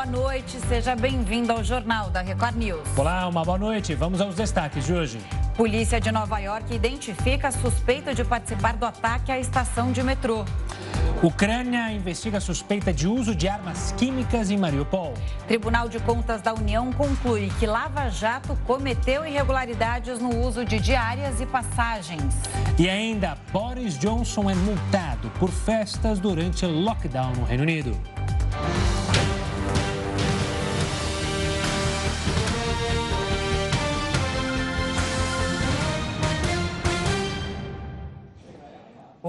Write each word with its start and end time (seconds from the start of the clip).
boa 0.00 0.06
noite. 0.06 0.58
Seja 0.60 0.96
bem-vindo 0.96 1.52
ao 1.52 1.62
Jornal 1.62 2.08
da 2.08 2.22
Record 2.22 2.56
News. 2.56 2.88
Olá, 2.96 3.28
uma 3.28 3.44
boa 3.44 3.58
noite. 3.58 3.94
Vamos 3.94 4.18
aos 4.18 4.34
destaques 4.34 4.86
de 4.86 4.94
hoje. 4.94 5.18
Polícia 5.58 6.00
de 6.00 6.10
Nova 6.10 6.38
York 6.38 6.74
identifica 6.74 7.50
suspeito 7.50 8.14
de 8.14 8.24
participar 8.24 8.76
do 8.76 8.86
ataque 8.86 9.30
à 9.30 9.38
estação 9.38 9.92
de 9.92 10.02
metrô. 10.02 10.46
Ucrânia 11.22 11.92
investiga 11.92 12.40
suspeita 12.40 12.94
de 12.94 13.06
uso 13.06 13.34
de 13.34 13.46
armas 13.46 13.92
químicas 13.92 14.50
em 14.50 14.56
Mariupol. 14.56 15.12
Tribunal 15.46 15.86
de 15.86 16.00
Contas 16.00 16.40
da 16.40 16.54
União 16.54 16.90
conclui 16.94 17.52
que 17.58 17.66
Lava 17.66 18.08
Jato 18.08 18.56
cometeu 18.66 19.26
irregularidades 19.26 20.18
no 20.18 20.34
uso 20.40 20.64
de 20.64 20.78
diárias 20.78 21.42
e 21.42 21.46
passagens. 21.46 22.36
E 22.78 22.88
ainda, 22.88 23.36
Boris 23.52 23.98
Johnson 23.98 24.48
é 24.48 24.54
multado 24.54 25.28
por 25.38 25.50
festas 25.50 26.18
durante 26.18 26.64
lockdown 26.64 27.32
no 27.34 27.44
Reino 27.44 27.64
Unido. 27.64 27.94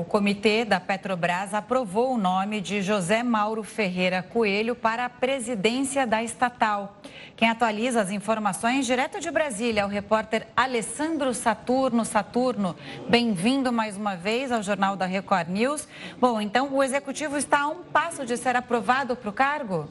O 0.02 0.04
comitê 0.04 0.66
da 0.66 0.80
Petrobras 0.80 1.54
aprovou 1.54 2.16
o 2.16 2.18
nome 2.18 2.60
de 2.60 2.82
José 2.82 3.22
Mauro 3.22 3.62
Ferreira 3.62 4.24
Coelho 4.24 4.76
para 4.76 5.06
a 5.06 5.10
presidência 5.10 6.08
da 6.08 6.24
estatal. 6.24 6.98
Quem 7.38 7.48
atualiza 7.48 8.02
as 8.02 8.10
informações 8.10 8.88
direto 8.88 9.20
de 9.20 9.30
Brasília 9.30 9.82
é 9.82 9.86
o 9.86 9.88
repórter 9.88 10.48
Alessandro 10.58 11.36
Saturno. 11.36 12.04
Saturno, 12.04 12.76
bem-vindo 13.08 13.72
mais 13.72 13.96
uma 13.96 14.16
vez 14.16 14.52
ao 14.52 14.64
Jornal 14.64 14.96
da 14.96 15.06
Record 15.06 15.50
News. 15.50 15.88
Bom, 16.20 16.42
então 16.42 16.74
o 16.74 16.82
executivo 16.82 17.38
está 17.38 17.62
a 17.62 17.68
um 17.68 17.84
passo 17.84 18.26
de 18.26 18.36
ser 18.38 18.56
aprovado 18.56 19.16
para 19.16 19.30
o 19.30 19.34
cargo? 19.34 19.88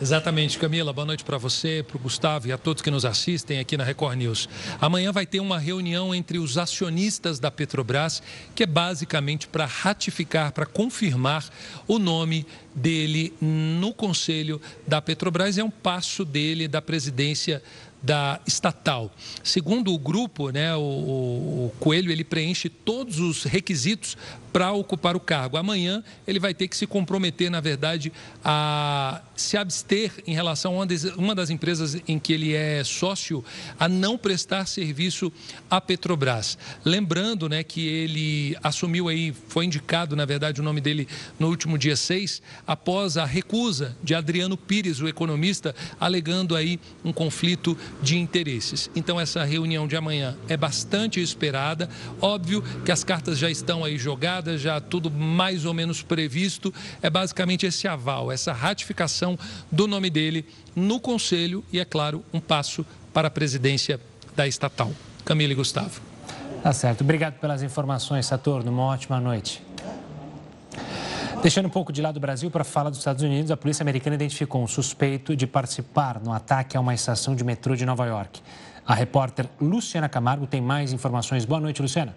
Exatamente, 0.00 0.58
Camila. 0.58 0.92
Boa 0.92 1.06
noite 1.06 1.22
para 1.22 1.38
você, 1.38 1.84
para 1.86 1.96
o 1.96 2.00
Gustavo 2.00 2.48
e 2.48 2.52
a 2.52 2.58
todos 2.58 2.82
que 2.82 2.90
nos 2.90 3.04
assistem 3.04 3.60
aqui 3.60 3.76
na 3.76 3.84
Record 3.84 4.18
News. 4.18 4.48
Amanhã 4.80 5.12
vai 5.12 5.24
ter 5.24 5.38
uma 5.38 5.56
reunião 5.56 6.12
entre 6.12 6.36
os 6.36 6.58
acionistas 6.58 7.38
da 7.38 7.48
Petrobras, 7.48 8.20
que 8.56 8.64
é 8.64 8.66
basicamente 8.66 9.46
para 9.46 9.66
ratificar, 9.66 10.50
para 10.50 10.66
confirmar 10.66 11.48
o 11.86 12.00
nome 12.00 12.44
dele 12.74 13.32
no 13.40 13.94
conselho 13.94 14.60
da 14.84 15.00
Petrobras. 15.00 15.58
É 15.58 15.62
um 15.62 15.70
passo 15.70 16.24
dele 16.24 16.66
da 16.66 16.82
presidência 16.82 17.62
da 18.04 18.38
estatal. 18.46 19.10
Segundo 19.42 19.92
o 19.94 19.98
grupo, 19.98 20.50
né, 20.50 20.76
o, 20.76 20.80
o, 20.80 21.72
Coelho 21.80 22.12
ele 22.12 22.22
preenche 22.22 22.68
todos 22.68 23.18
os 23.18 23.44
requisitos 23.44 24.16
para 24.52 24.70
ocupar 24.72 25.16
o 25.16 25.20
cargo. 25.20 25.56
Amanhã 25.56 26.04
ele 26.28 26.38
vai 26.38 26.54
ter 26.54 26.68
que 26.68 26.76
se 26.76 26.86
comprometer, 26.86 27.50
na 27.50 27.60
verdade, 27.60 28.12
a 28.44 29.22
se 29.34 29.56
abster 29.56 30.12
em 30.26 30.34
relação 30.34 30.80
a 30.80 30.86
uma 31.16 31.34
das 31.34 31.50
empresas 31.50 32.00
em 32.06 32.18
que 32.18 32.32
ele 32.32 32.52
é 32.52 32.84
sócio 32.84 33.42
a 33.80 33.88
não 33.88 34.16
prestar 34.16 34.66
serviço 34.66 35.32
à 35.68 35.80
Petrobras. 35.80 36.56
Lembrando, 36.84 37.48
né, 37.48 37.64
que 37.64 37.84
ele 37.84 38.56
assumiu 38.62 39.08
aí, 39.08 39.34
foi 39.48 39.64
indicado, 39.64 40.14
na 40.14 40.24
verdade, 40.24 40.60
o 40.60 40.64
nome 40.64 40.80
dele 40.80 41.08
no 41.38 41.48
último 41.48 41.76
dia 41.76 41.96
6, 41.96 42.40
após 42.66 43.16
a 43.16 43.24
recusa 43.24 43.96
de 44.04 44.14
Adriano 44.14 44.56
Pires, 44.56 45.00
o 45.00 45.08
economista, 45.08 45.74
alegando 45.98 46.54
aí 46.54 46.78
um 47.04 47.12
conflito 47.12 47.76
de 48.02 48.18
interesses. 48.18 48.90
Então 48.94 49.20
essa 49.20 49.44
reunião 49.44 49.86
de 49.86 49.96
amanhã 49.96 50.36
é 50.48 50.56
bastante 50.56 51.20
esperada. 51.20 51.88
Óbvio 52.20 52.62
que 52.84 52.92
as 52.92 53.02
cartas 53.02 53.38
já 53.38 53.50
estão 53.50 53.84
aí 53.84 53.96
jogadas, 53.96 54.60
já 54.60 54.80
tudo 54.80 55.10
mais 55.10 55.64
ou 55.64 55.74
menos 55.74 56.02
previsto. 56.02 56.72
É 57.02 57.08
basicamente 57.08 57.66
esse 57.66 57.88
aval, 57.88 58.30
essa 58.30 58.52
ratificação 58.52 59.38
do 59.70 59.86
nome 59.86 60.10
dele 60.10 60.44
no 60.74 61.00
conselho 61.00 61.64
e 61.72 61.80
é 61.80 61.84
claro, 61.84 62.24
um 62.32 62.40
passo 62.40 62.84
para 63.12 63.28
a 63.28 63.30
presidência 63.30 64.00
da 64.36 64.46
estatal. 64.46 64.92
Camila 65.24 65.52
e 65.52 65.56
Gustavo. 65.56 66.00
Tá 66.62 66.72
certo. 66.72 67.02
Obrigado 67.02 67.34
pelas 67.34 67.62
informações, 67.62 68.26
Saturno. 68.26 68.70
Uma 68.70 68.84
ótima 68.84 69.20
noite. 69.20 69.62
Deixando 71.44 71.66
um 71.66 71.70
pouco 71.70 71.92
de 71.92 72.00
lado 72.00 72.16
o 72.16 72.20
Brasil 72.20 72.50
para 72.50 72.64
falar 72.64 72.88
dos 72.88 73.00
Estados 73.00 73.22
Unidos, 73.22 73.50
a 73.50 73.56
polícia 73.58 73.82
americana 73.82 74.16
identificou 74.16 74.62
um 74.62 74.66
suspeito 74.66 75.36
de 75.36 75.46
participar 75.46 76.18
no 76.18 76.32
ataque 76.32 76.74
a 76.74 76.80
uma 76.80 76.94
estação 76.94 77.36
de 77.36 77.44
metrô 77.44 77.76
de 77.76 77.84
Nova 77.84 78.06
York. 78.06 78.40
A 78.86 78.94
repórter 78.94 79.46
Luciana 79.60 80.08
Camargo 80.08 80.46
tem 80.46 80.62
mais 80.62 80.90
informações. 80.90 81.44
Boa 81.44 81.60
noite, 81.60 81.82
Luciana. 81.82 82.16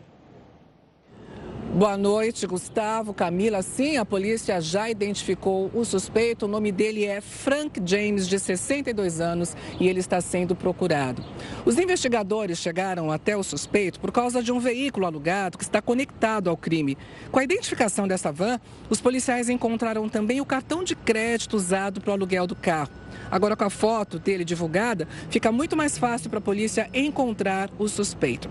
Boa 1.77 1.95
noite, 1.95 2.47
Gustavo, 2.47 3.13
Camila. 3.13 3.61
Sim, 3.61 3.97
a 3.97 4.03
polícia 4.03 4.59
já 4.59 4.89
identificou 4.89 5.69
o 5.75 5.85
suspeito. 5.85 6.45
O 6.45 6.47
nome 6.47 6.71
dele 6.71 7.05
é 7.05 7.21
Frank 7.21 7.79
James, 7.85 8.27
de 8.27 8.39
62 8.39 9.21
anos, 9.21 9.55
e 9.79 9.87
ele 9.87 9.99
está 9.99 10.19
sendo 10.19 10.55
procurado. 10.55 11.23
Os 11.67 11.77
investigadores 11.77 12.57
chegaram 12.57 13.11
até 13.11 13.37
o 13.37 13.43
suspeito 13.43 13.99
por 13.99 14.11
causa 14.11 14.41
de 14.41 14.51
um 14.51 14.59
veículo 14.59 15.05
alugado 15.05 15.55
que 15.55 15.63
está 15.63 15.79
conectado 15.79 16.49
ao 16.49 16.57
crime. 16.57 16.97
Com 17.31 17.37
a 17.37 17.43
identificação 17.43 18.07
dessa 18.07 18.31
van, 18.31 18.59
os 18.89 18.99
policiais 18.99 19.47
encontraram 19.47 20.09
também 20.09 20.41
o 20.41 20.45
cartão 20.45 20.83
de 20.83 20.95
crédito 20.95 21.55
usado 21.55 22.01
para 22.01 22.09
o 22.09 22.13
aluguel 22.13 22.47
do 22.47 22.55
carro. 22.55 22.89
Agora, 23.29 23.55
com 23.55 23.63
a 23.63 23.69
foto 23.69 24.19
dele 24.19 24.43
divulgada, 24.43 25.07
fica 25.29 25.51
muito 25.51 25.75
mais 25.75 25.97
fácil 25.97 26.29
para 26.29 26.39
a 26.39 26.41
polícia 26.41 26.89
encontrar 26.93 27.69
o 27.77 27.87
suspeito. 27.87 28.49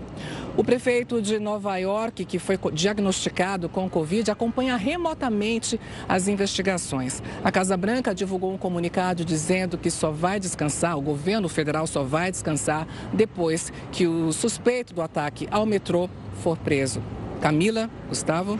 O 0.55 0.63
prefeito 0.63 1.21
de 1.21 1.39
Nova 1.39 1.77
York, 1.77 2.25
que 2.25 2.39
foi 2.39 2.57
diagnosticado 2.73 3.69
com 3.69 3.89
Covid, 3.89 4.29
acompanha 4.31 4.75
remotamente 4.75 5.79
as 6.07 6.27
investigações. 6.27 7.21
A 7.43 7.51
Casa 7.51 7.77
Branca 7.77 8.13
divulgou 8.13 8.53
um 8.53 8.57
comunicado 8.57 9.23
dizendo 9.23 9.77
que 9.77 9.91
só 9.91 10.11
vai 10.11 10.39
descansar, 10.39 10.97
o 10.97 11.01
governo 11.01 11.47
federal 11.49 11.87
só 11.87 12.03
vai 12.03 12.31
descansar 12.31 12.87
depois 13.13 13.71
que 13.91 14.07
o 14.07 14.31
suspeito 14.31 14.93
do 14.93 15.01
ataque 15.01 15.47
ao 15.51 15.65
metrô 15.65 16.09
for 16.41 16.57
preso. 16.57 17.01
Camila, 17.41 17.89
Gustavo. 18.07 18.59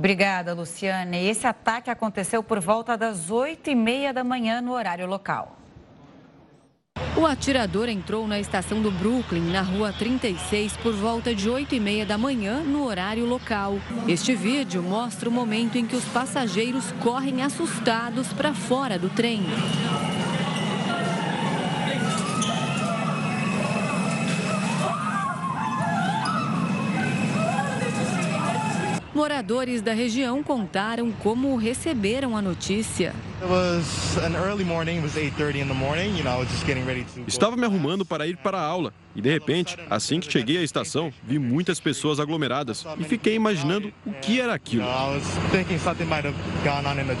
Obrigada, 0.00 0.54
Luciane. 0.54 1.28
Esse 1.28 1.46
ataque 1.46 1.90
aconteceu 1.90 2.42
por 2.42 2.58
volta 2.58 2.96
das 2.96 3.30
8 3.30 3.68
e 3.68 3.74
meia 3.74 4.14
da 4.14 4.24
manhã 4.24 4.62
no 4.62 4.72
horário 4.72 5.06
local. 5.06 5.58
O 7.14 7.26
atirador 7.26 7.86
entrou 7.86 8.26
na 8.26 8.40
estação 8.40 8.80
do 8.80 8.90
Brooklyn, 8.90 9.52
na 9.52 9.60
rua 9.60 9.92
36, 9.92 10.74
por 10.78 10.94
volta 10.94 11.34
de 11.34 11.50
8 11.50 11.74
e 11.74 11.80
meia 11.80 12.06
da 12.06 12.16
manhã, 12.16 12.60
no 12.60 12.86
horário 12.86 13.26
local. 13.26 13.74
Este 14.08 14.34
vídeo 14.34 14.82
mostra 14.82 15.28
o 15.28 15.32
momento 15.32 15.76
em 15.76 15.86
que 15.86 15.96
os 15.96 16.04
passageiros 16.06 16.92
correm 16.92 17.42
assustados 17.42 18.32
para 18.32 18.54
fora 18.54 18.98
do 18.98 19.10
trem. 19.10 19.42
Moradores 29.30 29.80
da 29.80 29.92
região 29.92 30.42
contaram 30.42 31.12
como 31.12 31.54
receberam 31.54 32.36
a 32.36 32.42
notícia. 32.42 33.14
Estava 37.28 37.56
me 37.56 37.64
arrumando 37.64 38.04
para 38.04 38.26
ir 38.26 38.36
para 38.38 38.58
a 38.58 38.60
aula 38.60 38.92
e, 39.14 39.20
de 39.20 39.30
repente, 39.30 39.76
assim 39.88 40.18
que 40.18 40.30
cheguei 40.30 40.58
à 40.58 40.62
estação, 40.64 41.12
vi 41.22 41.38
muitas 41.38 41.78
pessoas 41.78 42.18
aglomeradas 42.18 42.84
e 42.98 43.04
fiquei 43.04 43.36
imaginando 43.36 43.92
o 44.04 44.12
que 44.14 44.40
era 44.40 44.52
aquilo. 44.52 44.84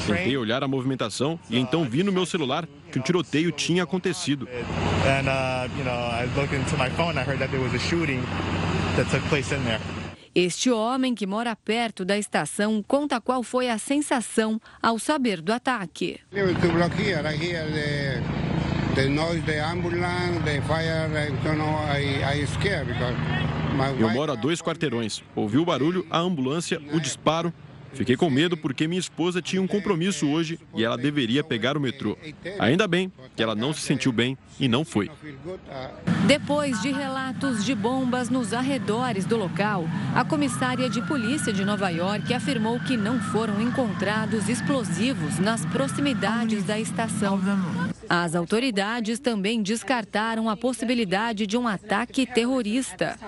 Tentei 0.04 0.36
olhar 0.36 0.64
a 0.64 0.68
movimentação 0.68 1.38
e 1.48 1.60
então 1.60 1.84
vi 1.84 2.02
no 2.02 2.10
meu 2.10 2.26
celular 2.26 2.68
que 2.90 2.98
um 2.98 3.02
tiroteio 3.02 3.52
tinha 3.52 3.84
acontecido. 3.84 4.48
Este 10.42 10.70
homem 10.70 11.14
que 11.14 11.26
mora 11.26 11.54
perto 11.54 12.02
da 12.02 12.16
estação 12.16 12.82
conta 12.82 13.20
qual 13.20 13.42
foi 13.42 13.68
a 13.68 13.76
sensação 13.76 14.58
ao 14.80 14.98
saber 14.98 15.42
do 15.42 15.52
ataque. 15.52 16.18
Eu 23.98 24.10
moro 24.10 24.32
a 24.32 24.34
dois 24.34 24.62
quarteirões. 24.62 25.22
Ouvi 25.36 25.58
o 25.58 25.64
barulho, 25.66 26.06
a 26.10 26.18
ambulância, 26.18 26.80
o 26.90 26.98
disparo 26.98 27.52
Fiquei 27.92 28.16
com 28.16 28.30
medo 28.30 28.56
porque 28.56 28.86
minha 28.86 29.00
esposa 29.00 29.42
tinha 29.42 29.60
um 29.60 29.66
compromisso 29.66 30.28
hoje 30.28 30.58
e 30.74 30.84
ela 30.84 30.96
deveria 30.96 31.42
pegar 31.42 31.76
o 31.76 31.80
metrô. 31.80 32.16
Ainda 32.58 32.86
bem 32.86 33.12
que 33.34 33.42
ela 33.42 33.54
não 33.54 33.72
se 33.72 33.80
sentiu 33.80 34.12
bem 34.12 34.36
e 34.58 34.68
não 34.68 34.84
foi. 34.84 35.10
Depois 36.26 36.80
de 36.80 36.90
relatos 36.92 37.64
de 37.64 37.74
bombas 37.74 38.28
nos 38.28 38.52
arredores 38.52 39.24
do 39.24 39.36
local, 39.36 39.84
a 40.14 40.24
comissária 40.24 40.88
de 40.88 41.02
polícia 41.02 41.52
de 41.52 41.64
Nova 41.64 41.90
York 41.90 42.32
afirmou 42.32 42.78
que 42.80 42.96
não 42.96 43.20
foram 43.20 43.60
encontrados 43.60 44.48
explosivos 44.48 45.38
nas 45.38 45.64
proximidades 45.66 46.64
da 46.64 46.78
estação. 46.78 47.40
As 48.08 48.34
autoridades 48.34 49.18
também 49.18 49.62
descartaram 49.62 50.48
a 50.48 50.56
possibilidade 50.56 51.46
de 51.46 51.56
um 51.56 51.66
ataque 51.66 52.26
terrorista. 52.26 53.18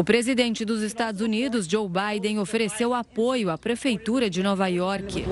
O 0.00 0.04
presidente 0.04 0.64
dos 0.64 0.80
Estados 0.80 1.20
Unidos, 1.20 1.66
Joe 1.66 1.88
Biden, 1.88 2.38
ofereceu 2.38 2.94
apoio 2.94 3.50
à 3.50 3.58
prefeitura 3.58 4.30
de 4.30 4.44
Nova 4.44 4.68
York. 4.68 5.24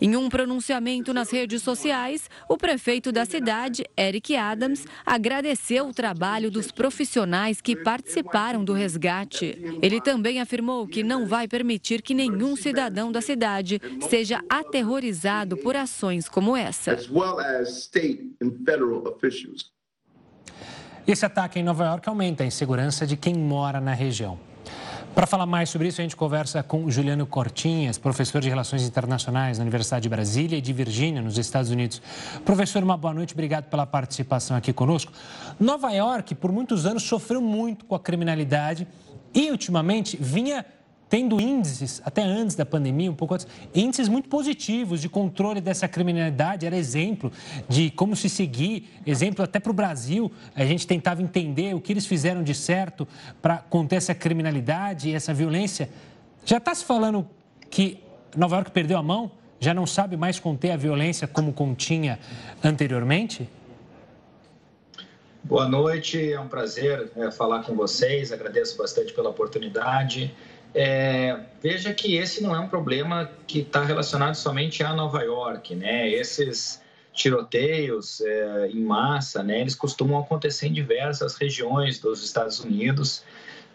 Em 0.00 0.16
um 0.16 0.30
pronunciamento 0.30 1.12
nas 1.12 1.30
redes 1.30 1.62
sociais, 1.62 2.30
o 2.48 2.56
prefeito 2.56 3.12
da 3.12 3.26
cidade, 3.26 3.84
Eric 3.98 4.34
Adams, 4.34 4.86
agradeceu 5.04 5.88
o 5.88 5.92
trabalho 5.92 6.50
dos 6.50 6.72
profissionais 6.72 7.60
que 7.60 7.76
participaram 7.76 8.64
do 8.64 8.72
resgate. 8.72 9.58
Ele 9.82 10.00
também 10.00 10.40
afirmou 10.40 10.86
que 10.86 11.02
não 11.02 11.26
vai 11.26 11.46
permitir 11.46 12.00
que 12.00 12.14
nenhum 12.14 12.56
cidadão 12.56 13.12
da 13.12 13.20
cidade 13.20 13.78
seja 14.08 14.42
aterrorizado 14.48 15.54
por 15.58 15.76
ações 15.76 16.30
como 16.30 16.56
essa. 16.56 16.96
Esse 21.10 21.26
ataque 21.26 21.58
em 21.58 21.64
Nova 21.64 21.84
York 21.86 22.08
aumenta 22.08 22.44
a 22.44 22.46
insegurança 22.46 23.04
de 23.04 23.16
quem 23.16 23.34
mora 23.34 23.80
na 23.80 23.92
região. 23.92 24.38
Para 25.12 25.26
falar 25.26 25.44
mais 25.44 25.68
sobre 25.68 25.88
isso, 25.88 26.00
a 26.00 26.04
gente 26.04 26.14
conversa 26.14 26.62
com 26.62 26.88
Juliano 26.88 27.26
Cortinhas, 27.26 27.98
professor 27.98 28.40
de 28.40 28.48
Relações 28.48 28.84
Internacionais 28.84 29.58
na 29.58 29.62
Universidade 29.62 30.04
de 30.04 30.08
Brasília 30.08 30.56
e 30.56 30.60
de 30.60 30.72
Virgínia, 30.72 31.20
nos 31.20 31.36
Estados 31.36 31.68
Unidos. 31.68 32.00
Professor, 32.44 32.80
uma 32.80 32.96
boa 32.96 33.12
noite, 33.12 33.34
obrigado 33.34 33.64
pela 33.64 33.84
participação 33.84 34.56
aqui 34.56 34.72
conosco. 34.72 35.10
Nova 35.58 35.90
York, 35.90 36.36
por 36.36 36.52
muitos 36.52 36.86
anos, 36.86 37.02
sofreu 37.02 37.40
muito 37.40 37.86
com 37.86 37.96
a 37.96 37.98
criminalidade 37.98 38.86
e, 39.34 39.50
ultimamente, 39.50 40.16
vinha 40.16 40.64
tendo 41.10 41.40
índices, 41.40 42.00
até 42.04 42.22
antes 42.22 42.54
da 42.54 42.64
pandemia, 42.64 43.10
um 43.10 43.14
pouco 43.16 43.34
antes, 43.34 43.46
índices 43.74 44.08
muito 44.08 44.28
positivos 44.28 45.00
de 45.00 45.08
controle 45.08 45.60
dessa 45.60 45.88
criminalidade, 45.88 46.64
era 46.64 46.76
exemplo 46.76 47.32
de 47.68 47.90
como 47.90 48.14
se 48.14 48.28
seguir, 48.28 48.88
exemplo 49.04 49.44
até 49.44 49.58
para 49.58 49.72
o 49.72 49.74
Brasil, 49.74 50.30
a 50.54 50.64
gente 50.64 50.86
tentava 50.86 51.20
entender 51.20 51.74
o 51.74 51.80
que 51.80 51.92
eles 51.92 52.06
fizeram 52.06 52.44
de 52.44 52.54
certo 52.54 53.08
para 53.42 53.58
conter 53.58 53.96
essa 53.96 54.14
criminalidade 54.14 55.08
e 55.08 55.14
essa 55.14 55.34
violência. 55.34 55.90
Já 56.44 56.58
está 56.58 56.72
se 56.72 56.84
falando 56.84 57.28
que 57.68 57.98
Nova 58.36 58.54
York 58.54 58.70
perdeu 58.70 58.96
a 58.96 59.02
mão? 59.02 59.32
Já 59.58 59.74
não 59.74 59.86
sabe 59.86 60.16
mais 60.16 60.38
conter 60.38 60.70
a 60.70 60.76
violência 60.76 61.26
como 61.26 61.52
continha 61.52 62.20
anteriormente? 62.62 63.48
Boa 65.42 65.68
noite, 65.68 66.32
é 66.32 66.38
um 66.38 66.46
prazer 66.46 67.10
é, 67.16 67.30
falar 67.32 67.64
com 67.64 67.74
vocês, 67.74 68.30
agradeço 68.30 68.76
bastante 68.76 69.12
pela 69.12 69.30
oportunidade. 69.30 70.32
É, 70.74 71.40
veja 71.60 71.92
que 71.92 72.16
esse 72.16 72.42
não 72.42 72.54
é 72.54 72.60
um 72.60 72.68
problema 72.68 73.30
que 73.46 73.60
está 73.60 73.82
relacionado 73.84 74.34
somente 74.34 74.82
a 74.82 74.94
Nova 74.94 75.22
York, 75.22 75.74
né? 75.74 76.08
Esses 76.08 76.80
tiroteios 77.12 78.20
é, 78.20 78.68
em 78.68 78.82
massa, 78.82 79.42
né? 79.42 79.60
Eles 79.60 79.74
costumam 79.74 80.18
acontecer 80.18 80.68
em 80.68 80.72
diversas 80.72 81.34
regiões 81.34 81.98
dos 81.98 82.24
Estados 82.24 82.60
Unidos. 82.60 83.24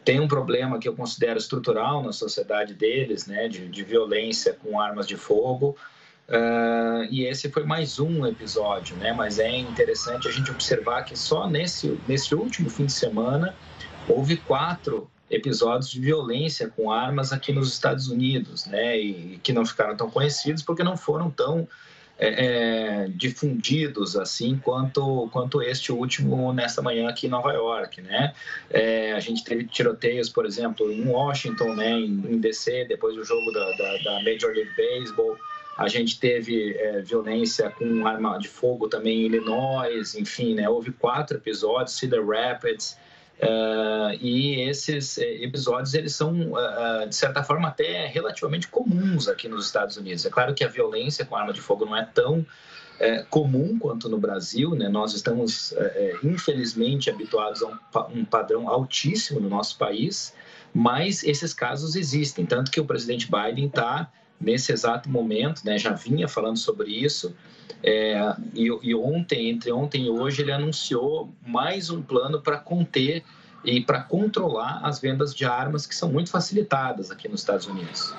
Tem 0.06 0.19
um 0.19 0.27
problema 0.27 0.80
que 0.80 0.88
eu 0.88 0.95
considero 0.95 1.38
estrutural 1.38 2.01
na 2.01 2.13
sociedade 2.13 2.74
deles, 2.74 3.25
né? 3.25 3.47
De, 3.50 3.68
de 3.68 3.83
violência 3.83 4.53
com 4.53 4.80
armas 4.80 5.07
de 5.07 5.18
fogo. 5.18 5.75
Uh, 6.27 7.06
e 7.12 7.25
esse 7.25 7.51
foi 7.51 7.63
mais 7.63 8.00
um 8.00 8.25
episódio, 8.25 8.95
né? 8.95 9.13
Mas 9.13 9.38
é 9.38 9.56
interessante 9.57 10.27
a 10.27 10.31
gente 10.31 10.50
observar 10.50 11.03
que 11.03 11.18
só 11.18 11.47
nesse, 11.47 12.00
nesse 12.07 12.33
último 12.33 12.69
fim 12.69 12.86
de 12.86 12.94
semana 12.94 13.53
houve 14.07 14.38
quatro 14.38 15.09
episódios 15.36 15.90
de 15.90 16.00
violência 16.00 16.68
com 16.68 16.92
armas 16.92 17.32
aqui 17.32 17.52
nos 17.52 17.72
Estados 17.72 18.08
Unidos, 18.08 18.66
né, 18.66 18.98
e 18.98 19.40
que 19.44 19.54
não 19.54 19.66
ficaram 19.66 19.96
tão 19.96 20.10
conhecidos 20.10 20.64
porque 20.64 20.84
não 20.84 20.98
foram 20.98 21.30
tão 21.30 21.68
é, 22.18 22.28
é, 22.28 23.08
difundidos 23.10 24.16
assim 24.16 24.58
quanto 24.58 25.30
quanto 25.34 25.62
este 25.62 25.92
último 25.92 26.54
nesta 26.54 26.82
manhã 26.82 27.10
aqui 27.10 27.28
em 27.28 27.30
Nova 27.30 27.52
York, 27.52 28.02
né? 28.02 28.34
É, 28.70 29.12
a 29.12 29.20
gente 29.20 29.44
teve 29.44 29.66
tiroteios, 29.66 30.30
por 30.30 30.46
exemplo, 30.46 30.90
em 30.90 31.06
Washington, 31.06 31.76
né, 31.76 31.92
em, 31.92 32.06
em 32.06 32.38
DC, 32.40 32.86
depois 32.86 33.16
do 33.16 33.24
jogo 33.24 33.52
da, 33.52 33.72
da, 33.72 33.98
da 33.98 34.24
Major 34.24 34.54
League 34.54 34.72
Baseball. 34.78 35.38
A 35.78 35.90
gente 35.90 36.18
teve 36.18 36.74
é, 36.78 37.02
violência 37.02 37.70
com 37.70 38.08
arma 38.08 38.38
de 38.38 38.48
fogo 38.48 38.88
também 38.88 39.24
em 39.24 39.26
Illinois, 39.26 40.16
enfim, 40.16 40.56
né? 40.56 40.70
Houve 40.70 40.94
quatro 40.94 41.36
episódios, 41.36 41.98
Cedar 41.98 42.26
Rapids, 42.26 42.98
Uh, 43.42 44.16
e 44.22 44.62
esses 44.62 45.18
eh, 45.18 45.44
episódios 45.44 45.94
eles 45.94 46.16
são 46.16 46.54
uh, 46.54 47.08
de 47.08 47.14
certa 47.14 47.44
forma 47.44 47.68
até 47.68 48.08
relativamente 48.08 48.70
comuns 48.70 49.28
aqui 49.28 49.50
nos 49.50 49.66
Estados 49.66 49.98
Unidos. 49.98 50.26
É 50.26 50.30
claro 50.30 50.54
que 50.54 50.64
a 50.64 50.70
violência 50.70 51.26
com 51.26 51.36
arma 51.36 51.52
de 51.52 51.60
fogo 51.60 51.86
não 51.86 51.96
é 51.96 52.06
tão 52.06 52.46
comum 53.30 53.78
quanto 53.78 54.08
no 54.08 54.18
Brasil, 54.18 54.74
né? 54.74 54.88
Nós 54.88 55.14
estamos 55.14 55.74
infelizmente 56.24 57.10
habituados 57.10 57.62
a 57.62 57.68
um, 57.68 58.20
um, 58.20 58.24
padrão 58.24 58.70
altíssimo 58.70 59.38
no 59.38 59.50
nosso 59.50 59.78
país, 59.78 60.34
mas 60.74 61.22
esses 61.22 61.54
casos 61.54 61.98
existem, 61.98 62.46
tanto 62.46 62.72
que 62.72 62.80
o 62.80 62.86
presidente 62.86 63.30
Biden 63.30 63.66
está 63.66 64.10
nesse 64.40 64.72
exato 64.72 65.10
momento, 65.10 65.62
né? 65.66 65.78
Já 65.78 65.92
vinha 65.92 66.28
falando 66.28 66.58
sobre 66.58 66.92
isso. 66.92 67.36
É, 67.84 68.36
e, 68.54 68.66
e, 68.82 68.96
ontem, 68.96 69.50
entre 69.50 69.72
ontem 69.72 70.06
e 70.06 70.10
hoje, 70.10 70.42
ele 70.42 70.52
anunciou 70.52 71.34
mais 71.46 71.90
um 71.90 72.02
plano 72.02 72.42
para 72.42 72.58
conter 72.58 73.24
e 73.64 73.82
para 73.82 74.02
controlar 74.02 74.80
as 74.84 75.00
vendas 75.00 75.34
de 75.34 75.46
armas 75.46 75.86
que 75.86 75.96
são 75.96 76.12
muito 76.12 76.30
facilitadas 76.30 77.10
aqui 77.10 77.28
nos 77.28 77.42
Estados 77.42 77.66
Unidos. 77.66 78.14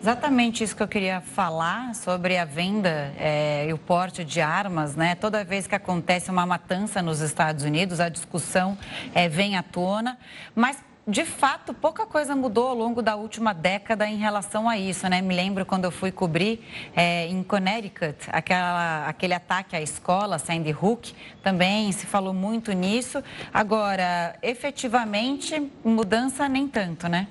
Exatamente 0.00 0.64
isso 0.64 0.76
que 0.76 0.82
eu 0.82 0.88
queria 0.88 1.20
falar 1.20 1.94
sobre 1.94 2.36
a 2.36 2.44
venda 2.44 3.12
é, 3.16 3.66
e 3.68 3.72
o 3.72 3.78
porte 3.78 4.24
de 4.24 4.40
armas, 4.40 4.96
né? 4.96 5.14
Toda 5.14 5.44
vez 5.44 5.66
que 5.66 5.74
acontece 5.74 6.30
uma 6.30 6.44
matança 6.44 7.00
nos 7.00 7.20
Estados 7.20 7.64
Unidos, 7.64 8.00
a 8.00 8.08
discussão 8.08 8.76
é, 9.14 9.28
vem 9.28 9.56
à 9.56 9.62
tona, 9.62 10.18
mas 10.54 10.76
de 11.06 11.24
fato, 11.24 11.74
pouca 11.74 12.06
coisa 12.06 12.36
mudou 12.36 12.68
ao 12.68 12.76
longo 12.76 13.02
da 13.02 13.16
última 13.16 13.52
década 13.52 14.06
em 14.06 14.18
relação 14.18 14.68
a 14.68 14.78
isso, 14.78 15.08
né? 15.08 15.20
Me 15.20 15.34
lembro 15.34 15.66
quando 15.66 15.84
eu 15.84 15.90
fui 15.90 16.12
cobrir 16.12 16.64
é, 16.94 17.26
em 17.26 17.42
Connecticut 17.42 18.16
aquela, 18.28 19.08
aquele 19.08 19.34
ataque 19.34 19.74
à 19.74 19.80
escola, 19.80 20.38
Sandy 20.38 20.70
Hook, 20.70 21.12
também 21.42 21.90
se 21.90 22.06
falou 22.06 22.32
muito 22.32 22.72
nisso. 22.72 23.22
Agora, 23.52 24.36
efetivamente, 24.42 25.72
mudança 25.84 26.48
nem 26.48 26.68
tanto, 26.68 27.08
né? 27.08 27.26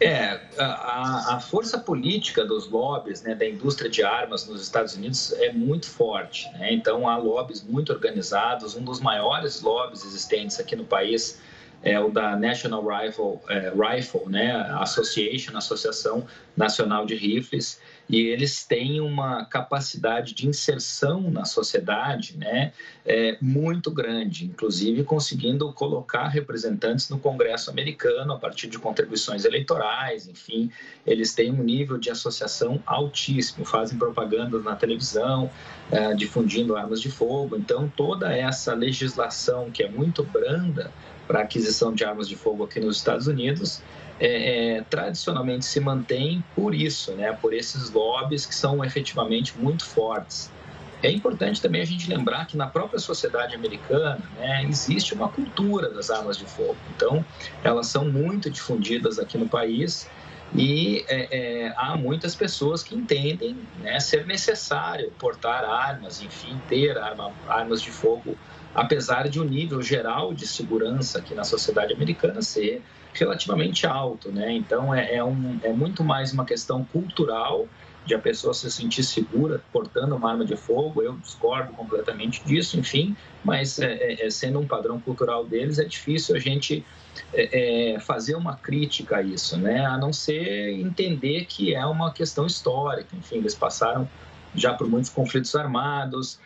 É, 0.00 0.40
a, 0.58 1.36
a, 1.36 1.40
força 1.40 1.78
política 1.78 2.44
dos 2.44 2.68
lobbies, 2.68 3.22
né, 3.22 3.34
da 3.34 3.46
indústria 3.46 3.90
de 3.90 4.02
armas 4.02 4.48
nos 4.48 4.62
Estados 4.62 4.96
Unidos 4.96 5.30
é 5.34 5.52
muito 5.52 5.86
forte. 5.86 6.50
Né? 6.54 6.72
Então, 6.72 7.06
há 7.06 7.16
lobbies 7.16 7.62
muito 7.62 7.92
organizados. 7.92 8.74
Um 8.74 8.82
dos 8.82 8.98
maiores 8.98 9.60
lobbies 9.60 10.04
existentes 10.04 10.58
aqui 10.58 10.74
no 10.74 10.84
país 10.84 11.38
é 11.82 11.98
o 11.98 12.10
da 12.10 12.36
National 12.36 12.86
Rifle, 12.86 13.38
é, 13.48 13.70
Rifle 13.70 14.28
né, 14.28 14.52
Association, 14.80 15.56
Associação 15.56 16.26
Nacional 16.56 17.06
de 17.06 17.14
Rifles, 17.14 17.80
e 18.08 18.26
eles 18.26 18.64
têm 18.64 19.00
uma 19.00 19.44
capacidade 19.44 20.34
de 20.34 20.46
inserção 20.46 21.30
na 21.30 21.44
sociedade 21.44 22.36
né, 22.36 22.72
é, 23.06 23.38
muito 23.40 23.90
grande, 23.90 24.44
inclusive 24.44 25.04
conseguindo 25.04 25.72
colocar 25.72 26.26
representantes 26.26 27.08
no 27.08 27.18
Congresso 27.18 27.70
americano 27.70 28.32
a 28.32 28.38
partir 28.38 28.68
de 28.68 28.78
contribuições 28.78 29.44
eleitorais, 29.44 30.26
enfim, 30.26 30.70
eles 31.06 31.34
têm 31.34 31.52
um 31.52 31.62
nível 31.62 31.96
de 31.96 32.10
associação 32.10 32.82
altíssimo, 32.84 33.64
fazem 33.64 33.96
propagandas 33.96 34.64
na 34.64 34.74
televisão, 34.74 35.48
é, 35.90 36.12
difundindo 36.12 36.76
armas 36.76 37.00
de 37.00 37.10
fogo, 37.10 37.56
então 37.56 37.90
toda 37.96 38.34
essa 38.36 38.74
legislação 38.74 39.70
que 39.70 39.84
é 39.84 39.88
muito 39.88 40.24
branda, 40.24 40.90
para 41.30 41.42
aquisição 41.42 41.94
de 41.94 42.04
armas 42.04 42.28
de 42.28 42.34
fogo 42.34 42.64
aqui 42.64 42.80
nos 42.80 42.96
Estados 42.96 43.28
Unidos, 43.28 43.80
é, 44.18 44.78
é, 44.78 44.84
tradicionalmente 44.90 45.64
se 45.64 45.78
mantém 45.78 46.42
por 46.56 46.74
isso, 46.74 47.12
né, 47.12 47.32
por 47.40 47.54
esses 47.54 47.88
lobbies 47.92 48.44
que 48.44 48.54
são 48.54 48.84
efetivamente 48.84 49.56
muito 49.56 49.84
fortes. 49.86 50.50
É 51.00 51.08
importante 51.08 51.62
também 51.62 51.82
a 51.82 51.84
gente 51.84 52.10
lembrar 52.10 52.48
que 52.48 52.56
na 52.56 52.66
própria 52.66 52.98
sociedade 52.98 53.54
americana 53.54 54.18
né, 54.36 54.64
existe 54.64 55.14
uma 55.14 55.28
cultura 55.28 55.88
das 55.90 56.10
armas 56.10 56.36
de 56.36 56.46
fogo. 56.46 56.76
Então, 56.96 57.24
elas 57.62 57.86
são 57.86 58.06
muito 58.06 58.50
difundidas 58.50 59.20
aqui 59.20 59.38
no 59.38 59.48
país 59.48 60.10
e 60.52 61.04
é, 61.06 61.28
é, 61.30 61.74
há 61.76 61.96
muitas 61.96 62.34
pessoas 62.34 62.82
que 62.82 62.96
entendem 62.96 63.56
né, 63.78 64.00
ser 64.00 64.26
necessário 64.26 65.12
portar 65.12 65.62
armas, 65.62 66.20
enfim, 66.20 66.60
ter 66.68 66.98
arma, 66.98 67.32
armas 67.46 67.80
de 67.80 67.92
fogo 67.92 68.36
apesar 68.74 69.28
de 69.28 69.40
o 69.40 69.42
um 69.42 69.46
nível 69.46 69.82
geral 69.82 70.32
de 70.32 70.46
segurança 70.46 71.18
aqui 71.18 71.34
na 71.34 71.44
sociedade 71.44 71.92
americana 71.92 72.42
ser 72.42 72.82
relativamente 73.12 73.86
alto, 73.86 74.30
né? 74.30 74.52
Então 74.52 74.94
é, 74.94 75.16
é, 75.16 75.24
um, 75.24 75.58
é 75.62 75.72
muito 75.72 76.04
mais 76.04 76.32
uma 76.32 76.44
questão 76.44 76.84
cultural 76.84 77.68
de 78.06 78.14
a 78.14 78.18
pessoa 78.18 78.54
se 78.54 78.70
sentir 78.70 79.02
segura 79.02 79.62
portando 79.72 80.16
uma 80.16 80.30
arma 80.30 80.44
de 80.44 80.56
fogo. 80.56 81.02
Eu 81.02 81.16
discordo 81.18 81.72
completamente 81.72 82.42
disso, 82.44 82.78
enfim, 82.78 83.16
mas 83.44 83.78
é, 83.78 83.92
é, 83.92 84.26
é 84.26 84.30
sendo 84.30 84.58
um 84.58 84.66
padrão 84.66 84.98
cultural 85.00 85.44
deles, 85.44 85.78
é 85.78 85.84
difícil 85.84 86.34
a 86.34 86.38
gente 86.38 86.84
é, 87.32 87.94
é, 87.94 88.00
fazer 88.00 88.34
uma 88.36 88.56
crítica 88.56 89.16
a 89.16 89.22
isso, 89.22 89.58
né? 89.58 89.84
A 89.84 89.98
não 89.98 90.12
ser 90.12 90.70
entender 90.78 91.44
que 91.46 91.74
é 91.74 91.84
uma 91.84 92.12
questão 92.12 92.46
histórica. 92.46 93.14
Enfim, 93.16 93.36
eles 93.36 93.54
passaram 93.54 94.08
já 94.54 94.72
por 94.74 94.88
muitos 94.88 95.10
conflitos 95.10 95.54
armados, 95.54 96.38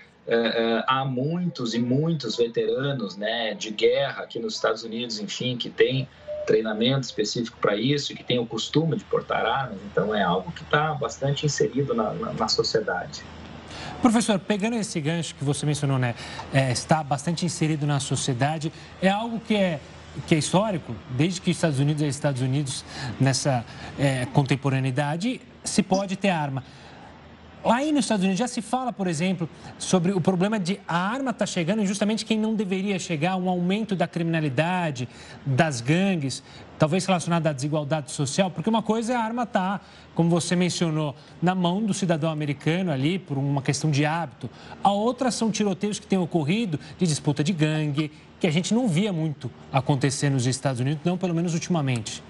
há 0.87 1.05
muitos 1.05 1.75
e 1.75 1.79
muitos 1.79 2.37
veteranos 2.37 3.17
né, 3.17 3.55
de 3.55 3.71
guerra 3.71 4.23
aqui 4.23 4.39
nos 4.39 4.55
Estados 4.55 4.83
Unidos, 4.83 5.19
enfim, 5.21 5.57
que 5.57 5.69
têm 5.69 6.09
treinamento 6.45 7.03
específico 7.03 7.57
para 7.61 7.77
isso 7.77 8.15
que 8.15 8.23
tem 8.23 8.39
o 8.39 8.47
costume 8.47 8.97
de 8.97 9.05
portar 9.05 9.45
armas. 9.45 9.79
Então, 9.91 10.15
é 10.15 10.23
algo 10.23 10.53
que 10.53 10.63
está 10.63 10.95
bastante 10.95 11.45
inserido 11.45 11.95
na, 11.95 12.13
na, 12.13 12.33
na, 12.33 12.49
sociedade. 12.49 13.23
Professor, 14.01 14.39
pegando 14.39 14.77
esse 14.77 15.01
gancho 15.01 15.35
que 15.35 15.45
você 15.45 15.65
mencionou, 15.65 15.99
né, 15.99 16.15
é, 16.53 16.71
está 16.71 17.03
bastante 17.03 17.45
inserido 17.45 17.87
na 17.87 18.01
sociedade, 18.01 18.73
é 19.01 19.09
algo 19.09 19.41
que 19.41 19.57
é 19.57 19.81
que 20.29 20.35
é 20.37 20.39
histórico, 20.39 20.95
desde 21.11 21.41
que 21.41 21.51
Estados 21.51 21.81
Unidos 21.81 22.01
é 22.01 22.07
Estados 22.07 22.41
Unidos 22.41 22.85
nessa 23.19 23.65
é, 23.99 24.25
contemporaneidade, 24.27 25.41
se 25.65 25.83
pode 25.83 26.15
ter 26.15 26.29
arma. 26.29 26.63
Aí 27.65 27.93
nos 27.93 28.05
Estados 28.05 28.23
Unidos 28.23 28.39
já 28.39 28.47
se 28.47 28.61
fala, 28.61 28.93
por 28.93 29.07
exemplo, 29.07 29.49
sobre 29.79 30.13
o 30.13 30.21
problema 30.21 30.61
de 30.61 30.79
a 30.87 30.99
arma 30.99 31.31
estar 31.31 31.33
tá 31.33 31.47
chegando 31.47 31.85
justamente 31.87 32.25
quem 32.25 32.39
não 32.39 32.55
deveria 32.55 32.99
chegar, 32.99 33.37
um 33.37 33.49
aumento 33.49 33.97
da 33.97 34.07
criminalidade, 34.07 35.09
das 35.47 35.81
gangues, 35.81 36.43
talvez 36.79 37.07
relacionado 37.07 37.47
à 37.47 37.53
desigualdade 37.53 38.11
social, 38.11 38.51
porque 38.51 38.69
uma 38.69 38.83
coisa 38.83 39.15
é 39.15 39.17
a 39.17 39.21
arma 39.21 39.45
estar, 39.45 39.79
tá, 39.79 39.85
como 40.15 40.29
você 40.29 40.55
mencionou, 40.55 41.17
na 41.41 41.55
mão 41.55 41.83
do 41.83 41.95
cidadão 41.95 42.31
americano 42.31 42.93
ali, 42.93 43.19
por 43.19 43.39
uma 43.39 43.63
questão 43.63 43.91
de 43.91 44.05
hábito. 44.05 44.51
A 44.83 44.93
outra 44.93 45.31
são 45.31 45.51
tiroteios 45.51 45.99
que 45.99 46.07
têm 46.07 46.19
ocorrido 46.19 46.79
de 46.99 47.07
disputa 47.07 47.43
de 47.43 47.55
gangue, 47.55 48.13
que 48.39 48.47
a 48.47 48.51
gente 48.51 48.75
não 48.75 48.87
via 48.87 49.11
muito 49.11 49.51
acontecer 49.73 50.29
nos 50.29 50.47
Estados 50.47 50.81
Unidos, 50.81 51.01
não 51.03 51.17
pelo 51.17 51.35
menos 51.35 51.55
ultimamente. 51.55 52.23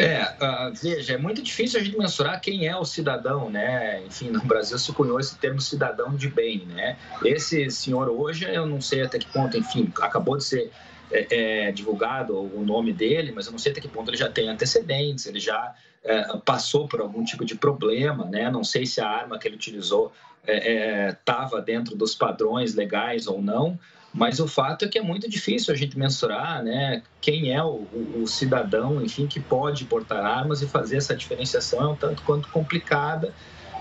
É, 0.00 0.22
uh, 0.40 0.72
veja, 0.74 1.14
é 1.14 1.16
muito 1.16 1.42
difícil 1.42 1.80
a 1.80 1.82
gente 1.82 1.98
mensurar 1.98 2.40
quem 2.40 2.66
é 2.66 2.76
o 2.76 2.84
cidadão, 2.84 3.50
né? 3.50 4.02
Enfim, 4.06 4.30
no 4.30 4.40
Brasil 4.40 4.78
se 4.78 4.92
cunhou 4.92 5.20
esse 5.20 5.36
termo 5.36 5.60
cidadão 5.60 6.14
de 6.14 6.28
bem, 6.28 6.64
né? 6.66 6.96
Esse 7.24 7.70
senhor 7.70 8.08
hoje, 8.08 8.44
eu 8.44 8.66
não 8.66 8.80
sei 8.80 9.02
até 9.02 9.18
que 9.18 9.26
ponto, 9.26 9.56
enfim, 9.56 9.92
acabou 10.00 10.36
de 10.36 10.44
ser 10.44 10.70
é, 11.10 11.66
é, 11.68 11.72
divulgado 11.72 12.38
o 12.38 12.64
nome 12.64 12.92
dele, 12.92 13.32
mas 13.32 13.46
eu 13.46 13.52
não 13.52 13.58
sei 13.58 13.72
até 13.72 13.80
que 13.80 13.88
ponto 13.88 14.10
ele 14.10 14.16
já 14.16 14.30
tem 14.30 14.48
antecedentes, 14.48 15.26
ele 15.26 15.40
já 15.40 15.74
é, 16.04 16.36
passou 16.44 16.88
por 16.88 17.00
algum 17.00 17.24
tipo 17.24 17.44
de 17.44 17.54
problema, 17.54 18.24
né? 18.24 18.50
Não 18.50 18.64
sei 18.64 18.86
se 18.86 19.00
a 19.00 19.08
arma 19.08 19.38
que 19.38 19.46
ele 19.46 19.56
utilizou 19.56 20.12
estava 20.46 21.56
é, 21.56 21.60
é, 21.60 21.62
dentro 21.62 21.96
dos 21.96 22.14
padrões 22.14 22.74
legais 22.74 23.26
ou 23.26 23.42
não, 23.42 23.78
mas 24.12 24.40
o 24.40 24.48
fato 24.48 24.84
é 24.84 24.88
que 24.88 24.98
é 24.98 25.02
muito 25.02 25.28
difícil 25.28 25.72
a 25.72 25.76
gente 25.76 25.96
mensurar 25.96 26.62
né, 26.64 27.02
quem 27.20 27.52
é 27.52 27.62
o, 27.62 27.86
o, 28.16 28.26
cidadão, 28.26 29.02
enfim, 29.02 29.26
que 29.26 29.38
pode 29.38 29.84
portar 29.84 30.24
armas 30.24 30.62
e 30.62 30.66
fazer 30.66 30.96
essa 30.96 31.14
diferenciação 31.14 31.82
é 31.82 31.88
um 31.88 31.96
tanto 31.96 32.22
quanto 32.22 32.48
complicada, 32.48 33.32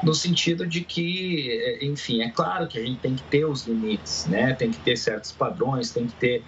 no 0.04 0.14
sentido 0.14 0.68
de 0.68 0.82
que, 0.82 1.80
enfim, 1.82 2.22
é 2.22 2.30
claro 2.30 2.68
que 2.68 2.78
a 2.78 2.82
gente 2.82 3.00
tem 3.00 3.16
que 3.16 3.24
ter 3.24 3.44
os 3.44 3.66
limites, 3.66 4.28
né? 4.28 4.54
tem 4.54 4.72
que 4.72 4.80
ter 4.80 4.96
certos 4.96 5.32
padrões, 5.32 5.92
tem 5.92 6.08
que 6.08 6.14
ter. 6.14 6.44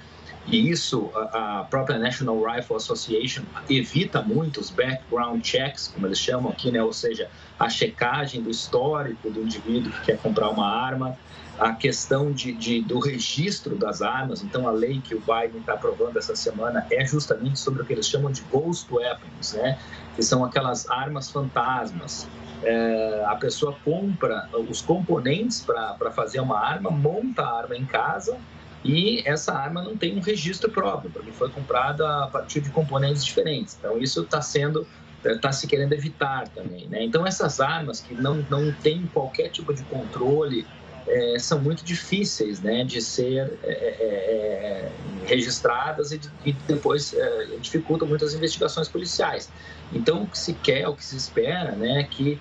E 0.47 0.69
isso 0.69 1.11
a, 1.13 1.65
própria 1.69 1.99
National 1.99 2.41
Rifle 2.41 2.75
Association 2.75 3.43
evita 3.69 4.21
muito 4.21 4.59
os 4.61 4.69
background 4.69 5.43
checks, 5.43 5.89
como 5.89 6.07
eles 6.07 6.19
chamam 6.19 6.51
aqui, 6.51 6.71
né? 6.71 6.81
ou 6.81 6.93
seja, 6.93 7.29
a 7.59 7.67
checagem 7.67 8.41
do 8.41 8.49
histórico 8.49 9.29
do 9.29 9.41
indivíduo 9.41 9.91
que 9.91 10.05
quer 10.05 10.17
comprar 10.17 10.49
uma 10.49 10.67
arma 10.67 11.17
a 11.61 11.73
questão 11.73 12.31
de, 12.31 12.51
de, 12.53 12.81
do 12.81 12.97
registro 12.97 13.75
das 13.75 14.01
armas. 14.01 14.41
Então, 14.41 14.67
a 14.67 14.71
lei 14.71 14.99
que 14.99 15.13
o 15.13 15.19
Biden 15.19 15.59
está 15.59 15.73
aprovando 15.73 16.17
essa 16.17 16.35
semana 16.35 16.87
é 16.89 17.05
justamente 17.05 17.59
sobre 17.59 17.83
o 17.83 17.85
que 17.85 17.93
eles 17.93 18.07
chamam 18.07 18.31
de 18.31 18.41
ghost 18.51 18.91
weapons, 18.91 19.53
né? 19.53 19.77
que 20.15 20.23
são 20.23 20.43
aquelas 20.43 20.89
armas 20.89 21.29
fantasmas. 21.29 22.27
É, 22.63 23.23
a 23.27 23.35
pessoa 23.35 23.77
compra 23.85 24.49
os 24.67 24.81
componentes 24.81 25.61
para 25.61 26.11
fazer 26.11 26.39
uma 26.39 26.59
arma, 26.59 26.89
monta 26.89 27.43
a 27.43 27.59
arma 27.59 27.77
em 27.77 27.85
casa 27.85 28.39
e 28.83 29.21
essa 29.23 29.53
arma 29.53 29.83
não 29.83 29.95
tem 29.95 30.17
um 30.17 30.19
registro 30.19 30.71
próprio, 30.71 31.11
porque 31.11 31.31
foi 31.31 31.49
comprada 31.51 32.23
a 32.23 32.27
partir 32.27 32.61
de 32.61 32.71
componentes 32.71 33.23
diferentes. 33.23 33.77
Então, 33.77 33.99
isso 33.99 34.21
está 34.21 34.41
sendo 34.41 34.87
está 35.23 35.51
se 35.51 35.67
querendo 35.67 35.93
evitar 35.93 36.47
também, 36.47 36.87
né? 36.87 37.03
Então 37.03 37.27
essas 37.27 37.59
armas 37.59 37.99
que 37.99 38.15
não 38.15 38.43
não 38.49 38.71
tem 38.71 39.05
qualquer 39.13 39.49
tipo 39.49 39.71
de 39.71 39.83
controle 39.83 40.65
é, 41.07 41.39
são 41.39 41.59
muito 41.59 41.83
difíceis 41.83 42.61
né, 42.61 42.83
de 42.83 43.01
ser 43.01 43.57
é, 43.63 43.71
é, 43.71 43.71
é 43.71 44.91
registradas 45.25 46.11
e, 46.11 46.19
e 46.45 46.53
depois 46.53 47.13
é, 47.13 47.45
dificultam 47.59 48.07
muitas 48.07 48.33
investigações 48.33 48.87
policiais. 48.87 49.49
Então, 49.93 50.23
o 50.23 50.27
que 50.27 50.37
se 50.37 50.53
quer, 50.53 50.87
o 50.87 50.95
que 50.95 51.03
se 51.03 51.15
espera, 51.15 51.71
né, 51.73 52.01
é 52.01 52.03
que 52.03 52.39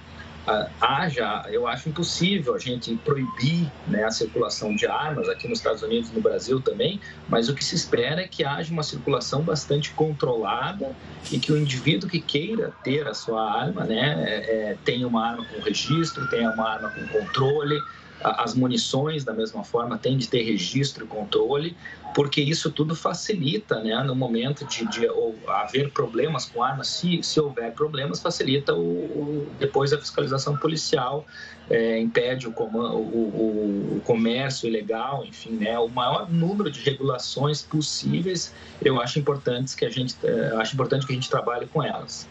haja, 0.80 1.44
eu 1.48 1.66
acho 1.66 1.88
impossível 1.88 2.54
a 2.54 2.58
gente 2.58 2.94
proibir 2.96 3.70
né, 3.86 4.04
a 4.04 4.10
circulação 4.10 4.74
de 4.74 4.86
armas 4.86 5.28
aqui 5.28 5.46
nos 5.46 5.58
Estados 5.58 5.82
Unidos 5.82 6.10
no 6.12 6.20
Brasil 6.20 6.60
também, 6.60 7.00
mas 7.28 7.48
o 7.48 7.54
que 7.54 7.64
se 7.64 7.74
espera 7.74 8.22
é 8.22 8.28
que 8.28 8.44
haja 8.44 8.72
uma 8.72 8.82
circulação 8.82 9.42
bastante 9.42 9.92
controlada 9.92 10.92
e 11.30 11.38
que 11.38 11.52
o 11.52 11.58
indivíduo 11.58 12.08
que 12.08 12.20
queira 12.20 12.72
ter 12.82 13.06
a 13.06 13.14
sua 13.14 13.50
arma 13.52 13.84
né, 13.84 14.24
é, 14.26 14.76
tenha 14.84 15.06
uma 15.06 15.26
arma 15.26 15.44
com 15.44 15.60
registro, 15.60 16.28
tenha 16.28 16.50
uma 16.50 16.68
arma 16.68 16.90
com 16.90 17.06
controle, 17.08 17.78
as 18.22 18.54
munições, 18.54 19.24
da 19.24 19.32
mesma 19.32 19.64
forma, 19.64 19.96
têm 19.96 20.16
de 20.18 20.28
ter 20.28 20.42
registro 20.42 21.04
e 21.04 21.08
controle, 21.08 21.76
porque 22.14 22.40
isso 22.40 22.70
tudo 22.70 22.94
facilita, 22.94 23.80
né, 23.82 24.02
no 24.02 24.14
momento 24.14 24.64
de, 24.66 24.86
de 24.88 25.08
haver 25.48 25.90
problemas 25.90 26.44
com 26.44 26.62
armas, 26.62 26.88
se, 26.88 27.22
se 27.22 27.40
houver 27.40 27.72
problemas, 27.72 28.20
facilita 28.20 28.74
o, 28.74 28.80
o 28.80 29.46
depois 29.58 29.92
a 29.92 29.98
fiscalização 29.98 30.29
policial, 30.58 31.26
é, 31.68 31.98
impede 31.98 32.48
o, 32.48 32.50
o, 32.50 33.96
o, 33.96 34.02
comércio 34.04 34.68
ilegal, 34.68 35.24
enfim, 35.24 35.52
né, 35.52 35.78
o 35.78 35.88
maior 35.88 36.30
número 36.30 36.70
de 36.70 36.80
regulações 36.80 37.62
possíveis, 37.62 38.52
eu 38.82 39.00
acho 39.00 39.18
importante 39.18 39.76
que 39.76 39.84
a 39.84 39.90
gente, 39.90 40.16
é, 40.24 40.56
acho 40.56 40.74
importante 40.74 41.06
que 41.06 41.12
a 41.12 41.14
gente 41.14 41.30
trabalhe 41.30 41.66
com 41.66 41.82
elas 41.82 42.28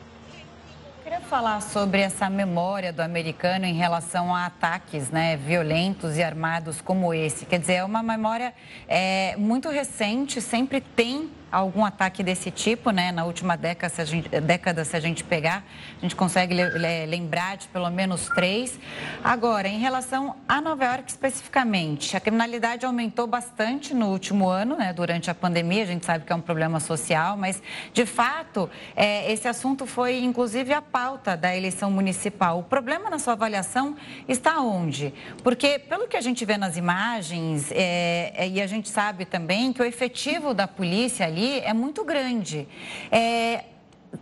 queria 1.09 1.21
falar 1.21 1.59
sobre 1.59 2.01
essa 2.01 2.29
memória 2.29 2.93
do 2.93 3.01
americano 3.01 3.65
em 3.65 3.73
relação 3.73 4.35
a 4.35 4.45
ataques 4.45 5.09
né, 5.09 5.35
violentos 5.37 6.17
e 6.17 6.21
armados 6.21 6.81
como 6.81 7.11
esse. 7.11 7.47
Quer 7.47 7.59
dizer, 7.59 7.73
é 7.73 7.83
uma 7.83 8.03
memória 8.03 8.53
é, 8.87 9.35
muito 9.35 9.69
recente, 9.69 10.39
sempre 10.39 10.79
tem 10.79 11.31
algum 11.51 11.83
ataque 11.85 12.23
desse 12.23 12.51
tipo, 12.51 12.91
né? 12.91 13.11
Na 13.11 13.25
última 13.25 13.55
década, 13.55 13.93
se 13.93 14.01
a 14.01 14.05
gente, 14.05 14.29
década, 14.29 14.85
se 14.85 14.95
a 14.95 14.99
gente 14.99 15.23
pegar, 15.23 15.63
a 15.97 16.01
gente 16.01 16.15
consegue 16.15 16.53
lembrar 16.53 17.57
de 17.57 17.67
pelo 17.67 17.89
menos 17.89 18.27
três. 18.29 18.79
Agora, 19.23 19.67
em 19.67 19.79
relação 19.79 20.35
a 20.47 20.61
Nova 20.61 20.85
York 20.85 21.09
especificamente, 21.09 22.15
a 22.15 22.19
criminalidade 22.19 22.85
aumentou 22.85 23.25
bastante 23.27 23.93
no 23.93 24.07
último 24.07 24.47
ano, 24.47 24.75
né? 24.77 24.93
Durante 24.93 25.29
a 25.31 25.35
pandemia, 25.35 25.83
a 25.83 25.87
gente 25.87 26.05
sabe 26.05 26.25
que 26.25 26.31
é 26.31 26.35
um 26.35 26.41
problema 26.41 26.79
social, 26.79 27.35
mas 27.35 27.61
de 27.93 28.05
fato, 28.05 28.69
é, 28.95 29.31
esse 29.31 29.47
assunto 29.47 29.85
foi 29.85 30.19
inclusive 30.23 30.73
a 30.73 30.81
pauta 30.81 31.35
da 31.35 31.55
eleição 31.55 31.89
municipal. 31.89 32.59
O 32.59 32.63
problema 32.63 33.09
na 33.09 33.19
sua 33.19 33.33
avaliação 33.33 33.95
está 34.27 34.59
onde? 34.59 35.13
Porque 35.43 35.79
pelo 35.79 36.07
que 36.07 36.17
a 36.17 36.21
gente 36.21 36.45
vê 36.45 36.57
nas 36.57 36.77
imagens, 36.77 37.71
é, 37.71 38.33
é, 38.35 38.47
e 38.47 38.61
a 38.61 38.67
gente 38.67 38.89
sabe 38.89 39.25
também 39.25 39.73
que 39.73 39.81
o 39.81 39.85
efetivo 39.85 40.53
da 40.53 40.67
polícia 40.67 41.25
ali 41.25 41.38
ali 41.39 41.59
é 41.59 41.73
muito 41.73 42.03
grande. 42.03 42.67
É, 43.09 43.63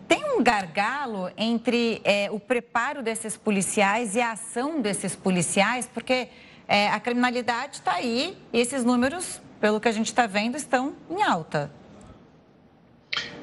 tem 0.08 0.24
um 0.38 0.44
gargalo 0.44 1.32
entre 1.36 2.00
é, 2.04 2.30
o 2.30 2.40
preparo 2.40 3.02
desses 3.02 3.36
policiais 3.36 4.16
e 4.16 4.22
a 4.22 4.34
ação 4.34 4.80
desses 4.82 5.16
policiais, 5.16 5.90
porque 5.92 6.30
é, 6.68 6.90
a 6.90 7.00
criminalidade 7.00 7.78
está 7.78 7.94
aí 7.94 8.38
e 8.54 8.60
esses 8.60 8.84
números, 8.84 9.42
pelo 9.60 9.80
que 9.80 9.88
a 9.88 9.92
gente 9.92 10.08
está 10.08 10.28
vendo, 10.28 10.56
estão 10.56 10.94
em 11.10 11.24
alta. 11.24 11.72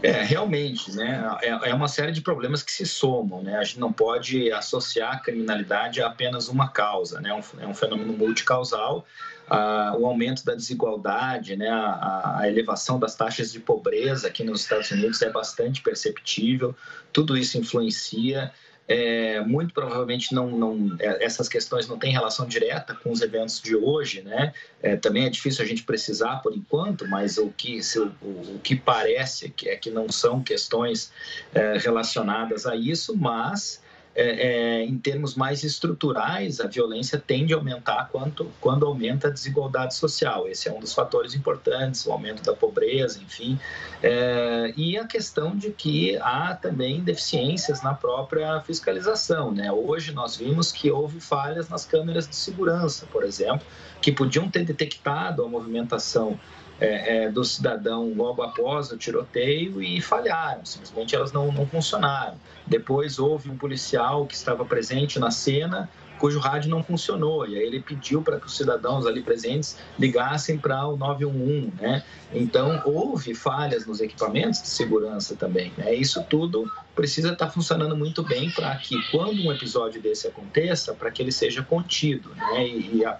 É, 0.02 0.23
realmente, 0.23 0.95
né? 0.95 1.37
É, 1.43 1.71
é, 1.71 1.75
uma 1.75 1.88
série 1.88 2.12
de 2.12 2.21
problemas 2.21 2.62
que 2.62 2.71
se 2.71 2.87
somam, 2.87 3.43
né? 3.43 3.57
A 3.57 3.64
gente 3.64 3.81
não 3.81 3.90
pode 3.90 4.52
associar 4.52 5.14
a 5.14 5.19
criminalidade 5.19 6.02
a 6.02 6.07
apenas 6.07 6.47
uma 6.49 6.69
causa, 6.69 7.21
né? 7.21 7.31
É 7.31 7.66
um 7.66 7.71
é 7.71 7.75
fenômeno 7.75 8.12
multicausal 8.12 9.04
a, 9.49 9.97
o 9.99 10.07
aumento 10.07 10.45
da 10.45 10.55
desigualdade, 10.55 11.57
né, 11.57 11.69
a, 11.69 12.41
a, 12.41 12.49
elevação 12.49 12.99
das 12.99 13.15
taxas 13.15 13.53
de 13.53 13.61
pobreza 13.61 14.29
aqui 14.29 14.43
nos 14.43 14.63
Estados 14.63 14.91
Unidos 14.91 15.21
é 15.23 15.31
bastante 15.31 15.83
perceptível, 15.83 16.75
tudo 17.13 17.37
isso 17.37 17.59
influencia. 17.59 18.53
É, 18.87 19.41
muito 19.41 19.73
provavelmente 19.73 20.35
não, 20.35 20.51
não, 20.51 20.95
é, 21.01 21.25
essas 21.25 21.49
questões 21.49 21.89
não 21.89 21.99
têm 21.99 22.13
relação 22.13 22.47
direta 22.47 22.95
com 22.95 23.11
os 23.11 23.23
eventos 23.23 23.59
de 23.59 23.75
hoje, 23.75 24.21
né? 24.21 24.53
É, 24.83 24.95
também 24.95 25.25
é 25.25 25.31
difícil 25.31 25.65
a 25.65 25.67
gente 25.67 25.85
precisar 25.85 26.43
por 26.43 26.55
enquanto, 26.55 27.09
mas 27.09 27.39
o 27.39 27.49
que, 27.49 27.83
se, 27.83 27.99
o, 27.99 28.09
o, 28.21 28.61
que 28.63 28.77
parece 28.77 29.49
que 29.49 29.71
é 29.71 29.77
que 29.77 29.89
não 29.89 30.11
são 30.11 30.43
questões 30.43 31.11
é, 31.55 31.79
relacionadas 31.79 32.67
a 32.67 32.77
isso, 32.77 33.17
mas 33.17 33.83
é, 34.14 34.80
é, 34.80 34.85
em 34.85 34.97
termos 34.97 35.35
mais 35.35 35.64
estruturais, 35.64 36.61
a 36.61 36.68
violência 36.68 37.18
tende 37.18 37.52
a 37.52 37.56
aumentar 37.56 38.09
quanto, 38.12 38.49
quando 38.61 38.87
aumenta 38.87 39.28
a 39.28 39.30
desigualdade 39.30 39.94
social. 39.94 40.47
Esse 40.47 40.68
é 40.68 40.73
um 40.73 40.78
dos 40.78 40.94
fatores 40.94 41.35
importantes, 41.35 42.06
o 42.06 42.12
aumento 42.12 42.42
da 42.42 42.54
pobreza, 42.54 43.21
enfim. 43.21 43.59
É, 44.02 44.73
e 44.76 44.97
a 44.97 45.04
questão 45.04 45.56
de 45.56 45.71
que 45.71 46.16
há 46.18 46.54
também 46.54 47.02
deficiências 47.02 47.83
na 47.83 47.92
própria 47.92 48.61
fiscalização. 48.61 49.50
Né? 49.50 49.73
Hoje 49.73 50.12
nós 50.12 50.37
vimos 50.37 50.71
que 50.71 50.90
houve 50.90 51.18
falhas 51.18 51.68
nas 51.68 51.85
câmeras 51.85 52.28
de 52.28 52.37
segurança, 52.37 53.06
por 53.11 53.25
exemplo, 53.25 53.66
que 54.00 54.12
podiam 54.12 54.49
ter 54.49 54.64
detectado 54.64 55.42
a 55.44 55.49
movimentação 55.49 56.38
é, 56.81 57.25
é, 57.25 57.31
do 57.31 57.45
cidadão 57.45 58.12
logo 58.14 58.43
após 58.43 58.90
o 58.90 58.97
tiroteio 58.97 59.83
e 59.83 60.00
falharam, 60.00 60.64
simplesmente 60.64 61.14
elas 61.14 61.33
não, 61.33 61.52
não 61.52 61.66
funcionaram. 61.66 62.37
Depois 62.66 63.19
houve 63.19 63.50
um 63.50 63.57
policial 63.57 64.26
que 64.26 64.35
estava 64.35 64.64
presente 64.64 65.19
na 65.19 65.31
cena 65.31 65.88
cujo 66.19 66.38
rádio 66.38 66.71
não 66.71 66.83
funcionou. 66.83 67.47
E 67.47 67.57
aí 67.57 67.62
ele 67.62 67.81
pediu 67.81 68.23
para 68.23 68.38
que 68.40 68.47
os 68.47 68.57
cidadãos 68.57 69.07
ali 69.07 69.23
presentes 69.23 69.76
ligassem 69.99 70.57
para 70.57 70.87
o 70.87 70.97
911, 70.97 71.73
né? 71.81 72.02
Então, 72.33 72.83
houve 72.85 73.35
falhas 73.35 73.87
nos 73.87 74.00
equipamentos 74.00 74.62
de 74.62 74.69
segurança 74.69 75.37
também, 75.37 75.73
né? 75.76 75.95
Isso 75.95 76.23
tudo 76.25 76.71
precisa 76.95 77.33
estar 77.33 77.47
tá 77.47 77.52
funcionando 77.52 77.97
muito 77.97 78.23
bem 78.23 78.50
para 78.50 78.75
que, 78.76 78.97
quando 79.11 79.43
um 79.43 79.52
episódio 79.52 80.00
desse 80.00 80.26
aconteça, 80.26 80.95
para 80.95 81.11
que 81.11 81.21
ele 81.21 81.33
seja 81.33 81.62
contido, 81.62 82.31
né? 82.35 82.66
E, 82.66 82.97
e 82.97 83.04
a, 83.04 83.19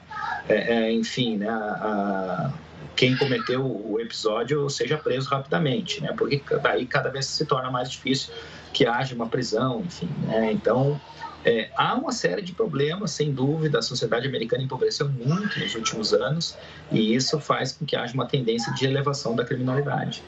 é, 0.49 0.75
é, 0.75 0.92
enfim, 0.92 1.37
né? 1.37 1.50
A, 1.50 2.52
quem 2.97 3.17
cometeu 3.17 3.64
o 3.64 4.00
episódio 4.00 4.69
seja 4.71 4.97
preso 4.97 5.29
rapidamente, 5.29 6.03
né? 6.03 6.12
Porque 6.17 6.43
daí 6.62 6.87
cada 6.87 7.11
vez 7.11 7.26
se 7.26 7.45
torna 7.45 7.71
mais 7.71 7.91
difícil 7.91 8.33
que 8.73 8.87
haja 8.87 9.14
uma 9.14 9.26
prisão, 9.26 9.81
enfim, 9.81 10.09
né? 10.26 10.53
Então, 10.53 11.00
é, 11.45 11.71
há 11.76 11.95
uma 11.95 12.11
série 12.11 12.41
de 12.41 12.53
problemas, 12.53 13.11
sem 13.11 13.33
dúvida, 13.33 13.79
a 13.79 13.83
sociedade 13.83 14.26
americana 14.26 14.62
empobreceu 14.62 15.09
muito 15.09 15.61
nos 15.61 15.75
últimos 15.75 16.14
anos 16.14 16.57
e 16.91 17.14
isso 17.14 17.38
faz 17.38 17.73
com 17.73 17.85
que 17.85 17.95
haja 17.95 18.14
uma 18.14 18.26
tendência 18.26 18.73
de 18.73 18.87
elevação 18.87 19.37
da 19.37 19.45
criminalidade. 19.45 20.23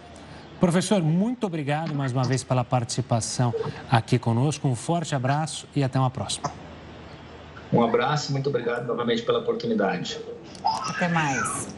Professor, 0.60 1.02
muito 1.02 1.46
obrigado 1.46 1.94
mais 1.94 2.12
uma 2.12 2.24
vez 2.24 2.42
pela 2.42 2.64
participação 2.64 3.54
aqui 3.90 4.18
conosco. 4.18 4.66
Um 4.68 4.74
forte 4.74 5.14
abraço 5.14 5.66
e 5.74 5.82
até 5.82 5.98
uma 5.98 6.10
próxima. 6.10 6.50
Um 7.72 7.82
abraço 7.82 8.30
e 8.30 8.32
muito 8.32 8.48
obrigado 8.48 8.86
novamente 8.86 9.22
pela 9.22 9.40
oportunidade. 9.40 10.18
Até 10.64 11.08
mais. 11.08 11.68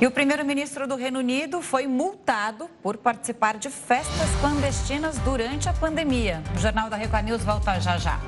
E 0.00 0.06
o 0.06 0.10
primeiro-ministro 0.10 0.86
do 0.86 0.96
Reino 0.96 1.18
Unido 1.18 1.60
foi 1.60 1.86
multado 1.86 2.70
por 2.82 2.96
participar 2.96 3.58
de 3.58 3.68
festas 3.68 4.30
clandestinas 4.40 5.18
durante 5.18 5.68
a 5.68 5.74
pandemia. 5.74 6.42
O 6.56 6.58
Jornal 6.58 6.88
da 6.88 6.96
Record 6.96 7.24
News 7.24 7.44
volta 7.44 7.78
já 7.78 7.98
já. 7.98 8.18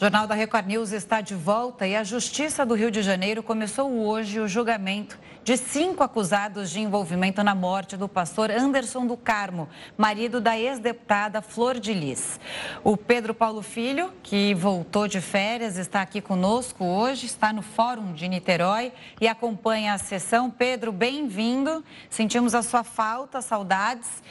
Jornal 0.00 0.28
da 0.28 0.34
Record 0.36 0.64
News 0.68 0.92
está 0.92 1.20
de 1.20 1.34
volta 1.34 1.84
e 1.84 1.96
a 1.96 2.04
Justiça 2.04 2.64
do 2.64 2.74
Rio 2.74 2.88
de 2.88 3.02
Janeiro 3.02 3.42
começou 3.42 3.90
hoje 4.06 4.38
o 4.38 4.46
julgamento 4.46 5.18
de 5.42 5.56
cinco 5.56 6.04
acusados 6.04 6.70
de 6.70 6.78
envolvimento 6.78 7.42
na 7.42 7.52
morte 7.52 7.96
do 7.96 8.08
pastor 8.08 8.48
Anderson 8.48 9.08
do 9.08 9.16
Carmo, 9.16 9.68
marido 9.96 10.40
da 10.40 10.56
ex-deputada 10.56 11.42
Flor 11.42 11.80
de 11.80 11.92
Lis. 11.92 12.38
O 12.84 12.96
Pedro 12.96 13.34
Paulo 13.34 13.60
Filho, 13.60 14.12
que 14.22 14.54
voltou 14.54 15.08
de 15.08 15.20
férias, 15.20 15.76
está 15.76 16.00
aqui 16.00 16.20
conosco 16.20 16.84
hoje, 16.84 17.26
está 17.26 17.52
no 17.52 17.62
Fórum 17.62 18.12
de 18.12 18.28
Niterói 18.28 18.92
e 19.20 19.26
acompanha 19.26 19.94
a 19.94 19.98
sessão. 19.98 20.48
Pedro, 20.48 20.92
bem-vindo. 20.92 21.84
Sentimos 22.08 22.54
a 22.54 22.62
sua 22.62 22.84
falta, 22.84 23.42
saudades. 23.42 24.22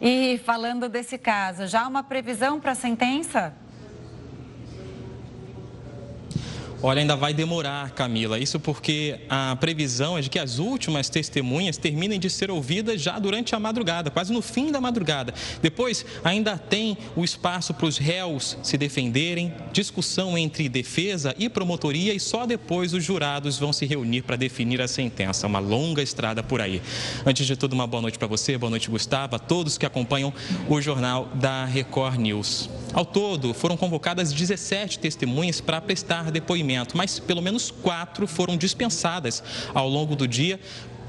E 0.00 0.40
falando 0.44 0.88
desse 0.88 1.18
caso, 1.18 1.66
já 1.66 1.82
há 1.82 1.88
uma 1.88 2.04
previsão 2.04 2.60
para 2.60 2.70
a 2.70 2.76
sentença? 2.76 3.65
Olha, 6.82 7.00
ainda 7.00 7.16
vai 7.16 7.32
demorar, 7.32 7.90
Camila. 7.92 8.38
Isso 8.38 8.60
porque 8.60 9.18
a 9.30 9.56
previsão 9.56 10.18
é 10.18 10.20
de 10.20 10.28
que 10.28 10.38
as 10.38 10.58
últimas 10.58 11.08
testemunhas 11.08 11.78
terminem 11.78 12.20
de 12.20 12.28
ser 12.28 12.50
ouvidas 12.50 13.00
já 13.00 13.18
durante 13.18 13.54
a 13.54 13.60
madrugada, 13.60 14.10
quase 14.10 14.32
no 14.32 14.42
fim 14.42 14.70
da 14.70 14.80
madrugada. 14.80 15.32
Depois, 15.62 16.04
ainda 16.22 16.58
tem 16.58 16.98
o 17.16 17.24
espaço 17.24 17.72
para 17.72 17.86
os 17.86 17.96
réus 17.96 18.58
se 18.62 18.76
defenderem, 18.76 19.54
discussão 19.72 20.36
entre 20.36 20.68
defesa 20.68 21.34
e 21.38 21.48
promotoria 21.48 22.12
e 22.12 22.20
só 22.20 22.44
depois 22.44 22.92
os 22.92 23.02
jurados 23.02 23.58
vão 23.58 23.72
se 23.72 23.86
reunir 23.86 24.22
para 24.22 24.36
definir 24.36 24.82
a 24.82 24.88
sentença. 24.88 25.46
Uma 25.46 25.58
longa 25.58 26.02
estrada 26.02 26.42
por 26.42 26.60
aí. 26.60 26.82
Antes 27.24 27.46
de 27.46 27.56
tudo, 27.56 27.72
uma 27.72 27.86
boa 27.86 28.02
noite 28.02 28.18
para 28.18 28.28
você, 28.28 28.58
boa 28.58 28.70
noite, 28.70 28.90
Gustavo, 28.90 29.36
a 29.36 29.38
todos 29.38 29.78
que 29.78 29.86
acompanham 29.86 30.32
o 30.68 30.80
jornal 30.80 31.28
da 31.34 31.64
Record 31.64 32.18
News. 32.18 32.68
Ao 32.92 33.04
todo, 33.04 33.52
foram 33.52 33.76
convocadas 33.76 34.32
17 34.32 34.98
testemunhas 34.98 35.60
para 35.60 35.80
prestar 35.80 36.30
depoimento, 36.30 36.65
mas 36.96 37.18
pelo 37.18 37.40
menos 37.40 37.70
quatro 37.70 38.26
foram 38.26 38.56
dispensadas 38.56 39.42
ao 39.74 39.88
longo 39.88 40.16
do 40.16 40.26
dia 40.26 40.58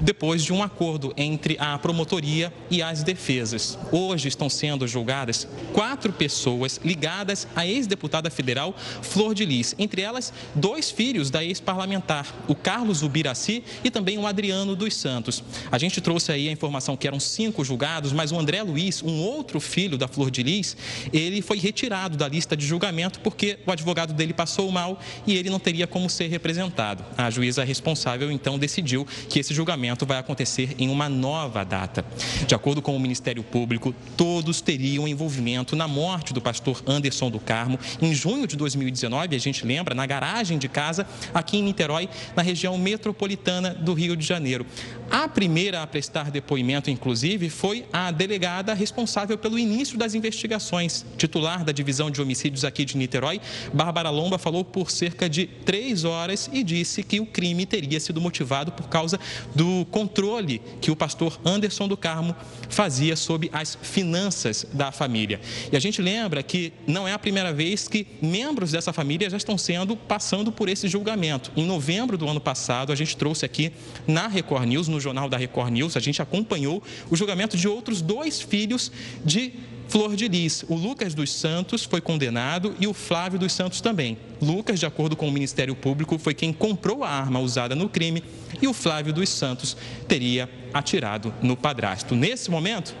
depois 0.00 0.44
de 0.44 0.52
um 0.52 0.62
acordo 0.62 1.12
entre 1.16 1.56
a 1.58 1.76
promotoria 1.78 2.52
e 2.70 2.82
as 2.82 3.02
defesas. 3.02 3.78
Hoje 3.90 4.28
estão 4.28 4.48
sendo 4.48 4.86
julgadas 4.86 5.48
quatro 5.72 6.12
pessoas 6.12 6.80
ligadas 6.84 7.46
à 7.54 7.66
ex-deputada 7.66 8.30
federal 8.30 8.74
Flor 9.02 9.34
de 9.34 9.44
Lis, 9.44 9.74
entre 9.78 10.02
elas 10.02 10.32
dois 10.54 10.90
filhos 10.90 11.30
da 11.30 11.42
ex-parlamentar, 11.44 12.26
o 12.46 12.54
Carlos 12.54 13.02
Ubiraci 13.02 13.62
e 13.82 13.90
também 13.90 14.18
o 14.18 14.26
Adriano 14.26 14.76
dos 14.76 14.94
Santos. 14.94 15.42
A 15.70 15.78
gente 15.78 16.00
trouxe 16.00 16.32
aí 16.32 16.48
a 16.48 16.52
informação 16.52 16.96
que 16.96 17.06
eram 17.06 17.20
cinco 17.20 17.64
julgados, 17.64 18.12
mas 18.12 18.32
o 18.32 18.38
André 18.38 18.62
Luiz, 18.62 19.02
um 19.02 19.20
outro 19.20 19.60
filho 19.60 19.98
da 19.98 20.08
Flor 20.08 20.30
de 20.30 20.42
Lis, 20.42 20.76
ele 21.12 21.42
foi 21.42 21.58
retirado 21.58 22.16
da 22.16 22.28
lista 22.28 22.56
de 22.56 22.66
julgamento 22.66 23.20
porque 23.20 23.58
o 23.66 23.72
advogado 23.72 24.12
dele 24.12 24.32
passou 24.32 24.70
mal 24.70 25.00
e 25.26 25.36
ele 25.36 25.50
não 25.50 25.58
teria 25.58 25.86
como 25.86 26.08
ser 26.08 26.28
representado. 26.28 27.04
A 27.16 27.30
juíza 27.30 27.64
responsável 27.64 28.30
então 28.30 28.58
decidiu 28.58 29.06
que 29.28 29.38
esse 29.38 29.54
julgamento 29.54 29.87
julgamento 29.88 30.06
vai 30.06 30.18
acontecer 30.18 30.74
em 30.78 30.88
uma 30.88 31.08
nova 31.08 31.64
data. 31.64 32.04
De 32.46 32.54
acordo 32.54 32.82
com 32.82 32.94
o 32.94 33.00
Ministério 33.00 33.42
Público, 33.42 33.94
todos 34.16 34.60
teriam 34.60 35.08
envolvimento 35.08 35.74
na 35.74 35.88
morte 35.88 36.32
do 36.32 36.40
pastor 36.40 36.82
Anderson 36.86 37.30
do 37.30 37.38
Carmo 37.38 37.78
em 38.00 38.12
junho 38.14 38.46
de 38.46 38.56
2019, 38.56 39.34
a 39.34 39.38
gente 39.38 39.64
lembra, 39.64 39.94
na 39.94 40.04
garagem 40.06 40.58
de 40.58 40.68
casa 40.68 41.06
aqui 41.32 41.58
em 41.58 41.62
Niterói, 41.62 42.08
na 42.36 42.42
região 42.42 42.76
metropolitana 42.76 43.74
do 43.74 43.94
Rio 43.94 44.16
de 44.16 44.26
Janeiro. 44.26 44.66
A 45.10 45.28
primeira 45.28 45.82
a 45.82 45.86
prestar 45.86 46.30
depoimento, 46.30 46.90
inclusive, 46.90 47.48
foi 47.48 47.86
a 47.92 48.10
delegada 48.10 48.74
responsável 48.74 49.38
pelo 49.38 49.58
início 49.58 49.96
das 49.96 50.14
investigações, 50.14 51.04
titular 51.16 51.64
da 51.64 51.72
divisão 51.72 52.10
de 52.10 52.20
homicídios 52.20 52.64
aqui 52.64 52.84
de 52.84 52.96
Niterói, 52.96 53.40
Bárbara 53.72 54.10
Lomba, 54.10 54.38
falou 54.38 54.64
por 54.64 54.90
cerca 54.90 55.28
de 55.28 55.46
três 55.46 56.04
horas 56.04 56.50
e 56.52 56.62
disse 56.62 57.02
que 57.02 57.20
o 57.20 57.26
crime 57.26 57.64
teria 57.64 57.98
sido 57.98 58.20
motivado 58.20 58.72
por 58.72 58.88
causa 58.88 59.18
do 59.54 59.77
controle 59.84 60.60
que 60.80 60.90
o 60.90 60.96
pastor 60.96 61.40
Anderson 61.44 61.88
do 61.88 61.96
Carmo 61.96 62.34
fazia 62.68 63.16
sobre 63.16 63.50
as 63.52 63.78
finanças 63.80 64.66
da 64.72 64.92
família. 64.92 65.40
E 65.72 65.76
a 65.76 65.80
gente 65.80 66.00
lembra 66.00 66.42
que 66.42 66.72
não 66.86 67.06
é 67.06 67.12
a 67.12 67.18
primeira 67.18 67.52
vez 67.52 67.88
que 67.88 68.06
membros 68.20 68.72
dessa 68.72 68.92
família 68.92 69.28
já 69.28 69.36
estão 69.36 69.56
sendo 69.56 69.96
passando 69.96 70.52
por 70.52 70.68
esse 70.68 70.88
julgamento. 70.88 71.50
Em 71.56 71.64
novembro 71.64 72.16
do 72.16 72.28
ano 72.28 72.40
passado, 72.40 72.92
a 72.92 72.96
gente 72.96 73.16
trouxe 73.16 73.44
aqui 73.44 73.72
na 74.06 74.28
Record 74.28 74.66
News, 74.66 74.88
no 74.88 75.00
jornal 75.00 75.28
da 75.28 75.36
Record 75.36 75.72
News, 75.72 75.96
a 75.96 76.00
gente 76.00 76.20
acompanhou 76.22 76.82
o 77.10 77.16
julgamento 77.16 77.56
de 77.56 77.68
outros 77.68 78.00
dois 78.00 78.40
filhos 78.40 78.92
de 79.24 79.52
Flor 79.88 80.14
de 80.14 80.28
Lis, 80.28 80.64
o 80.68 80.74
Lucas 80.74 81.14
dos 81.14 81.32
Santos 81.32 81.82
foi 81.82 82.00
condenado 82.00 82.76
e 82.78 82.86
o 82.86 82.92
Flávio 82.92 83.38
dos 83.38 83.52
Santos 83.52 83.80
também. 83.80 84.18
Lucas, 84.40 84.78
de 84.78 84.84
acordo 84.84 85.16
com 85.16 85.26
o 85.26 85.32
Ministério 85.32 85.74
Público, 85.74 86.18
foi 86.18 86.34
quem 86.34 86.52
comprou 86.52 87.02
a 87.02 87.08
arma 87.08 87.40
usada 87.40 87.74
no 87.74 87.88
crime 87.88 88.22
e 88.60 88.68
o 88.68 88.74
Flávio 88.74 89.14
dos 89.14 89.30
Santos 89.30 89.76
teria 90.06 90.48
atirado 90.74 91.32
no 91.42 91.56
padrasto. 91.56 92.14
Nesse 92.14 92.50
momento, 92.50 92.94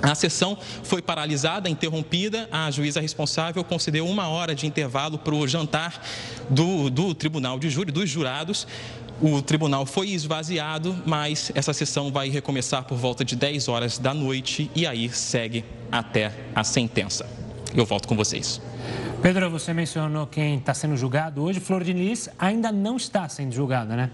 a 0.00 0.14
sessão 0.14 0.58
foi 0.82 1.00
paralisada, 1.00 1.68
interrompida. 1.68 2.48
A 2.52 2.70
juíza 2.70 3.00
responsável 3.00 3.64
concedeu 3.64 4.06
uma 4.06 4.28
hora 4.28 4.54
de 4.54 4.66
intervalo 4.66 5.18
para 5.18 5.34
o 5.34 5.48
jantar 5.48 6.00
do, 6.48 6.90
do 6.90 7.14
tribunal 7.14 7.58
de 7.58 7.70
júri, 7.70 7.90
dos 7.90 8.08
jurados. 8.08 8.66
O 9.22 9.40
tribunal 9.40 9.86
foi 9.86 10.10
esvaziado, 10.10 10.96
mas 11.06 11.52
essa 11.54 11.72
sessão 11.72 12.10
vai 12.10 12.28
recomeçar 12.28 12.84
por 12.84 12.98
volta 12.98 13.24
de 13.24 13.36
10 13.36 13.68
horas 13.68 13.98
da 13.98 14.12
noite 14.12 14.70
e 14.74 14.86
aí 14.86 15.08
segue 15.08 15.64
até 15.90 16.32
a 16.54 16.64
sentença. 16.64 17.26
Eu 17.74 17.86
volto 17.86 18.08
com 18.08 18.16
vocês. 18.16 18.60
Pedro, 19.22 19.48
você 19.48 19.72
mencionou 19.72 20.26
quem 20.26 20.56
está 20.58 20.74
sendo 20.74 20.96
julgado 20.96 21.42
hoje. 21.42 21.58
Flor 21.60 21.82
de 21.82 21.92
Lis 21.92 22.28
ainda 22.38 22.70
não 22.70 22.96
está 22.96 23.28
sendo 23.28 23.52
julgada, 23.52 23.96
né? 23.96 24.10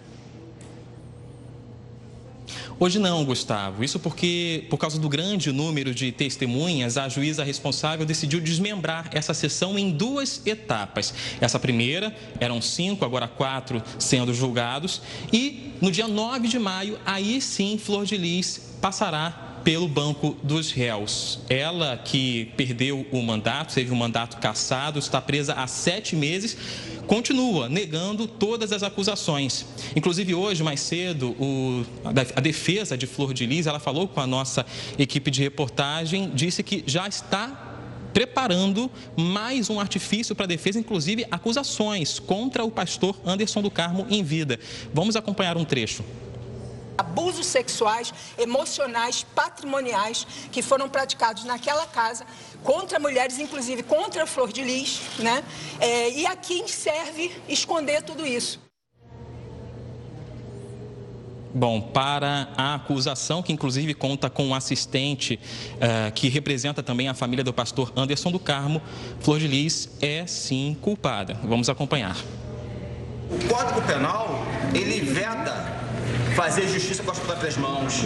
Hoje 2.82 2.98
não, 2.98 3.26
Gustavo. 3.26 3.84
Isso 3.84 3.98
porque, 3.98 4.64
por 4.70 4.78
causa 4.78 4.98
do 4.98 5.06
grande 5.06 5.52
número 5.52 5.94
de 5.94 6.10
testemunhas, 6.10 6.96
a 6.96 7.10
juíza 7.10 7.44
responsável 7.44 8.06
decidiu 8.06 8.40
desmembrar 8.40 9.10
essa 9.12 9.34
sessão 9.34 9.78
em 9.78 9.90
duas 9.90 10.40
etapas. 10.46 11.12
Essa 11.42 11.58
primeira, 11.58 12.16
eram 12.40 12.58
cinco, 12.62 13.04
agora 13.04 13.28
quatro 13.28 13.82
sendo 13.98 14.32
julgados. 14.32 15.02
E 15.30 15.74
no 15.78 15.92
dia 15.92 16.08
9 16.08 16.48
de 16.48 16.58
maio, 16.58 16.98
aí 17.04 17.38
sim, 17.42 17.76
Flor 17.76 18.06
de 18.06 18.16
Lis 18.16 18.78
passará 18.80 19.50
pelo 19.62 19.86
Banco 19.86 20.36
dos 20.42 20.72
Réus. 20.72 21.40
Ela 21.48 21.98
que 21.98 22.46
perdeu 22.56 23.06
o 23.12 23.22
mandato, 23.22 23.74
teve 23.74 23.92
o 23.92 23.96
mandato 23.96 24.38
cassado, 24.38 24.98
está 24.98 25.20
presa 25.20 25.54
há 25.54 25.66
sete 25.66 26.16
meses, 26.16 26.56
continua 27.11 27.68
negando 27.68 28.25
todas 28.29 28.70
as 28.70 28.85
acusações. 28.85 29.66
Inclusive 29.96 30.33
hoje, 30.33 30.62
mais 30.62 30.79
cedo, 30.79 31.31
o, 31.40 31.85
a 32.05 32.40
defesa 32.40 32.96
de 32.96 33.05
Flor 33.05 33.35
de 33.35 33.44
Lis, 33.46 33.66
ela 33.66 33.81
falou 33.81 34.07
com 34.07 34.20
a 34.20 34.29
nossa 34.29 34.64
equipe 34.96 35.29
de 35.29 35.42
reportagem, 35.42 36.31
disse 36.33 36.62
que 36.62 36.85
já 36.87 37.09
está 37.09 37.81
preparando 38.14 38.88
mais 39.16 39.68
um 39.68 39.81
artifício 39.81 40.37
para 40.37 40.44
a 40.44 40.46
defesa, 40.46 40.79
inclusive 40.79 41.27
acusações 41.33 42.20
contra 42.20 42.62
o 42.62 42.70
pastor 42.70 43.20
Anderson 43.27 43.61
do 43.61 43.73
Carmo 43.73 44.07
em 44.09 44.23
vida. 44.23 44.61
Vamos 44.94 45.16
acompanhar 45.16 45.57
um 45.57 45.64
trecho 45.64 46.05
abusos 46.96 47.46
sexuais, 47.46 48.12
emocionais, 48.38 49.24
patrimoniais 49.35 50.26
que 50.53 50.62
foram 50.62 50.88
praticados 50.88 51.44
naquela 51.44 51.87
casa 51.87 52.26
contra 52.62 52.98
mulheres, 52.98 53.38
inclusive 53.38 53.83
contra 53.83 54.24
a 54.24 54.26
Flor 54.26 54.53
de 54.53 54.62
Lis, 54.62 55.00
né? 55.18 55.42
É, 55.79 56.11
e 56.11 56.26
aqui 56.26 56.64
serve 56.68 57.33
esconder 57.48 58.03
tudo 58.03 58.26
isso. 58.26 58.61
Bom, 61.53 61.81
para 61.81 62.48
a 62.57 62.76
acusação, 62.76 63.42
que 63.42 63.53
inclusive 63.53 63.92
conta 63.92 64.31
com 64.31 64.46
um 64.46 64.55
assistente 64.55 65.38
uh, 65.74 66.12
que 66.12 66.29
representa 66.29 66.81
também 66.81 67.09
a 67.09 67.14
família 67.14 67.42
do 67.42 67.53
pastor 67.53 67.92
Anderson 67.96 68.31
do 68.31 68.38
Carmo, 68.38 68.81
Flor 69.18 69.40
de 69.40 69.48
Lis 69.48 69.90
é 70.00 70.24
sim 70.29 70.76
culpada. 70.81 71.35
Vamos 71.42 71.68
acompanhar. 71.68 72.16
O 73.31 73.48
Código 73.48 73.83
Penal, 73.83 74.44
ele 74.72 75.00
veda 75.00 75.79
fazer 76.40 76.66
justiça 76.68 77.03
com 77.03 77.11
as 77.11 77.18
próprias 77.18 77.55
mãos. 77.59 77.96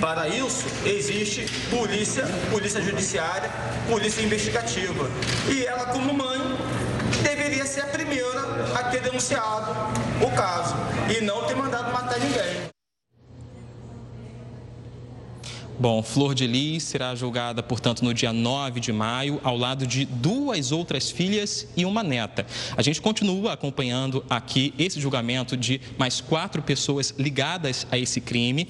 Para 0.00 0.26
isso, 0.26 0.64
existe 0.86 1.44
polícia, 1.68 2.24
polícia 2.50 2.80
judiciária, 2.80 3.50
polícia 3.86 4.22
investigativa. 4.22 5.10
E 5.46 5.66
ela, 5.66 5.84
como 5.88 6.14
mãe, 6.14 6.40
deveria 7.22 7.66
ser 7.66 7.82
a 7.82 7.86
primeira 7.88 8.40
a 8.74 8.84
ter 8.84 9.02
denunciado 9.02 9.72
o 10.26 10.30
caso 10.34 10.74
e 11.14 11.22
não 11.22 11.44
ter 11.44 11.54
mandado 11.54 11.92
matar 11.92 12.18
ninguém. 12.18 12.61
Bom, 15.78 16.02
Flor 16.02 16.34
de 16.34 16.46
Lis 16.46 16.82
será 16.84 17.14
julgada, 17.14 17.62
portanto, 17.62 18.04
no 18.04 18.12
dia 18.12 18.32
9 18.32 18.78
de 18.78 18.92
maio, 18.92 19.40
ao 19.42 19.56
lado 19.56 19.86
de 19.86 20.04
duas 20.04 20.70
outras 20.70 21.10
filhas 21.10 21.66
e 21.76 21.84
uma 21.84 22.02
neta. 22.02 22.46
A 22.76 22.82
gente 22.82 23.00
continua 23.00 23.54
acompanhando 23.54 24.24
aqui 24.28 24.74
esse 24.78 25.00
julgamento 25.00 25.56
de 25.56 25.80
mais 25.98 26.20
quatro 26.20 26.62
pessoas 26.62 27.14
ligadas 27.18 27.86
a 27.90 27.98
esse 27.98 28.20
crime. 28.20 28.68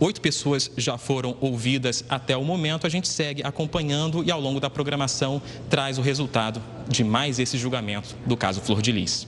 Oito 0.00 0.20
pessoas 0.20 0.70
já 0.76 0.96
foram 0.96 1.36
ouvidas 1.40 2.04
até 2.08 2.36
o 2.36 2.44
momento. 2.44 2.86
A 2.86 2.90
gente 2.90 3.08
segue 3.08 3.42
acompanhando 3.42 4.22
e, 4.24 4.30
ao 4.30 4.40
longo 4.40 4.60
da 4.60 4.70
programação, 4.70 5.42
traz 5.68 5.98
o 5.98 6.02
resultado 6.02 6.62
de 6.88 7.02
mais 7.02 7.38
esse 7.38 7.58
julgamento 7.58 8.16
do 8.24 8.36
caso 8.36 8.60
Flor 8.60 8.80
de 8.80 8.92
Lis. 8.92 9.26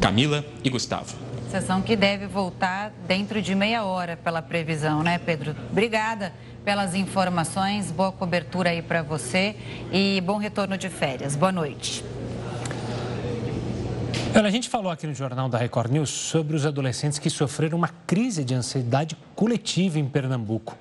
Camila 0.00 0.44
e 0.64 0.70
Gustavo. 0.70 1.14
Sessão 1.50 1.82
que 1.82 1.94
deve 1.94 2.26
voltar 2.26 2.92
dentro 3.06 3.42
de 3.42 3.54
meia 3.54 3.84
hora, 3.84 4.16
pela 4.16 4.40
previsão, 4.40 5.02
né, 5.02 5.18
Pedro? 5.18 5.54
Obrigada 5.70 6.32
pelas 6.64 6.94
informações. 6.94 7.90
Boa 7.90 8.12
cobertura 8.12 8.70
aí 8.70 8.82
para 8.82 9.02
você 9.02 9.56
e 9.92 10.20
bom 10.20 10.38
retorno 10.38 10.76
de 10.78 10.88
férias. 10.88 11.36
Boa 11.36 11.52
noite. 11.52 12.04
Olha, 14.34 14.48
a 14.48 14.50
gente 14.50 14.68
falou 14.68 14.90
aqui 14.90 15.06
no 15.06 15.14
Jornal 15.14 15.48
da 15.48 15.58
Record 15.58 15.90
News 15.92 16.08
sobre 16.08 16.56
os 16.56 16.64
adolescentes 16.64 17.18
que 17.18 17.28
sofreram 17.28 17.76
uma 17.76 17.90
crise 18.06 18.42
de 18.42 18.54
ansiedade 18.54 19.14
coletiva 19.36 19.98
em 19.98 20.08
Pernambuco. 20.08 20.74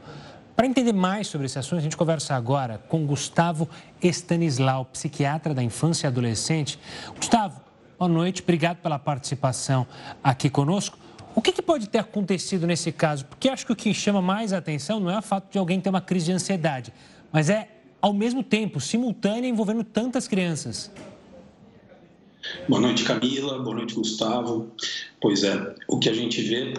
Para 0.56 0.68
entender 0.68 0.94
mais 0.94 1.28
sobre 1.28 1.48
esse 1.48 1.60
assunto, 1.60 1.80
a 1.80 1.82
gente 1.82 1.98
conversa 1.98 2.36
agora 2.36 2.78
com 2.88 3.06
Gustavo 3.06 3.68
Estanislau, 4.02 4.86
psiquiatra 4.86 5.54
da 5.54 5.64
infância 5.64 6.06
e 6.06 6.08
adolescente. 6.08 6.80
Gustavo, 7.18 7.60
boa 8.00 8.08
noite, 8.08 8.42
obrigado 8.42 8.78
pela 8.78 9.00
participação 9.00 9.86
aqui 10.24 10.50
conosco. 10.50 11.01
O 11.34 11.42
que, 11.42 11.52
que, 11.52 11.62
pode 11.62 11.88
ter 11.88 12.00
acontecido 12.00 12.68
nesse 12.68 12.92
caso? 12.92 13.26
Porque 13.26 13.48
acho 13.48 13.66
que 13.66 13.72
o 13.72 13.76
que 13.76 13.94
chama 13.94 14.22
mais 14.22 14.52
atenção 14.52 15.00
não 15.00 15.10
é 15.10 15.18
o 15.18 15.22
fato 15.22 15.52
de 15.52 15.58
alguém 15.58 15.80
ter 15.80 15.90
uma 15.90 16.02
crise 16.02 16.26
de 16.26 16.32
ansiedade, 16.34 16.94
mas 17.32 17.50
é, 17.50 17.70
ao 18.02 18.14
mesmo 18.14 18.44
tempo, 18.44 18.82
simultânea, 18.82 19.48
envolvendo 19.48 19.84
tantas 19.84 20.28
crianças. 20.28 20.92
Boa 22.68 22.82
noite, 22.82 23.04
Camila. 23.04 23.60
Boa 23.60 23.76
noite, 23.76 23.94
Gustavo. 23.94 24.72
Pois 25.22 25.44
é, 25.44 25.76
o 25.88 26.00
que 26.00 26.10
a 26.10 26.14
gente 26.14 26.42
vê 26.42 26.74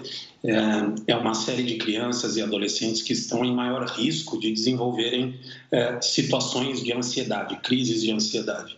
é, 0.45 1.13
é 1.13 1.17
uma 1.17 1.35
série 1.35 1.63
de 1.63 1.77
crianças 1.77 2.37
e 2.37 2.43
adolescentes 2.43 3.01
que 3.01 3.13
estão 3.13 3.45
em 3.45 3.55
maior 3.55 3.87
risco 3.87 4.39
de 4.39 4.53
desenvolverem 4.53 5.39
é, 5.71 6.01
situações 6.01 6.83
de 6.83 6.93
ansiedade, 6.93 7.57
crises 7.63 8.03
de 8.03 8.11
ansiedade. 8.13 8.77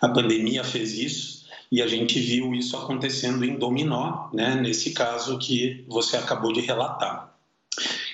A 0.00 0.08
pandemia 0.08 0.64
fez 0.64 0.92
isso 0.98 1.33
e 1.74 1.82
a 1.82 1.88
gente 1.88 2.20
viu 2.20 2.54
isso 2.54 2.76
acontecendo 2.76 3.44
em 3.44 3.58
dominó, 3.58 4.28
né, 4.32 4.54
nesse 4.54 4.92
caso 4.92 5.36
que 5.40 5.84
você 5.88 6.16
acabou 6.16 6.52
de 6.52 6.60
relatar. 6.60 7.34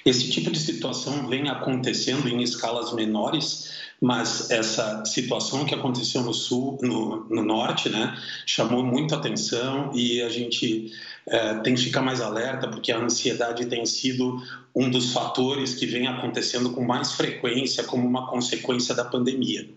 Esse 0.03 0.31
tipo 0.31 0.51
de 0.51 0.59
situação 0.59 1.29
vem 1.29 1.51
acontecendo 1.51 2.27
em 2.27 2.43
escalas 2.43 2.91
menores, 2.95 3.71
mas 4.01 4.51
essa 4.51 5.05
situação 5.05 5.67
que 5.67 5.75
aconteceu 5.75 6.23
no 6.23 6.33
sul, 6.33 6.79
no, 6.81 7.29
no 7.29 7.43
norte, 7.45 7.91
né, 7.91 8.17
chamou 8.47 8.83
muita 8.83 9.17
atenção 9.17 9.93
e 9.95 10.23
a 10.23 10.31
gente 10.31 10.91
é, 11.27 11.57
tem 11.57 11.75
que 11.75 11.83
ficar 11.83 12.01
mais 12.01 12.23
alerta 12.23 12.67
porque 12.67 12.91
a 12.91 12.99
ansiedade 12.99 13.67
tem 13.67 13.85
sido 13.85 14.43
um 14.75 14.89
dos 14.89 15.13
fatores 15.13 15.75
que 15.75 15.85
vem 15.85 16.07
acontecendo 16.07 16.71
com 16.71 16.83
mais 16.83 17.13
frequência 17.13 17.85
como 17.85 18.09
uma 18.09 18.27
consequência 18.27 18.95
da 18.95 19.05
pandemia. 19.05 19.69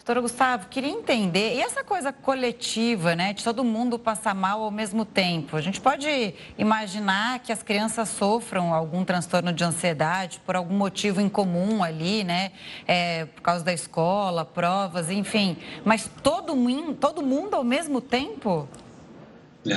Doutora 0.00 0.22
Gustavo, 0.22 0.68
queria 0.68 0.88
entender, 0.88 1.56
e 1.56 1.60
essa 1.60 1.84
coisa 1.84 2.10
coletiva, 2.10 3.14
né, 3.14 3.34
de 3.34 3.44
todo 3.44 3.62
mundo 3.62 3.98
passar 3.98 4.34
mal 4.34 4.62
ao 4.62 4.70
mesmo 4.70 5.04
tempo? 5.04 5.58
A 5.58 5.60
gente 5.60 5.78
pode 5.78 6.34
imaginar 6.56 7.38
que 7.40 7.52
as 7.52 7.62
crianças 7.62 8.08
sofram 8.08 8.72
algum 8.72 9.04
transtorno 9.04 9.52
de 9.52 9.62
ansiedade 9.62 10.40
por 10.46 10.56
algum 10.56 10.74
motivo 10.74 11.20
em 11.20 11.28
comum 11.28 11.84
ali, 11.84 12.24
né, 12.24 12.50
é, 12.88 13.26
por 13.26 13.42
causa 13.42 13.62
da 13.62 13.74
escola, 13.74 14.42
provas, 14.42 15.10
enfim, 15.10 15.58
mas 15.84 16.10
todo, 16.22 16.54
todo 16.98 17.22
mundo 17.22 17.54
ao 17.54 17.62
mesmo 17.62 18.00
tempo? 18.00 18.66
É. 19.66 19.74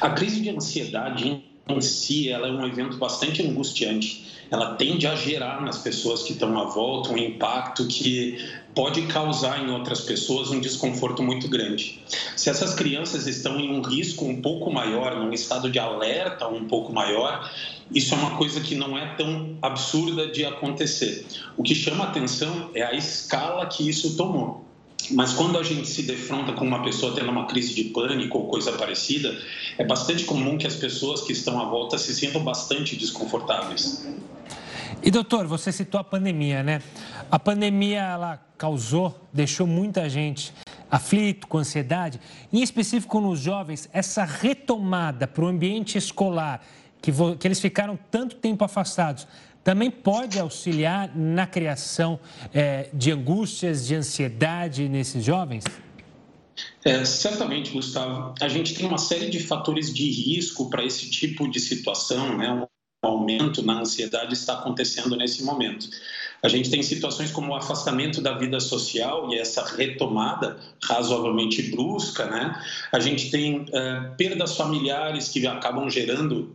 A 0.00 0.10
crise 0.10 0.40
de 0.40 0.50
ansiedade 0.50 1.44
em 1.68 1.80
si, 1.80 2.28
ela 2.28 2.48
é 2.48 2.50
um 2.50 2.66
evento 2.66 2.96
bastante 2.96 3.40
angustiante 3.40 4.34
ela 4.50 4.74
tende 4.74 5.06
a 5.06 5.14
gerar 5.14 5.60
nas 5.62 5.78
pessoas 5.78 6.22
que 6.22 6.32
estão 6.32 6.58
à 6.58 6.64
volta 6.64 7.10
um 7.10 7.18
impacto 7.18 7.86
que 7.86 8.38
pode 8.74 9.02
causar 9.02 9.62
em 9.62 9.70
outras 9.70 10.00
pessoas 10.00 10.50
um 10.50 10.60
desconforto 10.60 11.22
muito 11.22 11.48
grande. 11.48 12.02
Se 12.36 12.50
essas 12.50 12.74
crianças 12.74 13.26
estão 13.26 13.58
em 13.60 13.72
um 13.72 13.80
risco 13.80 14.24
um 14.24 14.42
pouco 14.42 14.70
maior, 14.72 15.16
num 15.16 15.32
estado 15.32 15.70
de 15.70 15.78
alerta 15.78 16.48
um 16.48 16.66
pouco 16.66 16.92
maior, 16.92 17.50
isso 17.92 18.14
é 18.14 18.18
uma 18.18 18.36
coisa 18.36 18.60
que 18.60 18.74
não 18.74 18.98
é 18.98 19.14
tão 19.14 19.56
absurda 19.62 20.26
de 20.26 20.44
acontecer. 20.44 21.24
O 21.56 21.62
que 21.62 21.74
chama 21.74 22.04
atenção 22.04 22.70
é 22.74 22.82
a 22.82 22.92
escala 22.94 23.66
que 23.66 23.88
isso 23.88 24.16
tomou. 24.16 24.64
Mas 25.10 25.34
quando 25.34 25.58
a 25.58 25.62
gente 25.62 25.86
se 25.86 26.02
defronta 26.02 26.52
com 26.52 26.64
uma 26.64 26.82
pessoa 26.82 27.14
tendo 27.14 27.30
uma 27.30 27.46
crise 27.46 27.74
de 27.74 27.84
pânico 27.84 28.38
ou 28.38 28.48
coisa 28.48 28.72
parecida, 28.72 29.38
é 29.76 29.84
bastante 29.84 30.24
comum 30.24 30.56
que 30.56 30.66
as 30.66 30.76
pessoas 30.76 31.20
que 31.20 31.32
estão 31.32 31.60
à 31.60 31.66
volta 31.66 31.98
se 31.98 32.14
sintam 32.14 32.42
bastante 32.42 32.96
desconfortáveis. 32.96 34.06
E 35.02 35.10
doutor, 35.10 35.46
você 35.46 35.70
citou 35.70 36.00
a 36.00 36.04
pandemia, 36.04 36.62
né? 36.62 36.80
A 37.34 37.38
pandemia 37.40 37.98
ela 37.98 38.36
causou, 38.56 39.12
deixou 39.32 39.66
muita 39.66 40.08
gente 40.08 40.54
aflito, 40.88 41.48
com 41.48 41.58
ansiedade, 41.58 42.20
em 42.52 42.62
específico 42.62 43.20
nos 43.20 43.40
jovens, 43.40 43.88
essa 43.92 44.24
retomada 44.24 45.26
para 45.26 45.44
o 45.44 45.48
ambiente 45.48 45.98
escolar, 45.98 46.64
que, 47.02 47.10
que 47.40 47.48
eles 47.48 47.58
ficaram 47.58 47.98
tanto 48.08 48.36
tempo 48.36 48.62
afastados, 48.62 49.26
também 49.64 49.90
pode 49.90 50.38
auxiliar 50.38 51.10
na 51.12 51.44
criação 51.44 52.20
é, 52.54 52.88
de 52.94 53.10
angústias, 53.10 53.84
de 53.84 53.96
ansiedade 53.96 54.88
nesses 54.88 55.24
jovens? 55.24 55.64
É, 56.84 57.04
certamente, 57.04 57.72
Gustavo. 57.72 58.32
A 58.40 58.48
gente 58.48 58.76
tem 58.76 58.86
uma 58.86 58.98
série 58.98 59.28
de 59.28 59.40
fatores 59.40 59.92
de 59.92 60.08
risco 60.08 60.70
para 60.70 60.84
esse 60.84 61.10
tipo 61.10 61.50
de 61.50 61.58
situação, 61.58 62.38
né? 62.38 62.64
aumento 63.04 63.62
na 63.62 63.80
ansiedade 63.80 64.34
está 64.34 64.54
acontecendo 64.54 65.16
nesse 65.16 65.42
momento. 65.42 65.88
A 66.44 66.48
gente 66.48 66.70
tem 66.70 66.82
situações 66.82 67.30
como 67.30 67.52
o 67.52 67.56
afastamento 67.56 68.20
da 68.20 68.36
vida 68.36 68.60
social 68.60 69.32
e 69.32 69.38
essa 69.38 69.64
retomada 69.64 70.58
razoavelmente 70.82 71.62
brusca, 71.70 72.26
né? 72.26 72.62
A 72.92 73.00
gente 73.00 73.30
tem 73.30 73.60
uh, 73.60 74.14
perdas 74.18 74.54
familiares 74.54 75.28
que 75.28 75.46
acabam 75.46 75.88
gerando 75.88 76.54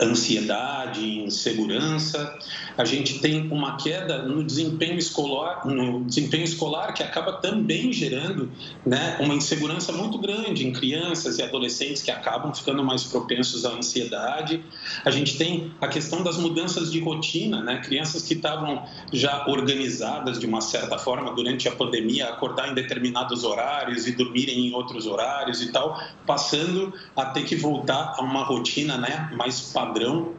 ansiedade, 0.00 1.20
insegurança. 1.20 2.36
A 2.76 2.84
gente 2.84 3.18
tem 3.20 3.50
uma 3.50 3.76
queda 3.76 4.22
no 4.22 4.44
desempenho 4.44 4.98
escolar, 4.98 5.66
no 5.66 6.04
desempenho 6.04 6.44
escolar 6.44 6.92
que 6.92 7.02
acaba 7.02 7.34
também 7.34 7.92
gerando, 7.92 8.50
né, 8.86 9.16
uma 9.20 9.34
insegurança 9.34 9.92
muito 9.92 10.18
grande 10.18 10.66
em 10.66 10.72
crianças 10.72 11.38
e 11.38 11.42
adolescentes 11.42 12.02
que 12.02 12.10
acabam 12.10 12.54
ficando 12.54 12.84
mais 12.84 13.04
propensos 13.04 13.64
à 13.64 13.70
ansiedade. 13.70 14.64
A 15.04 15.10
gente 15.10 15.36
tem 15.36 15.72
a 15.80 15.88
questão 15.88 16.22
das 16.22 16.36
mudanças 16.36 16.90
de 16.90 17.00
rotina, 17.00 17.62
né, 17.62 17.80
crianças 17.84 18.22
que 18.22 18.34
estavam 18.34 18.84
já 19.12 19.46
organizadas 19.48 20.38
de 20.38 20.46
uma 20.46 20.60
certa 20.60 20.98
forma 20.98 21.34
durante 21.34 21.68
a 21.68 21.72
pandemia, 21.72 22.28
acordar 22.28 22.70
em 22.70 22.74
determinados 22.74 23.44
horários 23.44 24.06
e 24.06 24.12
dormirem 24.12 24.68
em 24.68 24.72
outros 24.72 25.06
horários 25.06 25.62
e 25.62 25.72
tal, 25.72 26.00
passando 26.26 26.92
a 27.16 27.26
ter 27.26 27.44
que 27.44 27.56
voltar 27.56 28.14
a 28.16 28.22
uma 28.22 28.44
rotina, 28.44 28.96
né, 28.96 29.30
mais 29.36 29.72
padrão. 29.78 30.34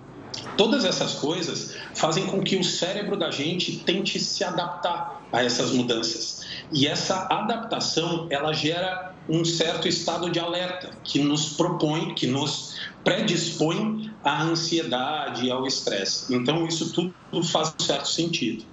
Todas 0.57 0.83
essas 0.83 1.13
coisas 1.15 1.75
fazem 1.95 2.27
com 2.27 2.41
que 2.41 2.57
o 2.57 2.63
cérebro 2.63 3.17
da 3.17 3.31
gente 3.31 3.77
tente 3.79 4.19
se 4.19 4.43
adaptar 4.43 5.23
a 5.31 5.43
essas 5.43 5.71
mudanças. 5.71 6.45
E 6.71 6.85
essa 6.85 7.27
adaptação, 7.31 8.27
ela 8.29 8.51
gera 8.53 9.15
um 9.27 9.45
certo 9.45 9.87
estado 9.87 10.29
de 10.29 10.39
alerta 10.39 10.91
que 11.03 11.19
nos 11.19 11.53
propõe, 11.53 12.13
que 12.13 12.27
nos 12.27 12.75
predispõe 13.03 14.11
à 14.23 14.43
ansiedade 14.43 15.45
e 15.45 15.51
ao 15.51 15.65
estresse. 15.65 16.33
Então, 16.33 16.67
isso 16.67 16.91
tudo 16.91 17.13
faz 17.43 17.73
um 17.79 17.83
certo 17.83 18.07
sentido. 18.07 18.65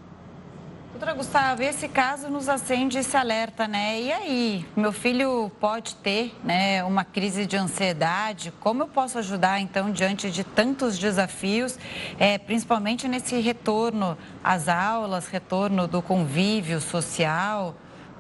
Doutora 0.97 1.13
Gustavo, 1.13 1.63
esse 1.63 1.89
caso 1.89 2.31
nos 2.31 2.49
acende 2.49 2.97
esse 2.97 3.15
alerta, 3.19 3.69
né? 3.69 4.01
E 4.01 4.11
aí, 4.11 4.67
meu 4.75 4.91
filho 4.93 5.53
pode 5.61 5.95
ter 5.97 6.35
né, 6.43 6.83
uma 6.85 7.05
crise 7.05 7.45
de 7.45 7.55
ansiedade. 7.55 8.51
Como 8.61 8.83
eu 8.83 8.89
posso 8.89 9.19
ajudar, 9.19 9.61
então, 9.61 9.93
diante 9.93 10.31
de 10.31 10.43
tantos 10.43 10.99
desafios, 10.99 11.79
é, 12.19 12.39
principalmente 12.39 13.07
nesse 13.09 13.39
retorno 13.41 14.17
às 14.43 14.71
aulas, 14.71 15.29
retorno 15.29 15.87
do 15.87 16.01
convívio 16.01 16.81
social 16.81 17.75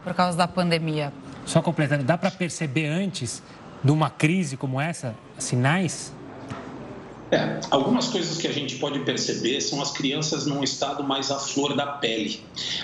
por 0.05 0.13
causa 0.13 0.37
da 0.37 0.47
pandemia? 0.47 1.15
Só 1.47 1.63
completando, 1.63 2.05
dá 2.05 2.19
para 2.19 2.31
perceber 2.31 2.89
antes 2.89 3.43
de 3.83 3.91
uma 3.91 4.11
crise 4.11 4.55
como 4.55 4.79
essa, 4.79 5.15
sinais? 5.39 6.13
É, 7.31 7.59
algumas 7.73 8.07
coisas 8.07 8.39
que 8.39 8.47
a 8.47 8.53
gente 8.53 8.77
pode 8.77 9.01
perceber 9.01 9.61
são 9.61 9.83
as 9.83 9.91
crianças 9.91 10.47
num 10.47 10.63
estado 10.63 11.03
mais 11.03 11.31
à 11.31 11.39
flor 11.39 11.75
da 11.75 11.87
pele. 11.87 12.41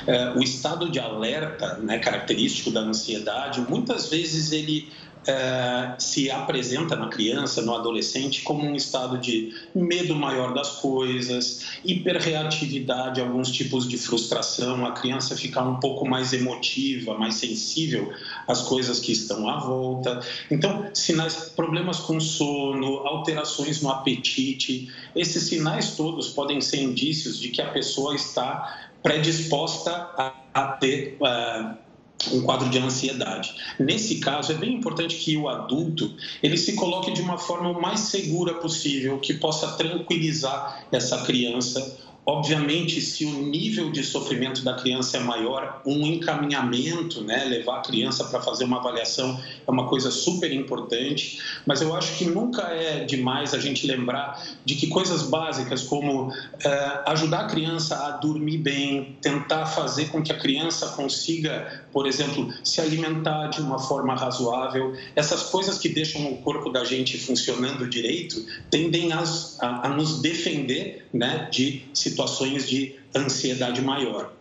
É, 0.06 0.30
o 0.32 0.42
estado 0.42 0.90
de 0.90 0.98
alerta, 0.98 1.78
né, 1.78 1.98
característico 1.98 2.70
da 2.70 2.80
ansiedade, 2.80 3.60
muitas 3.68 4.10
vezes 4.10 4.50
ele 4.50 4.92
é, 5.26 5.94
se 5.98 6.30
apresenta 6.30 6.96
na 6.96 7.08
criança, 7.08 7.62
no 7.62 7.74
adolescente, 7.74 8.42
como 8.42 8.64
um 8.64 8.74
estado 8.74 9.18
de 9.18 9.54
medo 9.74 10.14
maior 10.14 10.52
das 10.52 10.80
coisas, 10.80 11.66
hiperreatividade, 11.84 13.20
alguns 13.20 13.50
tipos 13.50 13.88
de 13.88 13.96
frustração, 13.96 14.84
a 14.84 14.92
criança 14.92 15.36
ficar 15.36 15.62
um 15.62 15.78
pouco 15.78 16.08
mais 16.08 16.32
emotiva, 16.32 17.16
mais 17.16 17.36
sensível 17.36 18.12
às 18.48 18.62
coisas 18.62 18.98
que 18.98 19.12
estão 19.12 19.48
à 19.48 19.58
volta. 19.58 20.20
Então, 20.50 20.90
sinais, 20.92 21.52
problemas 21.54 22.00
com 22.00 22.18
sono, 22.18 22.98
alterações 23.06 23.80
no 23.80 23.90
apetite, 23.90 24.90
esses 25.14 25.44
sinais 25.44 25.96
todos 25.96 26.30
podem 26.30 26.60
ser 26.60 26.82
indícios 26.82 27.38
de 27.38 27.48
que 27.48 27.62
a 27.62 27.70
pessoa 27.70 28.14
está 28.14 28.90
predisposta 29.02 29.90
a, 30.16 30.32
a 30.54 30.66
ter. 30.72 31.16
Uh, 31.20 31.91
um 32.30 32.42
quadro 32.42 32.68
de 32.68 32.78
ansiedade. 32.78 33.54
Nesse 33.78 34.20
caso, 34.20 34.52
é 34.52 34.54
bem 34.54 34.74
importante 34.74 35.16
que 35.16 35.36
o 35.36 35.48
adulto 35.48 36.14
ele 36.42 36.56
se 36.56 36.74
coloque 36.74 37.12
de 37.12 37.22
uma 37.22 37.38
forma 37.38 37.72
mais 37.72 38.00
segura 38.00 38.54
possível, 38.54 39.18
que 39.18 39.34
possa 39.34 39.72
tranquilizar 39.72 40.86
essa 40.92 41.22
criança 41.24 41.98
Obviamente, 42.24 43.00
se 43.00 43.24
o 43.24 43.32
nível 43.42 43.90
de 43.90 44.04
sofrimento 44.04 44.62
da 44.62 44.74
criança 44.74 45.16
é 45.16 45.20
maior, 45.20 45.82
um 45.84 46.06
encaminhamento, 46.06 47.20
né, 47.20 47.44
levar 47.46 47.78
a 47.78 47.80
criança 47.80 48.24
para 48.24 48.40
fazer 48.40 48.64
uma 48.64 48.78
avaliação 48.78 49.40
é 49.66 49.70
uma 49.70 49.88
coisa 49.88 50.08
super 50.12 50.52
importante, 50.52 51.40
mas 51.66 51.82
eu 51.82 51.96
acho 51.96 52.16
que 52.16 52.24
nunca 52.24 52.62
é 52.62 53.04
demais 53.04 53.52
a 53.54 53.58
gente 53.58 53.88
lembrar 53.88 54.40
de 54.64 54.76
que 54.76 54.86
coisas 54.86 55.24
básicas 55.24 55.82
como 55.82 56.32
é, 56.64 57.02
ajudar 57.06 57.40
a 57.40 57.46
criança 57.46 58.06
a 58.06 58.10
dormir 58.12 58.58
bem, 58.58 59.18
tentar 59.20 59.66
fazer 59.66 60.08
com 60.10 60.22
que 60.22 60.30
a 60.30 60.38
criança 60.38 60.90
consiga, 60.90 61.81
por 61.92 62.06
exemplo, 62.06 62.52
se 62.64 62.80
alimentar 62.80 63.48
de 63.48 63.60
uma 63.60 63.78
forma 63.78 64.14
razoável, 64.14 64.96
essas 65.14 65.44
coisas 65.44 65.78
que 65.78 65.88
deixam 65.88 66.32
o 66.32 66.38
corpo 66.38 66.70
da 66.70 66.84
gente 66.84 67.18
funcionando 67.18 67.88
direito 67.88 68.44
tendem 68.70 69.12
a, 69.12 69.22
a, 69.60 69.86
a 69.86 69.88
nos 69.90 70.20
defender 70.20 71.06
né, 71.12 71.48
de 71.50 71.84
situações 71.92 72.68
de 72.68 72.96
ansiedade 73.14 73.82
maior. 73.82 74.32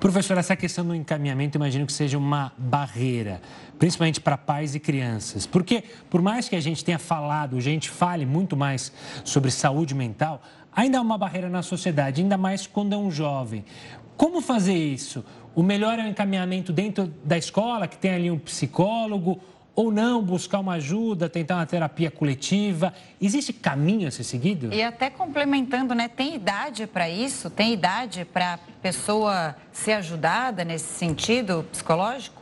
Professor, 0.00 0.38
essa 0.38 0.56
questão 0.56 0.82
do 0.86 0.94
encaminhamento, 0.94 1.58
imagino 1.58 1.84
que 1.84 1.92
seja 1.92 2.16
uma 2.16 2.52
barreira, 2.56 3.42
principalmente 3.78 4.18
para 4.18 4.38
pais 4.38 4.74
e 4.74 4.80
crianças. 4.80 5.44
Porque, 5.44 5.84
por 6.08 6.22
mais 6.22 6.48
que 6.48 6.56
a 6.56 6.60
gente 6.60 6.82
tenha 6.82 6.98
falado, 6.98 7.58
a 7.58 7.60
gente 7.60 7.90
fale 7.90 8.24
muito 8.24 8.56
mais 8.56 8.90
sobre 9.26 9.50
saúde 9.50 9.94
mental, 9.94 10.42
ainda 10.74 10.98
há 10.98 11.00
uma 11.00 11.18
barreira 11.18 11.48
na 11.48 11.62
sociedade, 11.62 12.22
ainda 12.22 12.36
mais 12.36 12.66
quando 12.66 12.94
é 12.94 12.96
um 12.96 13.10
jovem. 13.10 13.64
Como 14.16 14.40
fazer 14.40 14.76
isso? 14.76 15.24
O 15.54 15.62
melhor 15.62 15.98
é 15.98 16.04
o 16.04 16.08
encaminhamento 16.08 16.72
dentro 16.72 17.12
da 17.24 17.36
escola, 17.36 17.88
que 17.88 17.96
tem 17.96 18.12
ali 18.12 18.30
um 18.30 18.38
psicólogo, 18.38 19.40
ou 19.74 19.90
não 19.90 20.22
buscar 20.22 20.60
uma 20.60 20.74
ajuda, 20.74 21.28
tentar 21.28 21.56
uma 21.56 21.66
terapia 21.66 22.10
coletiva? 22.10 22.92
Existe 23.20 23.52
caminho 23.52 24.08
a 24.08 24.10
ser 24.10 24.24
seguido? 24.24 24.72
E 24.72 24.82
até 24.82 25.08
complementando, 25.08 25.94
né? 25.94 26.08
Tem 26.08 26.34
idade 26.34 26.86
para 26.86 27.08
isso? 27.08 27.48
Tem 27.48 27.72
idade 27.72 28.24
para 28.24 28.54
a 28.54 28.58
pessoa 28.82 29.56
ser 29.72 29.92
ajudada 29.92 30.64
nesse 30.64 30.86
sentido 30.86 31.66
psicológico? 31.70 32.39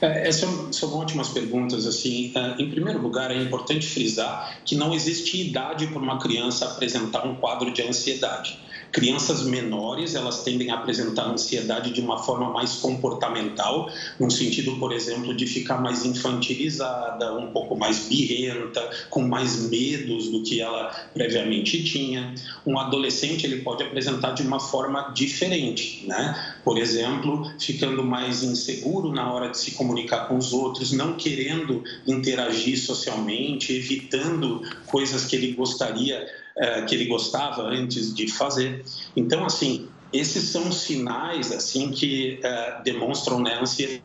É, 0.00 0.28
essas 0.28 0.76
são 0.76 0.96
ótimas 0.98 1.28
perguntas. 1.28 1.86
Assim, 1.86 2.32
é, 2.34 2.62
em 2.62 2.70
primeiro 2.70 3.00
lugar, 3.00 3.30
é 3.30 3.36
importante 3.36 3.86
frisar 3.86 4.60
que 4.64 4.74
não 4.74 4.94
existe 4.94 5.48
idade 5.48 5.86
para 5.88 5.98
uma 5.98 6.18
criança 6.18 6.66
apresentar 6.66 7.26
um 7.26 7.34
quadro 7.34 7.72
de 7.72 7.82
ansiedade. 7.82 8.58
Crianças 8.92 9.44
menores, 9.44 10.14
elas 10.14 10.42
tendem 10.42 10.70
a 10.70 10.76
apresentar 10.76 11.28
ansiedade 11.28 11.92
de 11.92 12.00
uma 12.00 12.18
forma 12.18 12.50
mais 12.50 12.76
comportamental, 12.76 13.90
no 14.18 14.30
sentido, 14.30 14.76
por 14.78 14.92
exemplo, 14.92 15.34
de 15.34 15.46
ficar 15.46 15.80
mais 15.80 16.04
infantilizada, 16.04 17.34
um 17.34 17.48
pouco 17.48 17.76
mais 17.76 18.08
birrenta, 18.08 18.88
com 19.10 19.22
mais 19.22 19.68
medos 19.68 20.28
do 20.28 20.42
que 20.42 20.60
ela 20.60 20.90
previamente 21.12 21.84
tinha. 21.84 22.34
Um 22.66 22.78
adolescente, 22.78 23.44
ele 23.44 23.62
pode 23.62 23.82
apresentar 23.82 24.32
de 24.32 24.42
uma 24.42 24.58
forma 24.58 25.12
diferente, 25.14 26.04
né? 26.06 26.54
Por 26.64 26.78
exemplo, 26.78 27.50
ficando 27.58 28.02
mais 28.02 28.42
inseguro 28.42 29.12
na 29.12 29.30
hora 29.32 29.50
de 29.50 29.58
se 29.58 29.72
comunicar 29.72 30.28
com 30.28 30.36
os 30.36 30.52
outros, 30.52 30.92
não 30.92 31.14
querendo 31.14 31.82
interagir 32.06 32.78
socialmente, 32.78 33.72
evitando 33.72 34.62
coisas 34.86 35.24
que 35.24 35.36
ele 35.36 35.52
gostaria 35.52 36.26
é, 36.58 36.82
que 36.82 36.94
ele 36.94 37.06
gostava 37.06 37.62
antes 37.62 38.14
de 38.14 38.28
fazer. 38.28 38.84
Então, 39.16 39.44
assim, 39.44 39.88
esses 40.12 40.48
são 40.48 40.72
sinais 40.72 41.52
assim 41.52 41.90
que 41.90 42.40
é, 42.42 42.82
demonstram 42.82 43.40
né, 43.40 43.58
ansiedade 43.60 44.02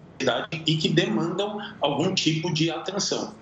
e 0.66 0.78
que 0.78 0.90
demandam 0.90 1.58
algum 1.82 2.14
tipo 2.14 2.54
de 2.54 2.70
atenção. 2.70 3.36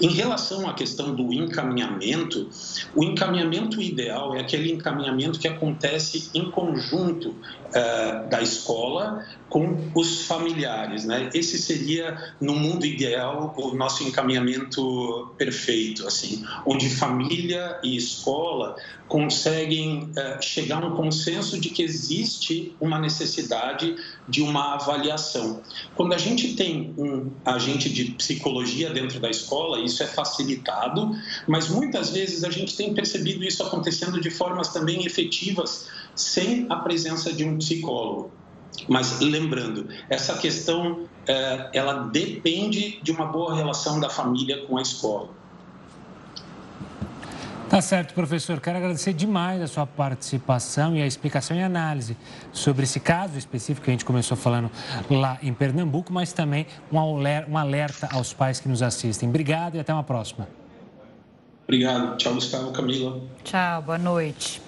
Em 0.00 0.08
relação 0.08 0.68
à 0.68 0.74
questão 0.74 1.14
do 1.14 1.32
encaminhamento, 1.32 2.48
o 2.94 3.04
encaminhamento 3.04 3.82
ideal 3.82 4.34
é 4.34 4.40
aquele 4.40 4.72
encaminhamento 4.72 5.38
que 5.38 5.48
acontece 5.48 6.30
em 6.34 6.50
conjunto 6.50 7.36
uh, 7.68 8.28
da 8.28 8.42
escola 8.42 9.24
com 9.48 9.90
os 9.94 10.26
familiares. 10.26 11.04
Né? 11.04 11.30
Esse 11.32 11.58
seria, 11.58 12.34
no 12.40 12.54
mundo 12.54 12.84
ideal, 12.84 13.54
o 13.56 13.74
nosso 13.74 14.04
encaminhamento 14.04 15.32
perfeito, 15.38 16.06
assim, 16.06 16.44
onde 16.66 16.90
família 16.90 17.78
e 17.82 17.96
escola 17.96 18.76
conseguem 19.08 20.10
uh, 20.10 20.42
chegar 20.42 20.82
a 20.82 20.86
um 20.86 20.96
consenso 20.96 21.58
de 21.58 21.70
que 21.70 21.82
existe 21.82 22.76
uma 22.78 22.98
necessidade 22.98 23.96
de 24.28 24.42
uma 24.42 24.74
avaliação. 24.74 25.62
Quando 25.96 26.12
a 26.12 26.18
gente 26.18 26.54
tem 26.54 26.94
um 26.98 27.30
agente 27.44 27.88
de 27.88 28.12
psicologia 28.12 28.90
dentro 28.90 29.18
da 29.18 29.30
escola, 29.30 29.80
isso 29.80 30.02
é 30.02 30.06
facilitado, 30.06 31.10
mas 31.46 31.68
muitas 31.70 32.10
vezes 32.10 32.44
a 32.44 32.50
gente 32.50 32.76
tem 32.76 32.92
percebido 32.92 33.42
isso 33.42 33.62
acontecendo 33.62 34.20
de 34.20 34.30
formas 34.30 34.68
também 34.68 35.06
efetivas 35.06 35.88
sem 36.20 36.66
a 36.68 36.76
presença 36.76 37.32
de 37.32 37.44
um 37.44 37.56
psicólogo. 37.58 38.30
Mas 38.88 39.20
lembrando, 39.20 39.88
essa 40.08 40.36
questão 40.38 41.04
é, 41.26 41.70
ela 41.72 41.94
depende 42.08 43.00
de 43.02 43.10
uma 43.10 43.26
boa 43.26 43.54
relação 43.54 43.98
da 43.98 44.08
família 44.08 44.66
com 44.66 44.78
a 44.78 44.82
escola. 44.82 45.30
Tá 47.68 47.82
certo, 47.82 48.14
professor. 48.14 48.60
Quero 48.60 48.78
agradecer 48.78 49.12
demais 49.12 49.60
a 49.60 49.66
sua 49.66 49.86
participação 49.86 50.96
e 50.96 51.02
a 51.02 51.06
explicação 51.06 51.54
e 51.54 51.62
análise 51.62 52.16
sobre 52.50 52.84
esse 52.84 52.98
caso 52.98 53.36
específico 53.36 53.84
que 53.84 53.90
a 53.90 53.92
gente 53.92 54.06
começou 54.06 54.38
falando 54.38 54.70
lá 55.10 55.38
em 55.42 55.52
Pernambuco, 55.52 56.10
mas 56.10 56.32
também 56.32 56.66
um 56.90 57.58
alerta 57.58 58.08
aos 58.10 58.32
pais 58.32 58.58
que 58.58 58.68
nos 58.68 58.82
assistem. 58.82 59.28
Obrigado 59.28 59.76
e 59.76 59.80
até 59.80 59.92
uma 59.92 60.02
próxima. 60.02 60.48
Obrigado. 61.64 62.16
Tchau, 62.16 62.32
Gustavo, 62.32 62.72
Camila. 62.72 63.20
Tchau, 63.44 63.82
boa 63.82 63.98
noite. 63.98 64.67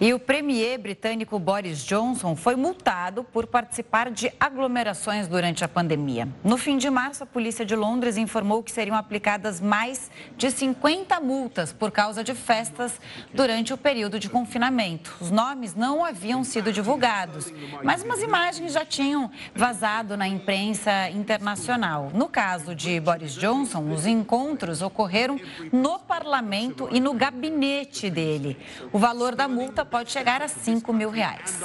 E 0.00 0.12
o 0.12 0.18
premier 0.18 0.76
britânico 0.76 1.38
Boris 1.38 1.84
Johnson 1.84 2.34
foi 2.34 2.56
multado 2.56 3.22
por 3.22 3.46
participar 3.46 4.10
de 4.10 4.30
aglomerações 4.40 5.28
durante 5.28 5.64
a 5.64 5.68
pandemia. 5.68 6.28
No 6.42 6.58
fim 6.58 6.76
de 6.76 6.90
março, 6.90 7.22
a 7.22 7.26
polícia 7.26 7.64
de 7.64 7.76
Londres 7.76 8.16
informou 8.16 8.62
que 8.62 8.72
seriam 8.72 8.96
aplicadas 8.96 9.60
mais 9.60 10.10
de 10.36 10.50
50 10.50 11.20
multas 11.20 11.72
por 11.72 11.92
causa 11.92 12.24
de 12.24 12.34
festas 12.34 13.00
durante 13.32 13.72
o 13.72 13.78
período 13.78 14.18
de 14.18 14.28
confinamento. 14.28 15.14
Os 15.20 15.30
nomes 15.30 15.76
não 15.76 16.04
haviam 16.04 16.42
sido 16.42 16.72
divulgados, 16.72 17.52
mas 17.84 18.02
umas 18.02 18.20
imagens 18.20 18.72
já 18.72 18.84
tinham 18.84 19.30
vazado 19.54 20.16
na 20.16 20.26
imprensa 20.26 21.08
internacional. 21.10 22.10
No 22.12 22.28
caso 22.28 22.74
de 22.74 22.98
Boris 22.98 23.34
Johnson, 23.34 23.92
os 23.92 24.06
encontros 24.06 24.82
ocorreram 24.82 25.40
no 25.72 26.00
parlamento 26.00 26.88
e 26.90 26.98
no 26.98 27.14
gabinete 27.14 28.10
dele. 28.10 28.58
O 28.92 28.98
valor 28.98 29.33
da 29.34 29.48
multa 29.48 29.84
pode 29.84 30.10
chegar 30.10 30.42
a 30.42 30.48
5 30.48 30.92
mil 30.92 31.10
reais. 31.10 31.60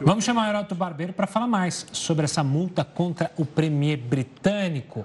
Vamos 0.00 0.24
chamar 0.24 0.46
o 0.46 0.50
Heroto 0.50 0.74
Barbeiro 0.74 1.12
para 1.12 1.26
falar 1.26 1.46
mais 1.46 1.86
sobre 1.92 2.24
essa 2.24 2.42
multa 2.42 2.84
contra 2.84 3.30
o 3.36 3.44
premier 3.44 3.96
britânico. 3.96 5.04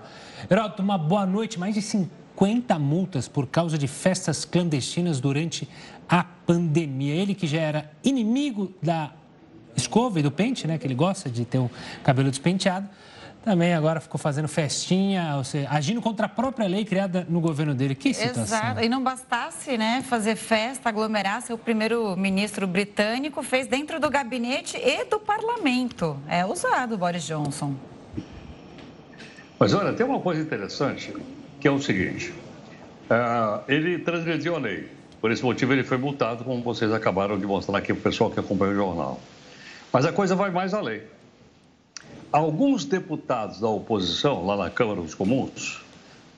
Heroto, 0.49 0.81
uma 0.81 0.97
boa 0.97 1.25
noite. 1.25 1.59
Mais 1.59 1.75
de 1.75 1.81
50 1.81 2.79
multas 2.79 3.27
por 3.27 3.45
causa 3.47 3.77
de 3.77 3.87
festas 3.87 4.45
clandestinas 4.45 5.19
durante 5.19 5.69
a 6.07 6.23
pandemia. 6.23 7.13
Ele 7.13 7.35
que 7.35 7.45
já 7.45 7.59
era 7.59 7.91
inimigo 8.03 8.73
da 8.81 9.11
escova 9.75 10.19
e 10.19 10.23
do 10.23 10.31
pente, 10.31 10.65
né? 10.65 10.77
Que 10.77 10.87
ele 10.87 10.95
gosta 10.95 11.29
de 11.29 11.45
ter 11.45 11.59
o 11.59 11.69
cabelo 12.03 12.29
despenteado 12.29 12.89
também 13.49 13.73
agora 13.73 13.99
ficou 13.99 14.19
fazendo 14.19 14.47
festinha, 14.47 15.33
ou 15.35 15.43
seja, 15.43 15.67
agindo 15.71 15.99
contra 16.03 16.27
a 16.27 16.29
própria 16.29 16.67
lei 16.67 16.85
criada 16.85 17.25
no 17.27 17.41
governo 17.41 17.73
dele. 17.73 17.95
Que 17.95 18.13
situação. 18.13 18.43
Exato. 18.43 18.81
E 18.81 18.87
não 18.87 19.01
bastasse 19.01 19.75
né, 19.75 20.03
fazer 20.07 20.35
festa, 20.35 20.89
aglomerar, 20.89 21.41
seu 21.41 21.57
primeiro-ministro 21.57 22.67
britânico 22.67 23.41
fez 23.41 23.65
dentro 23.65 23.99
do 23.99 24.07
gabinete 24.07 24.77
e 24.77 25.03
do 25.05 25.19
parlamento. 25.19 26.15
É 26.27 26.45
usado, 26.45 26.95
Boris 26.95 27.23
Johnson. 27.23 27.73
Mas 29.57 29.73
olha, 29.73 29.93
tem 29.93 30.05
uma 30.05 30.19
coisa 30.19 30.39
interessante, 30.39 31.11
que 31.59 31.67
é 31.67 31.71
o 31.71 31.81
seguinte. 31.81 32.31
Uh, 33.09 33.63
ele 33.67 33.97
transgrediu 33.97 34.55
a 34.55 34.59
lei. 34.59 34.91
Por 35.19 35.31
esse 35.31 35.43
motivo, 35.43 35.73
ele 35.73 35.83
foi 35.83 35.97
multado, 35.97 36.43
como 36.43 36.61
vocês 36.61 36.93
acabaram 36.93 37.35
de 37.39 37.47
mostrar 37.47 37.79
aqui 37.79 37.95
para 37.95 37.99
o 37.99 38.03
pessoal 38.03 38.29
que 38.29 38.39
acompanha 38.39 38.73
o 38.73 38.75
jornal. 38.75 39.19
Mas 39.91 40.05
a 40.05 40.11
coisa 40.11 40.35
vai 40.35 40.51
mais 40.51 40.71
além. 40.71 41.01
Alguns 42.31 42.85
deputados 42.85 43.59
da 43.59 43.67
oposição, 43.67 44.45
lá 44.45 44.55
na 44.55 44.69
Câmara 44.69 45.01
dos 45.01 45.15
Comuns, 45.15 45.81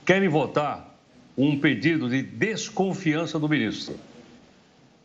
querem 0.06 0.30
votar 0.30 0.89
um 1.38 1.60
pedido 1.60 2.10
de 2.10 2.23
desconfiança 2.23 3.38
do 3.38 3.49
ministro, 3.49 3.95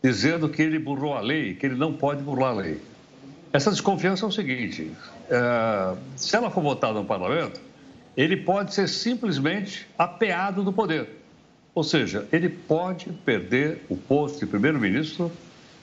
dizendo 0.00 0.48
que 0.48 0.62
ele 0.62 0.78
burlou 0.78 1.14
a 1.14 1.20
lei, 1.20 1.54
que 1.54 1.66
ele 1.66 1.74
não 1.74 1.92
pode 1.92 2.22
burlar 2.22 2.50
a 2.50 2.60
lei. 2.60 2.80
Essa 3.52 3.72
desconfiança 3.72 4.26
é 4.26 4.28
o 4.28 4.30
seguinte: 4.30 4.92
é, 5.28 5.96
se 6.14 6.36
ela 6.36 6.50
for 6.50 6.62
votada 6.62 7.00
no 7.00 7.04
parlamento, 7.04 7.60
ele 8.16 8.36
pode 8.36 8.72
ser 8.72 8.88
simplesmente 8.88 9.88
apeado 9.98 10.62
do 10.62 10.72
poder. 10.72 11.08
Ou 11.74 11.82
seja, 11.82 12.28
ele 12.30 12.48
pode 12.48 13.10
perder 13.24 13.84
o 13.88 13.96
posto 13.96 14.38
de 14.38 14.46
primeiro-ministro 14.46 15.32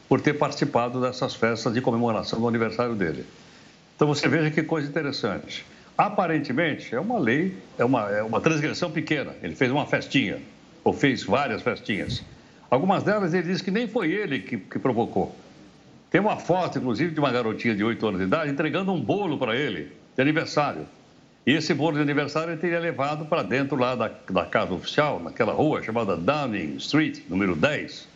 por 0.08 0.22
ter 0.22 0.34
participado 0.34 1.02
dessas 1.02 1.36
festas 1.36 1.74
de 1.74 1.82
comemoração 1.82 2.40
do 2.40 2.48
aniversário 2.48 2.96
dele. 2.96 3.26
Então 3.96 4.08
você 4.08 4.28
veja 4.28 4.50
que 4.52 4.64
coisa 4.64 4.88
interessante. 4.88 5.66
Aparentemente, 5.98 6.94
é 6.94 7.00
uma 7.00 7.20
lei, 7.20 7.56
é 7.78 7.86
uma, 7.86 8.10
é 8.10 8.24
uma 8.24 8.42
transgressão 8.42 8.90
pequena. 8.90 9.34
Ele 9.44 9.56
fez 9.56 9.72
uma 9.72 9.86
festinha, 9.86 10.40
ou 10.84 10.92
fez 10.92 11.24
várias 11.24 11.62
festinhas. 11.62 12.24
Algumas 12.70 13.04
delas 13.04 13.34
ele 13.34 13.44
diz 13.44 13.62
que 13.62 13.70
nem 13.70 13.88
foi 13.88 14.12
ele 14.12 14.40
que, 14.40 14.58
que 14.58 14.80
provocou. 14.80 15.36
Tem 16.10 16.20
uma 16.20 16.38
foto, 16.38 16.80
inclusive, 16.80 17.14
de 17.14 17.20
uma 17.20 17.32
garotinha 17.32 17.76
de 17.76 17.84
8 17.84 18.08
anos 18.08 18.20
de 18.20 18.26
idade 18.26 18.52
entregando 18.52 18.92
um 18.92 19.00
bolo 19.00 19.38
para 19.38 19.56
ele, 19.56 19.92
de 20.16 20.22
aniversário. 20.22 20.88
E 21.46 21.52
esse 21.52 21.74
bolo 21.74 21.98
de 21.98 22.02
aniversário 22.02 22.52
ele 22.52 22.62
teria 22.62 22.80
levado 22.80 23.26
para 23.26 23.44
dentro 23.44 23.76
lá 23.76 23.96
da, 23.96 24.12
da 24.30 24.46
casa 24.46 24.74
oficial, 24.74 25.20
naquela 25.20 25.54
rua 25.54 25.84
chamada 25.84 26.16
Downing 26.16 26.78
Street, 26.78 27.20
número 27.30 27.56
10, 27.56 28.08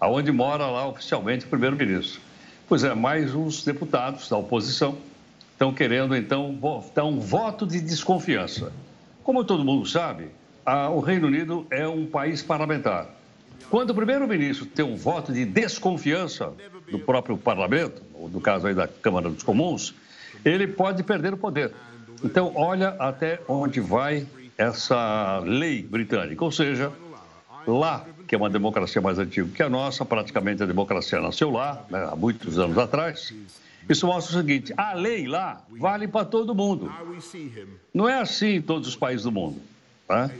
aonde 0.00 0.32
mora 0.32 0.66
lá 0.66 0.86
oficialmente 0.88 1.46
o 1.46 1.48
primeiro-ministro. 1.48 2.20
Pois 2.68 2.84
é, 2.84 2.94
mais 2.94 3.34
uns 3.34 3.64
deputados 3.64 4.28
da 4.28 4.36
oposição 4.36 4.98
estão 5.62 5.72
querendo, 5.72 6.16
então, 6.16 6.58
dar 6.92 7.04
um 7.04 7.20
voto 7.20 7.64
de 7.64 7.80
desconfiança. 7.80 8.72
Como 9.22 9.44
todo 9.44 9.64
mundo 9.64 9.86
sabe, 9.86 10.26
a, 10.66 10.90
o 10.90 10.98
Reino 10.98 11.28
Unido 11.28 11.64
é 11.70 11.86
um 11.86 12.04
país 12.04 12.42
parlamentar. 12.42 13.06
Quando 13.70 13.90
o 13.90 13.94
primeiro-ministro 13.94 14.66
tem 14.66 14.84
um 14.84 14.96
voto 14.96 15.32
de 15.32 15.44
desconfiança 15.44 16.52
do 16.90 16.98
próprio 16.98 17.38
parlamento, 17.38 18.02
ou 18.12 18.28
no 18.28 18.40
caso 18.40 18.66
aí 18.66 18.74
da 18.74 18.88
Câmara 18.88 19.30
dos 19.30 19.44
Comuns, 19.44 19.94
ele 20.44 20.66
pode 20.66 21.04
perder 21.04 21.32
o 21.32 21.36
poder. 21.36 21.72
Então, 22.24 22.50
olha 22.56 22.96
até 22.98 23.40
onde 23.46 23.78
vai 23.78 24.26
essa 24.58 25.38
lei 25.44 25.80
britânica. 25.80 26.44
Ou 26.44 26.50
seja, 26.50 26.90
lá, 27.68 28.04
que 28.26 28.34
é 28.34 28.38
uma 28.38 28.50
democracia 28.50 29.00
mais 29.00 29.16
antiga 29.16 29.48
que 29.54 29.62
a 29.62 29.70
nossa, 29.70 30.04
praticamente 30.04 30.60
a 30.60 30.66
democracia 30.66 31.20
nasceu 31.20 31.52
lá, 31.52 31.84
né, 31.88 32.08
há 32.10 32.16
muitos 32.16 32.58
anos 32.58 32.76
atrás, 32.78 33.32
isso 33.88 34.06
mostra 34.06 34.36
o 34.36 34.40
seguinte: 34.40 34.72
a 34.76 34.94
lei 34.94 35.26
lá 35.26 35.62
vale 35.78 36.06
para 36.08 36.24
todo 36.24 36.54
mundo. 36.54 36.92
Não 37.92 38.08
é 38.08 38.20
assim 38.20 38.56
em 38.56 38.62
todos 38.62 38.88
os 38.88 38.96
países 38.96 39.24
do 39.24 39.32
mundo. 39.32 39.60
Tá? 40.06 40.30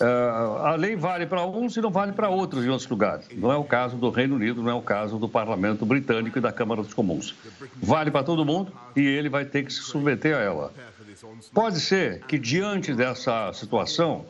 Uh, 0.00 0.66
a 0.66 0.74
lei 0.74 0.96
vale 0.96 1.24
para 1.24 1.46
uns 1.46 1.76
e 1.76 1.80
não 1.80 1.90
vale 1.90 2.12
para 2.12 2.28
outros 2.28 2.64
em 2.64 2.68
outros 2.68 2.88
lugares. 2.88 3.26
Não 3.32 3.50
é 3.50 3.56
o 3.56 3.64
caso 3.64 3.96
do 3.96 4.10
Reino 4.10 4.34
Unido, 4.34 4.62
não 4.62 4.70
é 4.70 4.74
o 4.74 4.82
caso 4.82 5.18
do 5.18 5.28
Parlamento 5.28 5.86
Britânico 5.86 6.38
e 6.38 6.40
da 6.40 6.52
Câmara 6.52 6.82
dos 6.82 6.92
Comuns. 6.92 7.34
Vale 7.76 8.10
para 8.10 8.22
todo 8.22 8.44
mundo 8.44 8.72
e 8.94 9.00
ele 9.00 9.28
vai 9.28 9.44
ter 9.44 9.64
que 9.64 9.72
se 9.72 9.80
submeter 9.80 10.36
a 10.36 10.40
ela. 10.40 10.72
Pode 11.54 11.80
ser 11.80 12.20
que, 12.26 12.38
diante 12.38 12.92
dessa 12.92 13.52
situação 13.52 14.26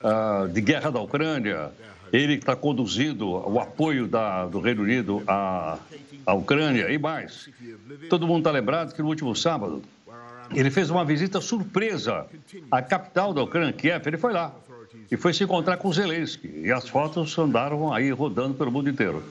uh, 0.00 0.48
de 0.48 0.60
guerra 0.60 0.90
da 0.90 1.00
Ucrânia, 1.00 1.70
ele 2.12 2.34
está 2.34 2.56
conduzindo 2.56 3.28
o 3.28 3.58
apoio 3.58 4.06
da, 4.06 4.46
do 4.46 4.60
Reino 4.60 4.82
Unido 4.82 5.22
à, 5.26 5.78
à 6.26 6.34
Ucrânia 6.34 6.90
e 6.90 6.98
mais. 6.98 7.48
Todo 8.08 8.26
mundo 8.26 8.38
está 8.38 8.50
lembrado 8.50 8.94
que 8.94 9.02
no 9.02 9.08
último 9.08 9.34
sábado 9.34 9.82
ele 10.54 10.70
fez 10.70 10.90
uma 10.90 11.04
visita 11.04 11.40
surpresa 11.40 12.26
à 12.70 12.80
capital 12.80 13.32
da 13.34 13.42
Ucrânia, 13.42 13.72
Kiev. 13.72 14.06
Ele 14.06 14.16
foi 14.16 14.32
lá 14.32 14.54
e 15.10 15.16
foi 15.16 15.32
se 15.32 15.44
encontrar 15.44 15.76
com 15.76 15.92
Zelensky. 15.92 16.62
E 16.64 16.72
as 16.72 16.88
fotos 16.88 17.36
andaram 17.38 17.92
aí 17.92 18.10
rodando 18.10 18.54
pelo 18.54 18.70
mundo 18.70 18.88
inteiro. 18.88 19.22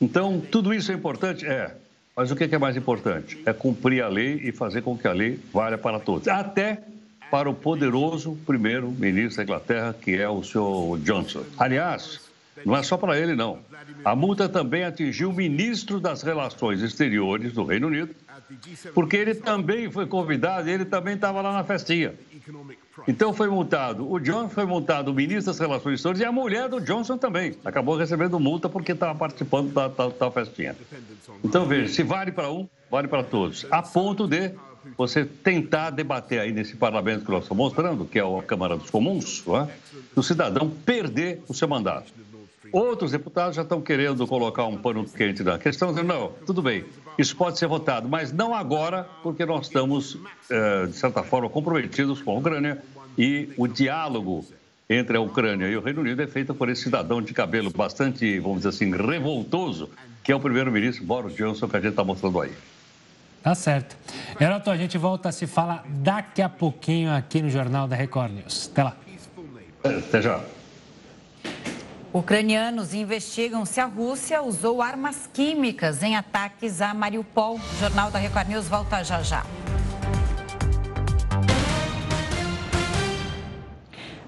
Então, 0.00 0.40
tudo 0.40 0.72
isso 0.72 0.92
é 0.92 0.94
importante? 0.94 1.46
É. 1.46 1.74
Mas 2.14 2.30
o 2.30 2.36
que 2.36 2.52
é 2.52 2.58
mais 2.58 2.76
importante? 2.76 3.40
É 3.46 3.52
cumprir 3.52 4.02
a 4.02 4.08
lei 4.08 4.40
e 4.42 4.52
fazer 4.52 4.82
com 4.82 4.96
que 4.96 5.06
a 5.06 5.12
lei 5.12 5.38
valha 5.52 5.78
para 5.78 6.00
todos. 6.00 6.26
Até 6.26 6.82
para 7.30 7.48
o 7.48 7.54
poderoso 7.54 8.38
primeiro-ministro 8.46 9.36
da 9.36 9.42
Inglaterra, 9.42 9.94
que 10.00 10.16
é 10.16 10.28
o 10.28 10.42
senhor 10.42 10.98
Johnson. 11.00 11.44
Aliás, 11.58 12.20
não 12.64 12.76
é 12.76 12.82
só 12.82 12.96
para 12.96 13.18
ele, 13.18 13.34
não. 13.34 13.58
A 14.04 14.14
multa 14.14 14.48
também 14.48 14.84
atingiu 14.84 15.30
o 15.30 15.32
ministro 15.32 16.00
das 16.00 16.22
Relações 16.22 16.82
Exteriores 16.82 17.52
do 17.52 17.64
Reino 17.64 17.86
Unido, 17.86 18.14
porque 18.94 19.16
ele 19.16 19.34
também 19.34 19.90
foi 19.90 20.06
convidado 20.06 20.68
ele 20.68 20.84
também 20.84 21.14
estava 21.14 21.40
lá 21.40 21.52
na 21.52 21.64
festinha. 21.64 22.14
Então 23.06 23.32
foi 23.32 23.48
multado. 23.48 24.10
O 24.10 24.18
Johnson 24.18 24.48
foi 24.48 24.64
multado, 24.64 25.10
o 25.10 25.14
ministro 25.14 25.52
das 25.52 25.58
Relações 25.58 25.94
Exteriores 25.94 26.20
e 26.20 26.24
a 26.24 26.32
mulher 26.32 26.68
do 26.68 26.80
Johnson 26.80 27.18
também. 27.18 27.54
Acabou 27.64 27.96
recebendo 27.96 28.40
multa 28.40 28.68
porque 28.68 28.92
estava 28.92 29.14
participando 29.14 29.72
da, 29.72 29.88
da 29.88 30.30
festinha. 30.30 30.74
Então 31.44 31.66
veja, 31.66 31.92
se 31.92 32.02
vale 32.02 32.32
para 32.32 32.50
um, 32.50 32.66
vale 32.90 33.06
para 33.06 33.22
todos. 33.22 33.66
A 33.70 33.82
ponto 33.82 34.26
de 34.26 34.52
você 34.96 35.24
tentar 35.24 35.90
debater 35.90 36.40
aí 36.40 36.52
nesse 36.52 36.76
parlamento 36.76 37.24
que 37.24 37.30
nós 37.30 37.44
estamos 37.44 37.64
mostrando, 37.64 38.04
que 38.04 38.18
é 38.18 38.22
a 38.22 38.42
Câmara 38.42 38.76
dos 38.76 38.90
Comuns, 38.90 39.44
é? 39.48 39.68
o 40.16 40.22
cidadão 40.22 40.68
perder 40.68 41.42
o 41.48 41.54
seu 41.54 41.68
mandato. 41.68 42.12
Outros 42.70 43.12
deputados 43.12 43.56
já 43.56 43.62
estão 43.62 43.80
querendo 43.80 44.26
colocar 44.26 44.66
um 44.66 44.76
pano 44.76 45.04
quente 45.04 45.42
na 45.42 45.58
questão, 45.58 45.88
dizendo, 45.88 46.08
não, 46.08 46.32
tudo 46.44 46.60
bem, 46.60 46.84
isso 47.18 47.34
pode 47.34 47.58
ser 47.58 47.66
votado, 47.66 48.08
mas 48.08 48.32
não 48.32 48.54
agora, 48.54 49.08
porque 49.22 49.44
nós 49.46 49.66
estamos, 49.66 50.18
eh, 50.50 50.86
de 50.86 50.92
certa 50.96 51.22
forma, 51.22 51.48
comprometidos 51.48 52.20
com 52.20 52.32
a 52.32 52.38
Ucrânia 52.38 52.82
e 53.16 53.48
o 53.56 53.66
diálogo 53.66 54.44
entre 54.88 55.16
a 55.16 55.20
Ucrânia 55.20 55.66
e 55.66 55.76
o 55.76 55.80
Reino 55.80 56.00
Unido 56.00 56.22
é 56.22 56.26
feito 56.26 56.54
por 56.54 56.68
esse 56.68 56.84
cidadão 56.84 57.20
de 57.20 57.34
cabelo 57.34 57.70
bastante, 57.70 58.38
vamos 58.38 58.58
dizer 58.58 58.70
assim, 58.70 58.90
revoltoso, 58.90 59.90
que 60.22 60.32
é 60.32 60.36
o 60.36 60.40
primeiro-ministro 60.40 61.04
Boris 61.04 61.34
Johnson, 61.34 61.68
que 61.68 61.76
a 61.76 61.80
gente 61.80 61.90
está 61.90 62.04
mostrando 62.04 62.40
aí. 62.40 62.52
Tá 63.42 63.54
certo. 63.54 63.96
Heroto, 64.40 64.70
a 64.70 64.76
gente 64.76 64.98
volta 64.98 65.28
a 65.28 65.32
se 65.32 65.46
falar 65.46 65.84
daqui 65.86 66.42
a 66.42 66.48
pouquinho 66.48 67.14
aqui 67.14 67.40
no 67.40 67.48
Jornal 67.48 67.86
da 67.86 67.96
Record 67.96 68.32
News. 68.32 68.68
Até 68.72 68.82
lá. 68.82 68.96
Até 69.84 70.22
já. 70.22 70.40
Ucranianos 72.12 72.94
investigam 72.94 73.64
se 73.64 73.80
a 73.80 73.84
Rússia 73.84 74.42
usou 74.42 74.80
armas 74.82 75.28
químicas 75.32 76.02
em 76.02 76.16
ataques 76.16 76.80
a 76.80 76.94
Mariupol. 76.94 77.56
O 77.56 77.78
Jornal 77.78 78.10
da 78.10 78.18
Record 78.18 78.48
News 78.48 78.66
volta 78.66 79.04
já 79.04 79.22
já. 79.22 79.44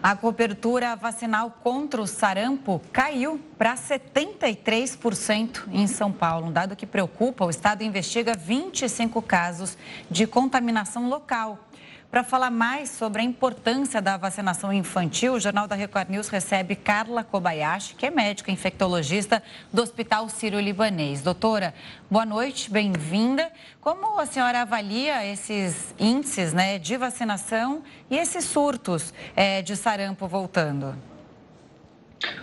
A 0.02 0.16
cobertura 0.16 0.96
vacinal 0.96 1.58
contra 1.62 2.00
o 2.00 2.06
sarampo 2.06 2.80
caiu 2.90 3.38
para 3.58 3.74
73% 3.74 5.64
em 5.70 5.86
São 5.86 6.10
Paulo, 6.10 6.46
um 6.46 6.52
dado 6.52 6.74
que 6.74 6.86
preocupa. 6.86 7.44
O 7.44 7.50
estado 7.50 7.82
investiga 7.82 8.34
25 8.34 9.20
casos 9.20 9.76
de 10.10 10.26
contaminação 10.26 11.06
local. 11.06 11.58
Para 12.10 12.24
falar 12.24 12.50
mais 12.50 12.90
sobre 12.90 13.22
a 13.22 13.24
importância 13.24 14.02
da 14.02 14.16
vacinação 14.16 14.72
infantil, 14.72 15.34
o 15.34 15.38
Jornal 15.40 15.68
da 15.68 15.76
Record 15.76 16.10
News 16.10 16.26
recebe 16.28 16.74
Carla 16.74 17.22
Kobayashi, 17.22 17.94
que 17.94 18.04
é 18.04 18.10
médica 18.10 18.50
infectologista 18.50 19.40
do 19.72 19.80
Hospital 19.80 20.28
Sírio-Libanês. 20.28 21.22
Doutora, 21.22 21.72
boa 22.10 22.26
noite, 22.26 22.68
bem-vinda. 22.68 23.48
Como 23.80 24.18
a 24.18 24.26
senhora 24.26 24.62
avalia 24.62 25.24
esses 25.24 25.94
índices 26.00 26.52
né, 26.52 26.80
de 26.80 26.96
vacinação 26.96 27.84
e 28.10 28.16
esses 28.16 28.44
surtos 28.44 29.14
é, 29.36 29.62
de 29.62 29.76
sarampo 29.76 30.26
voltando? 30.26 30.96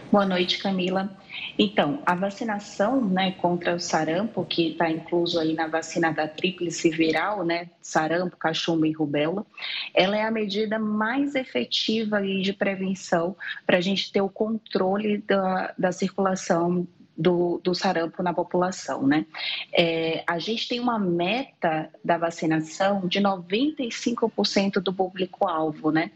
Boa 0.09 0.25
noite, 0.25 0.59
Camila. 0.59 1.09
Então, 1.57 2.01
a 2.05 2.15
vacinação 2.15 3.03
né, 3.03 3.31
contra 3.31 3.75
o 3.75 3.79
sarampo, 3.79 4.45
que 4.45 4.71
está 4.71 4.89
incluso 4.89 5.39
aí 5.39 5.53
na 5.53 5.67
vacina 5.67 6.11
da 6.11 6.27
tríplice 6.27 6.89
viral, 6.89 7.43
né, 7.43 7.69
sarampo, 7.81 8.37
cachumba 8.37 8.87
e 8.87 8.91
rubéola, 8.91 9.45
ela 9.93 10.17
é 10.17 10.23
a 10.23 10.31
medida 10.31 10.77
mais 10.77 11.35
efetiva 11.35 12.17
aí 12.17 12.41
de 12.41 12.53
prevenção 12.53 13.35
para 13.65 13.77
a 13.77 13.81
gente 13.81 14.11
ter 14.11 14.21
o 14.21 14.29
controle 14.29 15.17
da, 15.19 15.73
da 15.77 15.91
circulação 15.91 16.87
do, 17.17 17.59
do, 17.63 17.73
sarampo 17.73 18.21
na 18.21 18.31
população, 18.31 19.07
né? 19.07 19.25
É, 19.73 20.23
a 20.27 20.37
gente 20.37 20.67
tem 20.67 20.79
uma 20.79 20.99
meta 20.99 21.89
da 22.05 22.15
vacinação 22.15 23.07
de 23.07 23.19
95% 23.19 24.73
do 24.73 24.93
público-alvo, 24.93 25.91
né? 25.91 26.11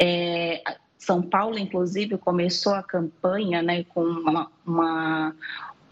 É, 0.00 0.62
são 1.04 1.22
Paulo, 1.22 1.58
inclusive, 1.58 2.16
começou 2.18 2.74
a 2.74 2.82
campanha 2.82 3.62
né, 3.62 3.84
com 3.84 4.02
uma, 4.02 4.50
uma, 4.66 5.34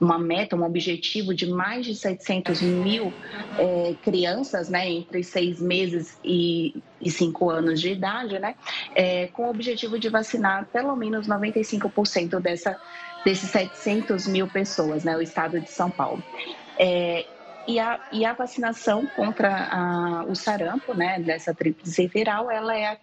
uma 0.01 0.19
meta, 0.19 0.57
um 0.57 0.65
objetivo 0.65 1.35
de 1.35 1.47
mais 1.47 1.87
de 1.87 1.95
700 1.95 2.63
mil 2.63 3.13
é, 3.59 3.95
crianças, 4.03 4.69
né, 4.69 4.89
entre 4.89 5.23
seis 5.23 5.61
meses 5.61 6.19
e, 6.25 6.83
e 7.01 7.11
cinco 7.11 7.51
anos 7.51 7.81
de 7.81 7.91
idade, 7.91 8.39
né, 8.39 8.55
é, 8.95 9.29
com 9.29 9.45
o 9.45 9.51
objetivo 9.51 9.99
de 9.99 10.09
vacinar 10.09 10.67
pelo 10.73 10.97
menos 10.97 11.29
95% 11.29 12.41
dessa, 12.41 12.81
desses 13.25 13.51
700 13.51 14.27
mil 14.27 14.49
pessoas, 14.49 15.05
né, 15.05 15.17
o 15.17 15.21
estado 15.21 15.61
de 15.61 15.71
São 15.71 15.91
Paulo. 15.91 16.23
É, 16.79 17.27
e 17.67 17.79
a, 17.79 18.01
e 18.11 18.25
a 18.25 18.33
vacinação 18.33 19.07
contra 19.15 19.69
a, 19.71 20.25
o 20.25 20.35
sarampo, 20.35 20.95
né, 20.95 21.21
dessa 21.21 21.55
tríplice 21.55 22.09
viral, 22.09 22.51
ela 22.51 22.77
é 22.77 22.87
a 22.87 22.99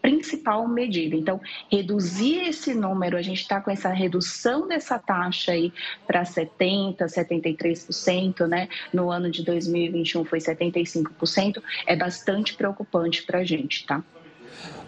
principal 0.00 0.66
medida. 0.68 1.16
Então, 1.16 1.40
reduzir 1.70 2.48
esse 2.48 2.74
número, 2.74 3.16
a 3.16 3.22
gente 3.22 3.42
está 3.42 3.60
com 3.60 3.70
essa 3.70 3.90
redução 3.90 4.66
dessa 4.66 4.98
taxa 4.98 5.52
aí 5.52 5.72
para 6.06 6.22
70%, 6.22 6.96
73%, 6.98 8.46
né? 8.46 8.68
No 8.92 9.10
ano 9.10 9.30
de 9.30 9.44
2021 9.44 10.24
foi 10.24 10.38
75%, 10.38 11.62
é 11.86 11.96
bastante 11.96 12.54
preocupante 12.54 13.22
para 13.22 13.40
a 13.40 13.44
gente, 13.44 13.86
tá? 13.86 14.02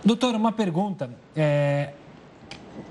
Doutora, 0.05 0.37
uma 0.37 0.53
pergunta. 0.53 1.11
É, 1.37 1.93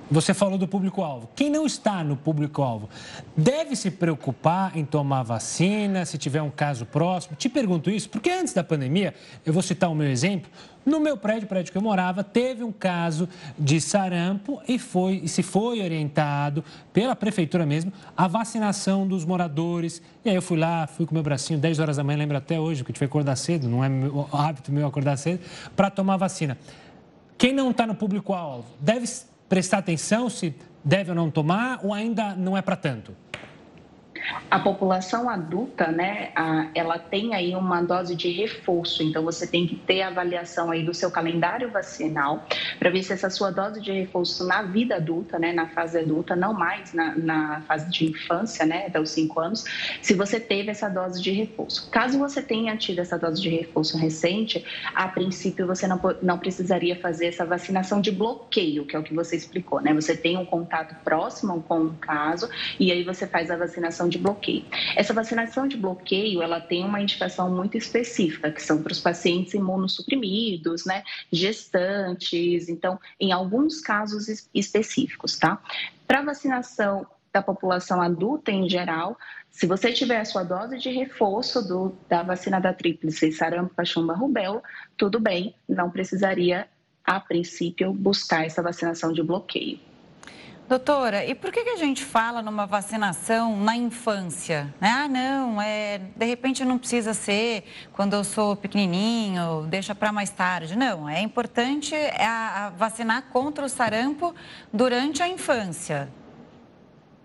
você 0.09 0.33
falou 0.33 0.57
do 0.57 0.67
público-alvo. 0.67 1.29
Quem 1.35 1.49
não 1.49 1.65
está 1.65 2.03
no 2.03 2.15
público-alvo 2.15 2.89
deve 3.35 3.75
se 3.75 3.91
preocupar 3.91 4.77
em 4.77 4.85
tomar 4.85 5.23
vacina 5.23 6.05
se 6.05 6.17
tiver 6.17 6.41
um 6.41 6.49
caso 6.49 6.85
próximo? 6.85 7.35
Te 7.35 7.49
pergunto 7.49 7.89
isso 7.89 8.09
porque 8.09 8.29
antes 8.29 8.53
da 8.53 8.63
pandemia, 8.63 9.13
eu 9.45 9.53
vou 9.53 9.61
citar 9.61 9.89
o 9.89 9.95
meu 9.95 10.07
exemplo. 10.07 10.49
No 10.85 10.99
meu 10.99 11.17
prédio, 11.17 11.47
prédio 11.47 11.71
que 11.71 11.77
eu 11.77 11.81
morava, 11.81 12.23
teve 12.23 12.63
um 12.63 12.71
caso 12.71 13.29
de 13.57 13.79
sarampo 13.79 14.61
e 14.67 14.79
foi 14.79 15.21
e 15.23 15.27
se 15.27 15.43
foi 15.43 15.81
orientado 15.81 16.63
pela 16.91 17.15
prefeitura 17.15 17.65
mesmo 17.65 17.91
a 18.15 18.27
vacinação 18.27 19.07
dos 19.07 19.23
moradores. 19.25 20.01
E 20.25 20.29
aí 20.29 20.35
eu 20.35 20.41
fui 20.41 20.57
lá, 20.57 20.87
fui 20.87 21.05
com 21.05 21.13
meu 21.13 21.23
bracinho 21.23 21.59
10 21.59 21.79
horas 21.79 21.97
da 21.97 22.03
manhã, 22.03 22.17
lembro 22.17 22.37
até 22.37 22.59
hoje 22.59 22.83
que 22.83 22.89
eu 22.89 22.93
tive 22.93 23.05
que 23.05 23.11
acordar 23.11 23.35
cedo, 23.35 23.67
não 23.67 23.83
é 23.83 23.89
meu, 23.89 24.27
hábito 24.31 24.71
meu 24.71 24.87
acordar 24.87 25.17
cedo, 25.17 25.41
para 25.75 25.89
tomar 25.89 26.17
vacina. 26.17 26.57
Quem 27.37 27.53
não 27.53 27.71
está 27.71 27.85
no 27.85 27.95
público-alvo 27.95 28.65
deve 28.81 29.05
prestar 29.49 29.79
atenção 29.79 30.29
se 30.29 30.55
deve 30.83 31.09
ou 31.09 31.15
não 31.15 31.29
tomar 31.29 31.79
ou 31.83 31.93
ainda 31.93 32.35
não 32.35 32.55
é 32.55 32.61
para 32.61 32.75
tanto? 32.75 33.13
A 34.49 34.59
população 34.59 35.29
adulta, 35.29 35.91
né, 35.91 36.31
ela 36.73 36.97
tem 36.97 37.33
aí 37.35 37.55
uma 37.55 37.81
dose 37.81 38.15
de 38.15 38.29
reforço, 38.29 39.03
então 39.03 39.23
você 39.23 39.45
tem 39.47 39.67
que 39.67 39.75
ter 39.75 40.01
avaliação 40.01 40.71
aí 40.71 40.83
do 40.83 40.93
seu 40.93 41.11
calendário 41.11 41.69
vacinal 41.69 42.45
para 42.77 42.89
ver 42.89 43.03
se 43.03 43.13
essa 43.13 43.29
sua 43.29 43.51
dose 43.51 43.81
de 43.81 43.91
reforço 43.91 44.45
na 44.45 44.61
vida 44.61 44.95
adulta, 44.95 45.39
né, 45.39 45.51
na 45.51 45.67
fase 45.67 45.99
adulta, 45.99 46.35
não 46.35 46.53
mais 46.53 46.93
na, 46.93 47.15
na 47.15 47.61
fase 47.61 47.89
de 47.89 48.05
infância, 48.05 48.65
né, 48.65 48.87
até 48.87 48.99
os 48.99 49.09
5 49.11 49.39
anos, 49.39 49.63
se 50.01 50.13
você 50.13 50.39
teve 50.39 50.71
essa 50.71 50.89
dose 50.89 51.21
de 51.21 51.31
reforço. 51.31 51.89
Caso 51.89 52.17
você 52.17 52.41
tenha 52.41 52.75
tido 52.77 52.99
essa 52.99 53.17
dose 53.17 53.41
de 53.41 53.49
reforço 53.49 53.97
recente, 53.97 54.65
a 54.93 55.07
princípio 55.07 55.65
você 55.65 55.87
não, 55.87 55.99
não 56.21 56.37
precisaria 56.37 56.95
fazer 56.95 57.27
essa 57.27 57.45
vacinação 57.45 58.01
de 58.01 58.11
bloqueio, 58.11 58.85
que 58.85 58.95
é 58.95 58.99
o 58.99 59.03
que 59.03 59.13
você 59.13 59.35
explicou, 59.35 59.81
né? 59.81 59.93
Você 59.93 60.15
tem 60.15 60.37
um 60.37 60.45
contato 60.45 60.95
próximo 61.03 61.63
com 61.67 61.85
o 61.85 61.93
caso 61.93 62.49
e 62.79 62.91
aí 62.91 63.03
você 63.03 63.27
faz 63.27 63.51
a 63.51 63.55
vacinação 63.55 64.08
de 64.09 64.17
bloqueio. 64.17 64.65
Essa 64.95 65.13
vacinação 65.13 65.67
de 65.67 65.77
bloqueio, 65.77 66.41
ela 66.41 66.59
tem 66.59 66.83
uma 66.83 67.01
indicação 67.01 67.49
muito 67.49 67.77
específica, 67.77 68.51
que 68.51 68.61
são 68.61 68.81
para 68.81 68.91
os 68.91 68.99
pacientes 68.99 69.53
imunossuprimidos, 69.53 70.85
né, 70.85 71.03
gestantes, 71.31 72.67
então, 72.67 72.99
em 73.19 73.31
alguns 73.31 73.79
casos 73.79 74.47
específicos, 74.53 75.37
tá? 75.37 75.61
Para 76.07 76.23
vacinação 76.23 77.05
da 77.31 77.41
população 77.41 78.01
adulta 78.01 78.51
em 78.51 78.67
geral, 78.67 79.17
se 79.51 79.67
você 79.67 79.91
tiver 79.91 80.19
a 80.19 80.25
sua 80.25 80.43
dose 80.43 80.77
de 80.77 80.89
reforço 80.89 81.61
do, 81.61 81.95
da 82.07 82.23
vacina 82.23 82.59
da 82.59 82.73
tríplice, 82.73 83.31
sarampo, 83.31 83.75
cachumba, 83.75 84.13
rubéola, 84.13 84.61
tudo 84.97 85.19
bem, 85.19 85.53
não 85.67 85.89
precisaria, 85.89 86.67
a 87.03 87.19
princípio, 87.19 87.91
buscar 87.91 88.45
essa 88.45 88.61
vacinação 88.61 89.11
de 89.11 89.23
bloqueio. 89.23 89.79
Doutora, 90.69 91.25
e 91.25 91.33
por 91.33 91.51
que, 91.51 91.63
que 91.63 91.71
a 91.71 91.77
gente 91.77 92.05
fala 92.05 92.43
numa 92.43 92.67
vacinação 92.67 93.57
na 93.57 93.75
infância? 93.75 94.71
Ah, 94.79 95.07
não, 95.07 95.59
é, 95.59 95.97
de 96.15 96.25
repente 96.27 96.63
não 96.63 96.77
precisa 96.77 97.11
ser 97.11 97.63
quando 97.91 98.13
eu 98.13 98.23
sou 98.23 98.55
pequenininho, 98.55 99.65
deixa 99.67 99.95
para 99.95 100.11
mais 100.11 100.29
tarde. 100.29 100.77
Não, 100.77 101.09
é 101.09 101.21
importante 101.21 101.95
é 101.95 102.23
a, 102.23 102.67
a 102.67 102.69
vacinar 102.69 103.23
contra 103.31 103.65
o 103.65 103.67
sarampo 103.67 104.35
durante 104.71 105.23
a 105.23 105.27
infância 105.27 106.07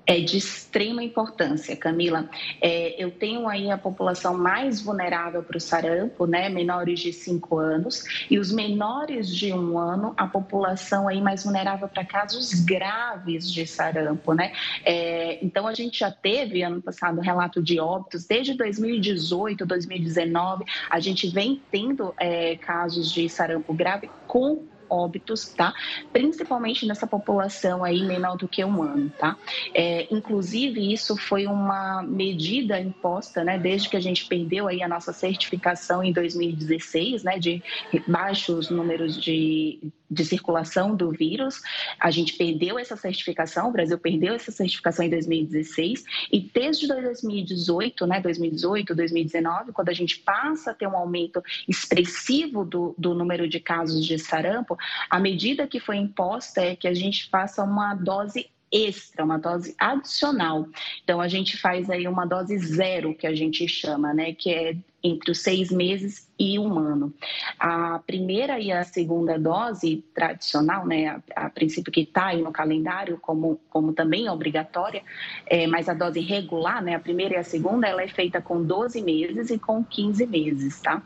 é 0.06 0.20
de 0.20 0.36
extrema 0.36 1.02
importância, 1.02 1.76
Camila. 1.76 2.28
É, 2.60 3.02
eu 3.02 3.10
tenho 3.10 3.48
aí 3.48 3.70
a 3.70 3.78
população 3.78 4.36
mais 4.36 4.80
vulnerável 4.80 5.42
para 5.42 5.56
o 5.56 5.60
sarampo, 5.60 6.26
né, 6.26 6.48
menores 6.48 7.00
de 7.00 7.12
5 7.12 7.58
anos, 7.58 8.04
e 8.30 8.38
os 8.38 8.52
menores 8.52 9.34
de 9.34 9.52
um 9.52 9.78
ano, 9.78 10.14
a 10.16 10.26
população 10.26 11.08
aí 11.08 11.20
mais 11.20 11.44
vulnerável 11.44 11.88
para 11.88 12.04
casos 12.04 12.52
graves 12.60 13.50
de 13.50 13.66
sarampo, 13.66 14.34
né. 14.34 14.52
É, 14.84 15.38
então, 15.44 15.66
a 15.66 15.74
gente 15.74 15.98
já 16.00 16.10
teve, 16.10 16.62
ano 16.62 16.82
passado, 16.82 17.20
relato 17.20 17.62
de 17.62 17.80
óbitos, 17.80 18.26
desde 18.26 18.54
2018, 18.54 19.64
2019, 19.64 20.64
a 20.90 21.00
gente 21.00 21.28
vem 21.28 21.60
tendo 21.70 22.14
é, 22.18 22.56
casos 22.56 23.10
de 23.10 23.28
sarampo 23.28 23.72
grave 23.72 24.10
com 24.26 24.73
óbitos, 24.94 25.48
tá? 25.48 25.74
Principalmente 26.12 26.86
nessa 26.86 27.06
população 27.06 27.84
aí 27.84 28.02
menor 28.02 28.36
do 28.36 28.46
que 28.46 28.64
um 28.64 28.82
ano, 28.82 29.10
tá? 29.18 29.36
É, 29.74 30.06
inclusive, 30.10 30.92
isso 30.92 31.16
foi 31.16 31.46
uma 31.46 32.02
medida 32.02 32.80
imposta, 32.80 33.42
né? 33.42 33.58
Desde 33.58 33.88
que 33.88 33.96
a 33.96 34.00
gente 34.00 34.26
perdeu 34.26 34.68
aí 34.68 34.82
a 34.82 34.88
nossa 34.88 35.12
certificação 35.12 36.02
em 36.02 36.12
2016, 36.12 37.24
né? 37.24 37.38
De 37.38 37.62
baixos 38.06 38.70
números 38.70 39.20
de 39.20 39.92
de 40.14 40.24
circulação 40.24 40.94
do 40.94 41.10
vírus. 41.10 41.60
A 41.98 42.10
gente 42.10 42.34
perdeu 42.34 42.78
essa 42.78 42.96
certificação, 42.96 43.68
o 43.68 43.72
Brasil 43.72 43.98
perdeu 43.98 44.34
essa 44.34 44.50
certificação 44.50 45.04
em 45.04 45.10
2016 45.10 46.04
e 46.32 46.40
desde 46.40 46.86
2018, 46.86 48.06
né, 48.06 48.20
2018, 48.20 48.94
2019, 48.94 49.72
quando 49.72 49.88
a 49.88 49.92
gente 49.92 50.20
passa 50.20 50.70
a 50.70 50.74
ter 50.74 50.86
um 50.86 50.96
aumento 50.96 51.42
expressivo 51.68 52.64
do, 52.64 52.94
do 52.96 53.14
número 53.14 53.48
de 53.48 53.60
casos 53.60 54.06
de 54.06 54.18
sarampo, 54.18 54.76
a 55.10 55.18
medida 55.18 55.66
que 55.66 55.80
foi 55.80 55.96
imposta 55.96 56.60
é 56.60 56.76
que 56.76 56.88
a 56.88 56.94
gente 56.94 57.28
faça 57.28 57.62
uma 57.62 57.94
dose 57.94 58.48
extra, 58.70 59.24
uma 59.24 59.38
dose 59.38 59.74
adicional. 59.78 60.66
Então 61.02 61.20
a 61.20 61.28
gente 61.28 61.56
faz 61.56 61.88
aí 61.88 62.08
uma 62.08 62.26
dose 62.26 62.58
zero 62.58 63.14
que 63.14 63.26
a 63.26 63.34
gente 63.34 63.66
chama, 63.68 64.12
né, 64.12 64.32
que 64.32 64.50
é 64.50 64.76
entre 65.04 65.30
os 65.30 65.40
seis 65.40 65.70
meses 65.70 66.26
e 66.38 66.58
um 66.58 66.78
ano. 66.78 67.12
A 67.58 68.00
primeira 68.06 68.58
e 68.58 68.72
a 68.72 68.82
segunda 68.82 69.38
dose 69.38 70.02
tradicional, 70.14 70.86
né, 70.86 71.20
a, 71.36 71.46
a 71.46 71.50
princípio 71.50 71.92
que 71.92 72.00
está 72.00 72.26
aí 72.28 72.42
no 72.42 72.50
calendário 72.50 73.18
como, 73.18 73.60
como 73.68 73.92
também 73.92 74.26
é 74.26 74.32
obrigatória, 74.32 75.02
é, 75.46 75.66
mas 75.66 75.90
a 75.90 75.94
dose 75.94 76.20
regular, 76.20 76.82
né, 76.82 76.94
a 76.94 76.98
primeira 76.98 77.34
e 77.34 77.36
a 77.36 77.44
segunda, 77.44 77.86
ela 77.86 78.02
é 78.02 78.08
feita 78.08 78.40
com 78.40 78.62
12 78.62 79.02
meses 79.02 79.50
e 79.50 79.58
com 79.58 79.84
15 79.84 80.26
meses, 80.26 80.80
tá? 80.80 81.02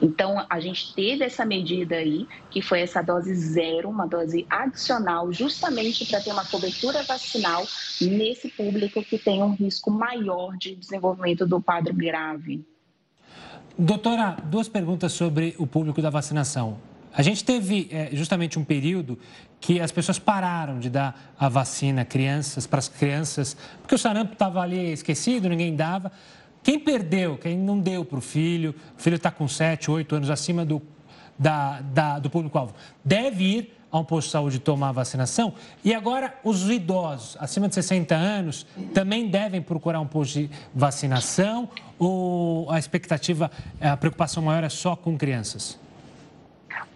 Então, 0.00 0.44
a 0.48 0.58
gente 0.58 0.94
teve 0.94 1.24
essa 1.24 1.44
medida 1.44 1.96
aí, 1.96 2.26
que 2.50 2.62
foi 2.62 2.80
essa 2.80 3.02
dose 3.02 3.34
zero, 3.34 3.90
uma 3.90 4.06
dose 4.06 4.46
adicional, 4.48 5.30
justamente 5.32 6.06
para 6.06 6.20
ter 6.20 6.32
uma 6.32 6.44
cobertura 6.44 7.02
vacinal 7.02 7.64
nesse 8.00 8.48
público 8.48 9.02
que 9.02 9.18
tem 9.18 9.42
um 9.42 9.54
risco 9.54 9.90
maior 9.90 10.56
de 10.56 10.74
desenvolvimento 10.74 11.46
do 11.46 11.60
quadro 11.60 11.94
grave. 11.94 12.64
Doutora, 13.78 14.36
duas 14.44 14.68
perguntas 14.68 15.12
sobre 15.12 15.54
o 15.58 15.66
público 15.66 16.02
da 16.02 16.10
vacinação. 16.10 16.76
A 17.14 17.22
gente 17.22 17.42
teve 17.42 17.88
é, 17.90 18.10
justamente 18.12 18.58
um 18.58 18.64
período 18.64 19.18
que 19.60 19.80
as 19.80 19.90
pessoas 19.90 20.18
pararam 20.18 20.78
de 20.78 20.90
dar 20.90 21.34
a 21.38 21.48
vacina 21.48 22.04
crianças 22.04 22.66
para 22.66 22.78
as 22.78 22.88
crianças, 22.88 23.56
porque 23.80 23.94
o 23.94 23.98
sarampo 23.98 24.34
estava 24.34 24.60
ali 24.60 24.92
esquecido, 24.92 25.48
ninguém 25.48 25.74
dava. 25.74 26.12
Quem 26.62 26.78
perdeu, 26.78 27.38
quem 27.38 27.56
não 27.56 27.78
deu 27.78 28.04
para 28.04 28.18
o 28.18 28.20
filho, 28.20 28.74
o 28.96 29.00
filho 29.00 29.16
está 29.16 29.30
com 29.30 29.48
7, 29.48 29.90
8 29.90 30.16
anos 30.16 30.30
acima 30.30 30.64
do, 30.64 30.80
da, 31.42 31.80
da, 31.80 32.18
do 32.18 32.30
público-alvo, 32.30 32.74
deve 33.04 33.44
ir 33.44 33.76
a 33.90 33.98
um 33.98 34.04
posto 34.04 34.28
de 34.28 34.32
saúde 34.32 34.58
tomar 34.58 34.88
a 34.88 34.92
vacinação. 34.92 35.52
E 35.84 35.92
agora, 35.92 36.34
os 36.42 36.70
idosos 36.70 37.36
acima 37.38 37.68
de 37.68 37.74
60 37.74 38.14
anos 38.14 38.66
também 38.94 39.28
devem 39.28 39.60
procurar 39.60 40.00
um 40.00 40.06
posto 40.06 40.40
de 40.40 40.50
vacinação 40.74 41.68
ou 41.98 42.70
a 42.70 42.78
expectativa, 42.78 43.50
a 43.78 43.96
preocupação 43.96 44.42
maior 44.42 44.64
é 44.64 44.68
só 44.70 44.96
com 44.96 45.18
crianças? 45.18 45.78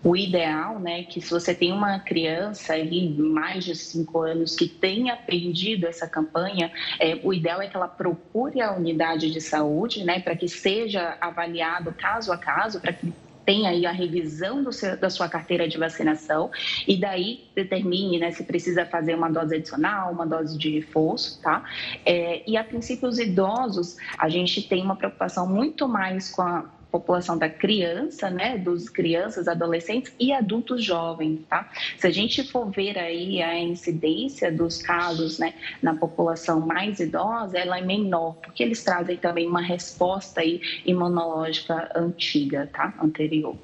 O 0.03 0.17
ideal, 0.17 0.79
né, 0.79 1.03
que 1.03 1.21
se 1.21 1.31
você 1.31 1.53
tem 1.53 1.73
uma 1.73 1.99
criança 1.99 2.75
aí 2.75 3.11
mais 3.19 3.65
de 3.65 3.75
cinco 3.75 4.21
anos 4.21 4.55
que 4.55 4.69
tenha 4.69 5.17
perdido 5.17 5.87
essa 5.87 6.07
campanha, 6.07 6.71
é, 7.01 7.19
o 7.23 7.35
ideal 7.35 7.61
é 7.61 7.67
que 7.67 7.77
ela 7.77 7.89
procure 7.89 8.61
a 8.61 8.73
unidade 8.73 9.31
de 9.31 9.41
saúde, 9.41 10.05
né, 10.05 10.21
para 10.21 10.37
que 10.37 10.49
seja 10.49 11.17
avaliado 11.21 11.93
caso 11.93 12.33
a 12.33 12.39
caso, 12.39 12.81
para 12.81 12.93
que 12.93 13.13
tem 13.47 13.67
aí 13.69 13.87
a 13.87 13.93
revisão 13.93 14.71
seu, 14.73 14.97
da 14.97 15.09
sua 15.09 15.29
carteira 15.29 15.69
de 15.69 15.79
vacinação 15.79 16.51
e 16.87 16.97
daí 16.97 17.45
determine 17.55 18.19
né, 18.19 18.33
se 18.33 18.43
precisa 18.43 18.85
fazer 18.85 19.15
uma 19.15 19.31
dose 19.31 19.55
adicional, 19.55 20.13
uma 20.13 20.27
dose 20.27 20.59
de 20.59 20.69
reforço, 20.71 21.41
tá? 21.41 21.65
É, 22.05 22.43
e 22.47 22.57
a 22.57 22.65
princípio, 22.65 23.09
os 23.09 23.19
idosos, 23.19 23.97
a 24.19 24.29
gente 24.29 24.69
tem 24.69 24.83
uma 24.83 24.97
preocupação 24.97 25.49
muito 25.49 25.89
mais 25.89 26.31
com 26.31 26.43
a 26.43 26.76
população 26.91 27.37
da 27.37 27.49
criança, 27.49 28.31
né, 28.31 28.57
dos 28.57 28.89
crianças, 28.89 29.49
adolescentes 29.49 30.13
e 30.19 30.33
adultos 30.33 30.85
jovens, 30.85 31.41
tá? 31.49 31.71
Se 31.99 32.07
a 32.07 32.11
gente 32.11 32.51
for 32.51 32.71
ver 32.71 32.99
aí 32.99 33.43
a 33.43 33.59
incidência 33.59 34.51
dos 34.51 34.81
casos, 34.81 35.39
né, 35.39 35.55
na 35.83 35.95
população 35.95 36.61
mais 36.61 37.01
idosa, 37.01 37.59
ela 37.59 37.79
é 37.79 37.83
menor, 37.83 38.35
porque 38.37 38.63
eles 38.63 38.83
trazem 38.83 39.17
também 39.17 39.47
uma 39.47 39.63
resposta 39.63 40.41
aí 40.41 40.61
imunológica 40.85 41.91
antiga, 41.95 42.69
tá? 42.73 42.95
Anterior. 43.03 43.57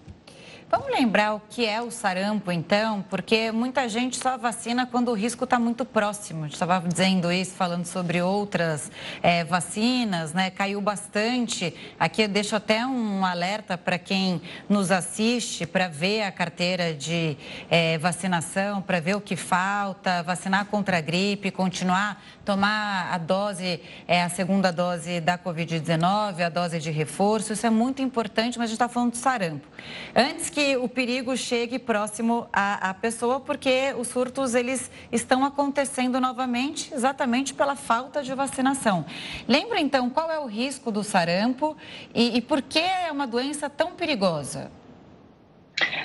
Vamos 0.75 0.89
lembrar 0.89 1.35
o 1.35 1.41
que 1.51 1.67
é 1.67 1.83
o 1.83 1.91
sarampo, 1.91 2.51
então, 2.51 3.05
porque 3.11 3.53
muita 3.53 3.87
gente 3.91 4.17
só 4.17 4.39
vacina 4.39 4.87
quando 4.87 5.11
o 5.11 5.13
risco 5.13 5.45
está 5.45 5.59
muito 5.59 5.85
próximo. 5.85 6.41
A 6.41 6.43
gente 6.45 6.55
estava 6.55 6.81
dizendo 6.89 7.31
isso, 7.31 7.51
falando 7.51 7.85
sobre 7.85 8.23
outras 8.23 8.91
é, 9.23 9.45
vacinas, 9.45 10.33
né? 10.33 10.49
Caiu 10.49 10.81
bastante. 10.81 11.75
Aqui 12.01 12.23
eu 12.23 12.29
deixo 12.29 12.57
até 12.57 12.87
um 12.87 13.23
alerta 13.23 13.77
para 13.77 13.99
quem 13.99 14.41
nos 14.67 14.91
assiste 14.91 15.67
para 15.67 15.89
ver 15.89 16.23
a 16.23 16.33
carteira 16.33 16.95
de 16.95 17.37
é, 17.69 17.99
vacinação, 17.99 18.81
para 18.81 18.99
ver 18.99 19.15
o 19.15 19.21
que 19.21 19.37
falta, 19.37 20.23
vacinar 20.23 20.65
contra 20.65 20.97
a 20.97 21.01
gripe, 21.03 21.51
continuar 21.51 22.19
tomar 22.45 23.13
a 23.13 23.19
dose, 23.19 23.81
é, 24.07 24.23
a 24.23 24.29
segunda 24.29 24.73
dose 24.73 25.21
da 25.21 25.39
Covid-19, 25.39 26.41
a 26.45 26.49
dose 26.49 26.79
de 26.79 26.91
reforço. 26.91 27.53
Isso 27.53 27.67
é 27.67 27.71
muito 27.71 28.03
importante, 28.03 28.59
mas 28.59 28.65
a 28.65 28.69
gente 28.69 28.75
está 28.75 28.89
falando 28.89 29.13
do 29.13 29.17
sarampo. 29.17 29.67
Antes 30.15 30.51
que 30.51 30.62
que 30.63 30.77
o 30.77 30.89
perigo 30.89 31.37
chegue 31.37 31.77
próximo 31.77 32.47
à, 32.53 32.91
à, 32.91 32.95
pessoa, 32.95 33.41
porque 33.41 33.93
os 33.99 34.07
surtos 34.07 34.55
eles 34.55 34.93
estão 35.11 35.45
acontecendo 35.45 36.21
novamente 36.21 36.95
exatamente 36.95 37.53
pela 37.53 37.75
falta 37.75 38.23
de 38.23 38.33
vacinação. 38.33 39.05
Lembra 39.49 39.81
então 39.81 40.09
qual 40.09 40.31
é 40.31 40.39
o 40.39 40.47
risco 40.47 40.93
do 40.93 41.03
sarampo 41.03 41.77
e, 42.15 42.37
e 42.37 42.41
por 42.41 42.63
que 42.63 42.79
é 42.79 43.11
uma 43.11 43.27
doença 43.27 43.69
tão 43.69 43.91
perigosa? 43.91 44.71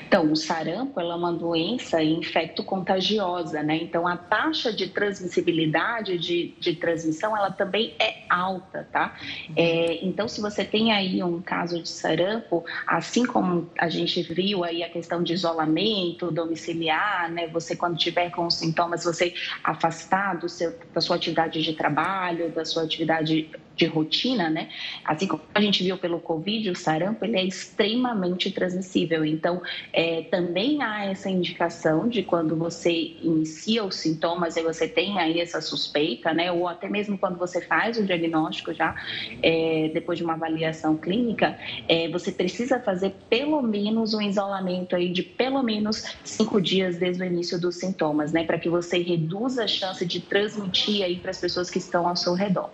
Então, 0.07 0.31
o 0.31 0.35
sarampo 0.35 0.99
é 0.99 1.15
uma 1.15 1.33
doença 1.33 2.01
infecto-contagiosa, 2.01 3.61
né? 3.61 3.75
Então, 3.75 4.07
a 4.07 4.15
taxa 4.15 4.71
de 4.71 4.87
transmissibilidade 4.87 6.17
de, 6.17 6.53
de 6.59 6.75
transmissão, 6.75 7.35
ela 7.35 7.51
também 7.51 7.93
é 7.99 8.23
alta, 8.29 8.87
tá? 8.91 9.17
É, 9.55 10.05
então, 10.05 10.27
se 10.27 10.39
você 10.39 10.63
tem 10.63 10.93
aí 10.93 11.21
um 11.21 11.41
caso 11.41 11.81
de 11.81 11.89
sarampo, 11.89 12.63
assim 12.87 13.25
como 13.25 13.69
a 13.77 13.89
gente 13.89 14.21
viu 14.21 14.63
aí 14.63 14.81
a 14.81 14.89
questão 14.89 15.21
de 15.21 15.33
isolamento 15.33 16.31
domiciliar, 16.31 17.29
né? 17.29 17.47
Você, 17.47 17.75
quando 17.75 17.97
tiver 17.97 18.29
com 18.31 18.45
os 18.45 18.55
sintomas, 18.55 19.03
você 19.03 19.33
afastar 19.63 20.37
do 20.37 20.47
seu, 20.47 20.73
da 20.93 21.01
sua 21.01 21.17
atividade 21.17 21.61
de 21.61 21.73
trabalho, 21.73 22.49
da 22.51 22.63
sua 22.63 22.83
atividade 22.83 23.49
de 23.77 23.85
rotina, 23.85 24.49
né? 24.49 24.69
Assim 25.05 25.27
como 25.27 25.43
a 25.53 25.61
gente 25.61 25.83
viu 25.83 25.97
pelo 25.97 26.19
Covid, 26.19 26.71
o 26.71 26.75
sarampo 26.75 27.23
ele 27.23 27.37
é 27.37 27.43
extremamente 27.43 28.51
transmissível. 28.51 29.23
Então, 29.23 29.61
é, 29.93 30.23
também 30.23 30.81
há 30.81 31.05
essa 31.05 31.29
indicação 31.29 32.09
de 32.09 32.23
quando 32.23 32.55
você 32.55 32.91
inicia 33.21 33.83
os 33.83 33.95
sintomas 33.95 34.57
e 34.57 34.63
você 34.63 34.87
tem 34.87 35.19
aí 35.19 35.39
essa 35.39 35.61
suspeita, 35.61 36.33
né? 36.33 36.51
Ou 36.51 36.67
até 36.67 36.89
mesmo 36.89 37.17
quando 37.17 37.37
você 37.37 37.61
faz 37.61 37.97
o 37.97 38.03
diagnóstico 38.03 38.73
já, 38.73 38.95
é, 39.43 39.91
depois 39.93 40.17
de 40.17 40.23
uma 40.23 40.33
avaliação 40.33 40.97
clínica, 40.97 41.57
é, 41.87 42.09
você 42.09 42.31
precisa 42.31 42.79
fazer 42.79 43.13
pelo 43.29 43.61
menos 43.61 44.15
um 44.15 44.21
isolamento 44.21 44.95
aí 44.95 45.09
de 45.09 45.21
pelo 45.21 45.61
menos 45.61 46.03
cinco 46.23 46.59
dias 46.59 46.97
desde 46.97 47.21
o 47.21 47.25
início 47.25 47.61
dos 47.61 47.75
sintomas, 47.75 48.31
né? 48.31 48.43
Para 48.43 48.57
que 48.57 48.69
você 48.69 48.97
reduza 48.97 49.65
a 49.65 49.67
chance 49.67 50.03
de 50.03 50.19
transmitir 50.19 51.03
aí 51.03 51.17
para 51.17 51.29
as 51.29 51.39
pessoas 51.39 51.69
que 51.69 51.77
estão 51.77 52.07
ao 52.07 52.15
seu 52.15 52.33
redor. 52.33 52.71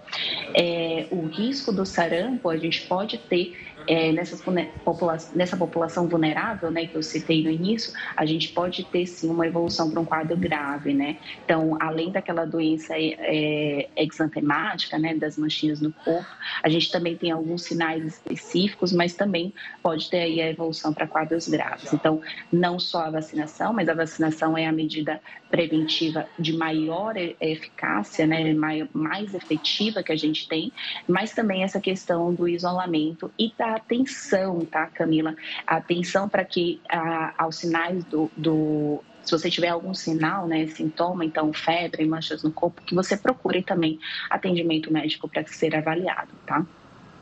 É, 0.54 0.93
é, 0.94 1.08
o 1.10 1.26
risco 1.26 1.72
do 1.72 1.86
sarampo 1.86 2.50
a 2.50 2.58
gente 2.58 2.82
pode 2.88 3.18
ter 3.18 3.58
é, 3.88 4.12
nessas, 4.12 4.42
popula 4.84 5.18
nessa 5.36 5.58
população 5.58 6.08
vulnerável, 6.08 6.72
né, 6.72 6.88
que 6.88 6.96
eu 6.96 7.04
citei 7.04 7.44
no 7.44 7.50
início, 7.50 7.94
a 8.16 8.26
gente 8.26 8.50
pode 8.50 8.84
ter 8.86 9.06
sim 9.06 9.30
uma 9.30 9.46
evolução 9.46 9.90
para 9.90 10.00
um 10.00 10.06
quadro 10.06 10.36
grave, 10.38 10.94
né? 10.94 11.18
Então, 11.44 11.78
além 11.80 12.12
daquela 12.12 12.46
doença 12.46 12.94
é, 12.98 13.90
exantemática, 13.96 14.98
né, 14.98 15.16
das 15.16 15.38
manchinhas 15.38 15.82
no 15.82 15.92
corpo, 15.92 16.30
a 16.62 16.70
gente 16.70 16.92
também 16.92 17.16
tem 17.16 17.32
alguns 17.32 17.64
sinais 17.64 18.06
específicos, 18.06 18.92
mas 18.92 19.14
também 19.14 19.54
pode 19.82 20.10
ter 20.10 20.20
aí 20.20 20.42
a 20.42 20.50
evolução 20.50 20.94
para 20.94 21.08
quadros 21.08 21.48
graves. 21.48 21.94
Então, 21.94 22.22
não 22.52 22.80
só 22.80 23.06
a 23.06 23.10
vacinação, 23.10 23.74
mas 23.74 23.90
a 23.90 23.94
vacinação 23.94 24.58
é 24.58 24.66
a 24.66 24.72
medida 24.72 25.22
preventiva 25.50 26.28
de 26.40 26.52
maior 26.54 27.16
eficácia, 27.40 28.26
né, 28.26 28.56
mais 28.92 29.36
efetiva 29.36 30.02
que 30.02 30.12
a 30.12 30.16
gente 30.16 30.48
tem, 30.48 30.72
mas 31.08 31.32
também 31.32 31.64
essa 31.64 31.80
questão 31.80 32.34
do 32.34 32.48
isolamento 32.48 33.32
e 33.38 33.54
da 33.56 33.73
atenção, 33.76 34.66
tá, 34.66 34.88
Camila? 34.88 35.36
A 35.66 35.78
atenção 35.78 36.28
para 36.30 36.44
que 36.44 36.82
a, 36.90 37.34
aos 37.38 37.58
sinais 37.58 38.04
do, 38.06 38.32
do 38.36 39.04
se 39.24 39.32
você 39.32 39.50
tiver 39.50 39.70
algum 39.70 39.94
sinal, 39.94 40.48
né, 40.48 40.68
sintoma, 40.68 41.24
então 41.24 41.54
febre, 41.54 42.06
manchas 42.06 42.44
no 42.44 42.52
corpo, 42.52 42.82
que 42.82 42.94
você 42.94 43.16
procure 43.16 43.64
também 43.64 44.00
atendimento 44.30 44.92
médico 44.92 45.28
para 45.30 45.46
ser 45.48 45.76
avaliado, 45.76 46.32
tá? 46.46 46.66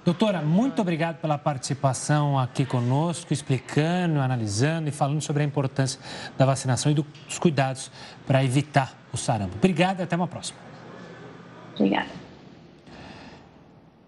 Doutora, 0.04 0.42
muito 0.42 0.82
obrigado 0.82 1.22
pela 1.22 1.38
participação 1.38 2.40
aqui 2.40 2.66
conosco, 2.66 3.32
explicando, 3.32 4.20
analisando 4.20 4.90
e 4.90 4.92
falando 4.92 5.22
sobre 5.22 5.44
a 5.44 5.46
importância 5.46 6.00
da 6.36 6.44
vacinação 6.44 6.92
e 6.92 6.96
dos 6.96 7.38
cuidados 7.38 7.92
para 8.26 8.44
evitar 8.44 8.98
o 9.14 9.18
sarampo. 9.18 9.56
Obrigado 9.58 10.00
e 10.00 10.04
até 10.04 10.16
uma 10.16 10.28
próxima. 10.28 10.58
Obrigada. 11.76 12.21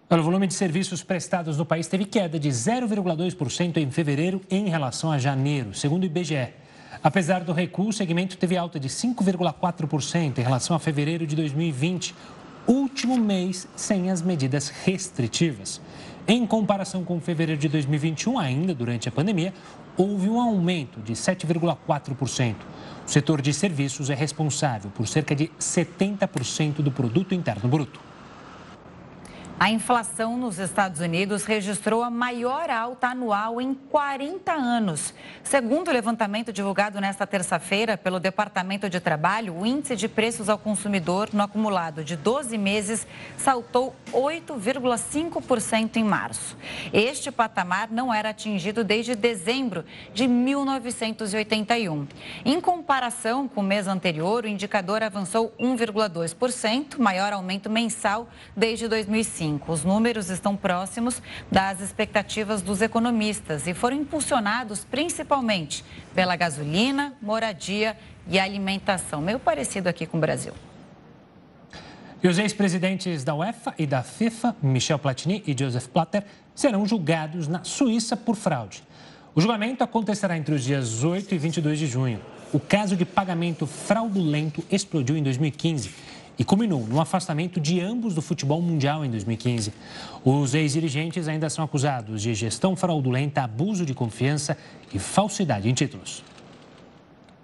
O 0.10 0.22
volume 0.22 0.46
de 0.46 0.54
serviços 0.54 1.02
prestados 1.02 1.58
no 1.58 1.66
país 1.66 1.88
teve 1.88 2.06
queda 2.06 2.38
de 2.38 2.50
0,2% 2.50 3.78
em 3.78 3.90
fevereiro 3.90 4.42
em 4.52 4.70
relação 4.70 5.12
a 5.12 5.18
janeiro, 5.18 5.74
segundo 5.74 6.04
o 6.04 6.06
IBGE. 6.06 6.50
Apesar 7.02 7.44
do 7.44 7.52
recuo, 7.52 7.88
o 7.88 7.94
segmento 7.94 8.38
teve 8.38 8.56
alta 8.56 8.80
de 8.80 8.90
5,4% 8.90 10.38
em 10.38 10.42
relação 10.42 10.76
a 10.76 10.80
fevereiro 10.80 11.26
de 11.26 11.36
2020, 11.36 12.14
último 12.68 13.18
mês 13.18 13.68
sem 13.76 14.12
as 14.12 14.22
medidas 14.22 14.70
restritivas. 14.70 15.82
Em 16.28 16.46
comparação 16.46 17.04
com 17.04 17.20
fevereiro 17.20 17.60
de 17.60 17.68
2021, 17.70 18.38
ainda 18.38 18.76
durante 18.76 19.10
a 19.10 19.12
pandemia, 19.12 19.54
houve 19.98 20.30
um 20.30 20.40
aumento 20.40 21.00
de 21.00 21.14
7,4%. 21.14 22.56
O 23.06 23.10
setor 23.10 23.42
de 23.42 23.54
serviços 23.54 24.10
é 24.10 24.16
responsável 24.16 24.92
por 24.92 25.08
cerca 25.08 25.34
de 25.34 25.50
70% 25.60 26.76
do 26.82 26.92
produto 26.92 27.34
interno 27.34 27.68
bruto. 27.68 28.13
A 29.60 29.70
inflação 29.70 30.36
nos 30.36 30.58
Estados 30.60 31.00
Unidos 31.00 31.46
registrou 31.46 32.04
a 32.04 32.10
maior 32.10 32.70
alta 32.70 33.08
anual 33.08 33.62
em 33.62 33.74
40 33.74 34.52
anos. 34.52 35.14
Segundo 35.44 35.88
o 35.88 35.92
levantamento 35.92 36.52
divulgado 36.52 37.00
nesta 37.00 37.26
terça-feira 37.26 37.96
pelo 37.96 38.20
Departamento 38.20 38.90
de 38.90 39.00
Trabalho, 39.00 39.56
o 39.56 39.66
índice 39.66 39.96
de 39.96 40.10
preços 40.10 40.50
ao 40.50 40.58
consumidor 40.58 41.30
no 41.32 41.44
acumulado 41.44 42.04
de 42.04 42.18
12 42.18 42.58
meses 42.58 43.08
saltou 43.38 43.96
8,5% 44.12 45.96
em 45.96 46.04
março. 46.04 46.58
Este 46.92 47.32
patamar 47.32 47.90
não 47.90 48.14
era 48.14 48.30
atingido 48.30 48.84
desde 48.84 49.16
dezembro 49.16 49.86
de 50.14 50.28
1981. 50.28 52.08
Em 52.44 52.60
comparação 52.60 53.48
com 53.48 53.62
o 53.62 53.64
mês 53.64 53.88
anterior, 53.88 54.44
o 54.44 54.48
indicador 54.48 55.04
avançou 55.04 55.54
1,2%, 55.60 56.98
maior 56.98 57.32
aumento 57.32 57.70
mensal 57.70 58.28
desde 58.58 58.88
2005. 58.88 59.53
Os 59.68 59.84
números 59.84 60.30
estão 60.30 60.56
próximos 60.56 61.22
das 61.52 61.82
expectativas 61.82 62.62
dos 62.62 62.82
economistas 62.82 63.68
e 63.68 63.74
foram 63.74 63.98
impulsionados 63.98 64.84
principalmente 64.84 65.84
pela 66.14 66.36
gasolina, 66.36 67.14
moradia 67.22 67.98
e 68.28 68.40
alimentação. 68.40 69.22
Meio 69.22 69.40
parecido 69.40 69.90
aqui 69.90 70.06
com 70.06 70.18
o 70.18 70.22
Brasil. 70.22 70.54
E 72.24 72.28
os 72.28 72.40
ex-presidentes 72.40 73.24
da 73.24 73.36
UEFA 73.36 73.74
e 73.78 73.86
da 73.86 74.02
FIFA, 74.02 74.56
Michel 74.62 74.98
Platini 74.98 75.44
e 75.46 75.54
Joseph 75.58 75.88
Platter, 75.88 76.24
serão 76.56 76.86
julgados 76.86 77.48
na 77.48 77.64
Suíça 77.64 78.16
por 78.16 78.36
fraude. 78.36 78.82
O 79.36 79.42
julgamento 79.42 79.84
acontecerá 79.84 80.38
entre 80.38 80.56
os 80.56 80.64
dias 80.64 81.04
8 81.04 81.36
e 81.36 81.38
22 81.38 81.80
de 81.80 81.88
junho. 81.88 82.22
O 82.54 82.60
caso 82.60 82.96
de 82.96 83.04
pagamento 83.04 83.66
fraudulento 83.66 84.64
explodiu 84.72 85.18
em 85.18 85.24
2015 85.24 86.13
e 86.38 86.44
culminou 86.44 86.86
no 86.88 87.00
afastamento 87.00 87.60
de 87.60 87.80
ambos 87.80 88.16
do 88.16 88.22
futebol 88.22 88.62
mundial 88.62 89.06
em 89.06 89.10
2015. 89.10 89.74
Os 90.24 90.54
ex-dirigentes 90.54 91.28
ainda 91.28 91.50
são 91.50 91.64
acusados 91.64 92.22
de 92.22 92.34
gestão 92.34 92.76
fraudulenta, 92.76 93.42
abuso 93.42 93.86
de 93.86 93.94
confiança 93.94 94.58
e 94.94 95.00
falsidade 95.00 95.70
em 95.70 95.74
títulos. 95.74 96.24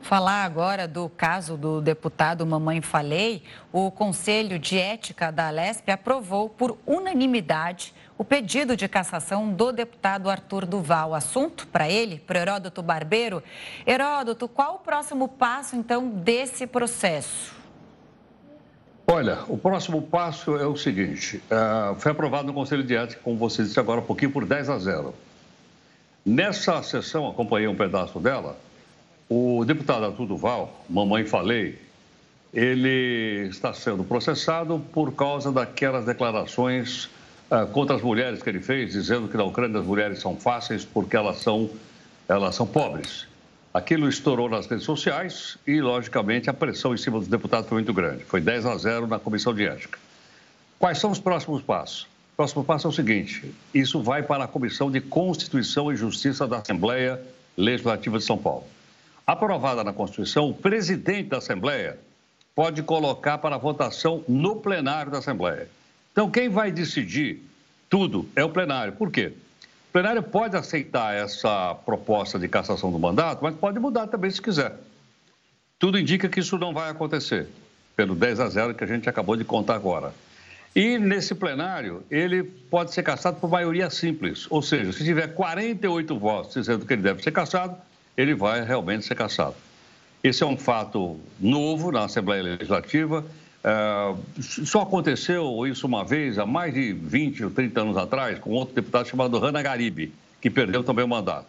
Falar 0.01 0.43
agora 0.43 0.87
do 0.87 1.09
caso 1.09 1.55
do 1.55 1.81
deputado 1.81 2.45
Mamãe 2.45 2.81
Falei, 2.81 3.43
o 3.71 3.91
Conselho 3.91 4.57
de 4.57 4.77
Ética 4.77 5.31
da 5.31 5.49
Alesp 5.49 5.87
aprovou 5.91 6.49
por 6.49 6.77
unanimidade 6.87 7.93
o 8.17 8.23
pedido 8.23 8.75
de 8.75 8.87
cassação 8.87 9.53
do 9.53 9.71
deputado 9.71 10.29
Arthur 10.29 10.65
Duval. 10.65 11.13
Assunto 11.13 11.67
para 11.67 11.89
ele, 11.89 12.17
para 12.19 12.39
Heródoto 12.39 12.81
Barbeiro. 12.81 13.43
Heródoto, 13.85 14.47
qual 14.47 14.75
o 14.75 14.79
próximo 14.79 15.27
passo 15.27 15.75
então 15.75 16.09
desse 16.09 16.65
processo? 16.65 17.58
Olha, 19.11 19.39
o 19.47 19.57
próximo 19.57 20.03
passo 20.03 20.55
é 20.55 20.67
o 20.67 20.77
seguinte: 20.77 21.41
uh, 21.49 21.99
foi 21.99 22.11
aprovado 22.11 22.45
no 22.45 22.53
Conselho 22.53 22.83
de 22.83 22.95
Ética, 22.95 23.19
como 23.23 23.37
você 23.37 23.63
disse 23.63 23.79
agora 23.79 24.01
há 24.01 24.03
pouquinho, 24.03 24.29
por 24.29 24.45
10 24.45 24.69
a 24.69 24.77
0. 24.77 25.15
Nessa 26.23 26.83
sessão, 26.83 27.27
acompanhei 27.27 27.67
um 27.67 27.75
pedaço 27.75 28.19
dela, 28.19 28.55
o 29.27 29.65
deputado 29.65 30.05
Arthur 30.05 30.27
Duval, 30.27 30.85
mamãe 30.87 31.25
falei, 31.25 31.79
ele 32.53 33.47
está 33.49 33.73
sendo 33.73 34.03
processado 34.03 34.79
por 34.93 35.11
causa 35.13 35.51
daquelas 35.51 36.05
declarações 36.05 37.05
uh, 37.49 37.65
contra 37.71 37.95
as 37.95 38.03
mulheres 38.03 38.43
que 38.43 38.49
ele 38.49 38.61
fez, 38.61 38.91
dizendo 38.91 39.27
que 39.27 39.35
na 39.35 39.43
Ucrânia 39.43 39.79
as 39.79 39.87
mulheres 39.87 40.19
são 40.19 40.35
fáceis 40.35 40.85
porque 40.85 41.17
elas 41.17 41.37
são, 41.37 41.67
elas 42.27 42.53
são 42.53 42.67
pobres. 42.67 43.28
Aquilo 43.71 44.09
estourou 44.09 44.49
nas 44.49 44.65
redes 44.65 44.83
sociais 44.83 45.57
e, 45.65 45.79
logicamente, 45.79 46.49
a 46.49 46.53
pressão 46.53 46.93
em 46.93 46.97
cima 46.97 47.19
dos 47.19 47.27
deputados 47.27 47.69
foi 47.69 47.77
muito 47.77 47.93
grande. 47.93 48.23
Foi 48.23 48.41
10 48.41 48.65
a 48.65 48.75
0 48.75 49.05
na 49.05 49.19
comissão 49.19 49.53
de 49.53 49.63
ética. 49.63 49.99
Quais 50.79 50.97
são 50.97 51.11
os 51.11 51.19
próximos 51.19 51.61
passos? 51.61 52.03
O 52.33 52.37
próximo 52.37 52.63
passo 52.63 52.87
é 52.87 52.89
o 52.89 52.93
seguinte: 52.93 53.53
isso 53.73 54.01
vai 54.01 54.23
para 54.23 54.45
a 54.45 54.47
Comissão 54.47 54.89
de 54.89 54.99
Constituição 54.99 55.91
e 55.91 55.95
Justiça 55.95 56.47
da 56.47 56.57
Assembleia 56.57 57.21
Legislativa 57.55 58.17
de 58.17 58.23
São 58.23 58.37
Paulo. 58.37 58.65
Aprovada 59.27 59.83
na 59.83 59.93
Constituição, 59.93 60.49
o 60.49 60.53
presidente 60.53 61.29
da 61.29 61.37
Assembleia 61.37 61.99
pode 62.55 62.81
colocar 62.81 63.37
para 63.37 63.57
votação 63.57 64.23
no 64.27 64.55
plenário 64.55 65.11
da 65.11 65.19
Assembleia. 65.19 65.69
Então, 66.11 66.31
quem 66.31 66.49
vai 66.49 66.71
decidir 66.71 67.43
tudo 67.87 68.27
é 68.35 68.43
o 68.43 68.49
plenário. 68.49 68.93
Por 68.93 69.11
quê? 69.11 69.33
O 69.89 69.91
plenário 69.91 70.21
pode 70.21 70.55
aceitar 70.55 71.15
essa 71.15 71.73
proposta 71.73 72.37
de 72.37 72.47
cassação 72.47 72.91
do 72.91 72.99
mandato, 72.99 73.39
mas 73.41 73.55
pode 73.55 73.79
mudar 73.79 74.05
também 74.05 74.29
se 74.29 74.39
quiser. 74.39 74.75
Tudo 75.79 75.97
indica 75.97 76.29
que 76.29 76.39
isso 76.39 76.59
não 76.59 76.71
vai 76.71 76.91
acontecer, 76.91 77.47
pelo 77.95 78.13
10 78.13 78.39
a 78.39 78.49
0 78.49 78.75
que 78.75 78.83
a 78.83 78.87
gente 78.87 79.09
acabou 79.09 79.35
de 79.35 79.43
contar 79.43 79.73
agora. 79.73 80.13
E 80.75 80.99
nesse 80.99 81.33
plenário, 81.33 82.03
ele 82.11 82.43
pode 82.43 82.93
ser 82.93 83.01
cassado 83.01 83.39
por 83.39 83.49
maioria 83.49 83.89
simples, 83.89 84.45
ou 84.51 84.61
seja, 84.61 84.93
se 84.93 85.03
tiver 85.03 85.33
48 85.33 86.19
votos 86.19 86.53
dizendo 86.53 86.85
que 86.85 86.93
ele 86.93 87.01
deve 87.01 87.23
ser 87.23 87.31
cassado, 87.31 87.75
ele 88.15 88.35
vai 88.35 88.63
realmente 88.63 89.05
ser 89.05 89.15
cassado. 89.15 89.55
Esse 90.23 90.43
é 90.43 90.45
um 90.45 90.55
fato 90.55 91.19
novo 91.39 91.91
na 91.91 92.05
Assembleia 92.05 92.43
Legislativa 92.43 93.25
é, 93.63 94.15
só 94.41 94.81
aconteceu 94.81 95.65
isso 95.67 95.85
uma 95.85 96.03
vez, 96.03 96.37
há 96.39 96.45
mais 96.45 96.73
de 96.73 96.93
20 96.93 97.45
ou 97.45 97.51
30 97.51 97.81
anos 97.81 97.97
atrás, 97.97 98.39
com 98.39 98.51
outro 98.51 98.73
deputado 98.73 99.07
chamado 99.07 99.37
Rana 99.37 99.61
Garibe, 99.61 100.13
que 100.41 100.49
perdeu 100.49 100.83
também 100.83 101.03
o 101.03 101.07
mandato. 101.07 101.47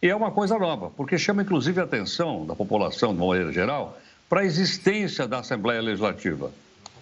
E 0.00 0.08
é 0.08 0.14
uma 0.14 0.30
coisa 0.30 0.58
nova, 0.58 0.90
porque 0.90 1.18
chama 1.18 1.42
inclusive 1.42 1.80
a 1.80 1.84
atenção 1.84 2.46
da 2.46 2.54
população, 2.54 3.12
de 3.12 3.20
uma 3.20 3.28
maneira 3.28 3.52
geral, 3.52 3.98
para 4.28 4.42
a 4.42 4.44
existência 4.44 5.26
da 5.26 5.38
Assembleia 5.38 5.80
Legislativa, 5.80 6.52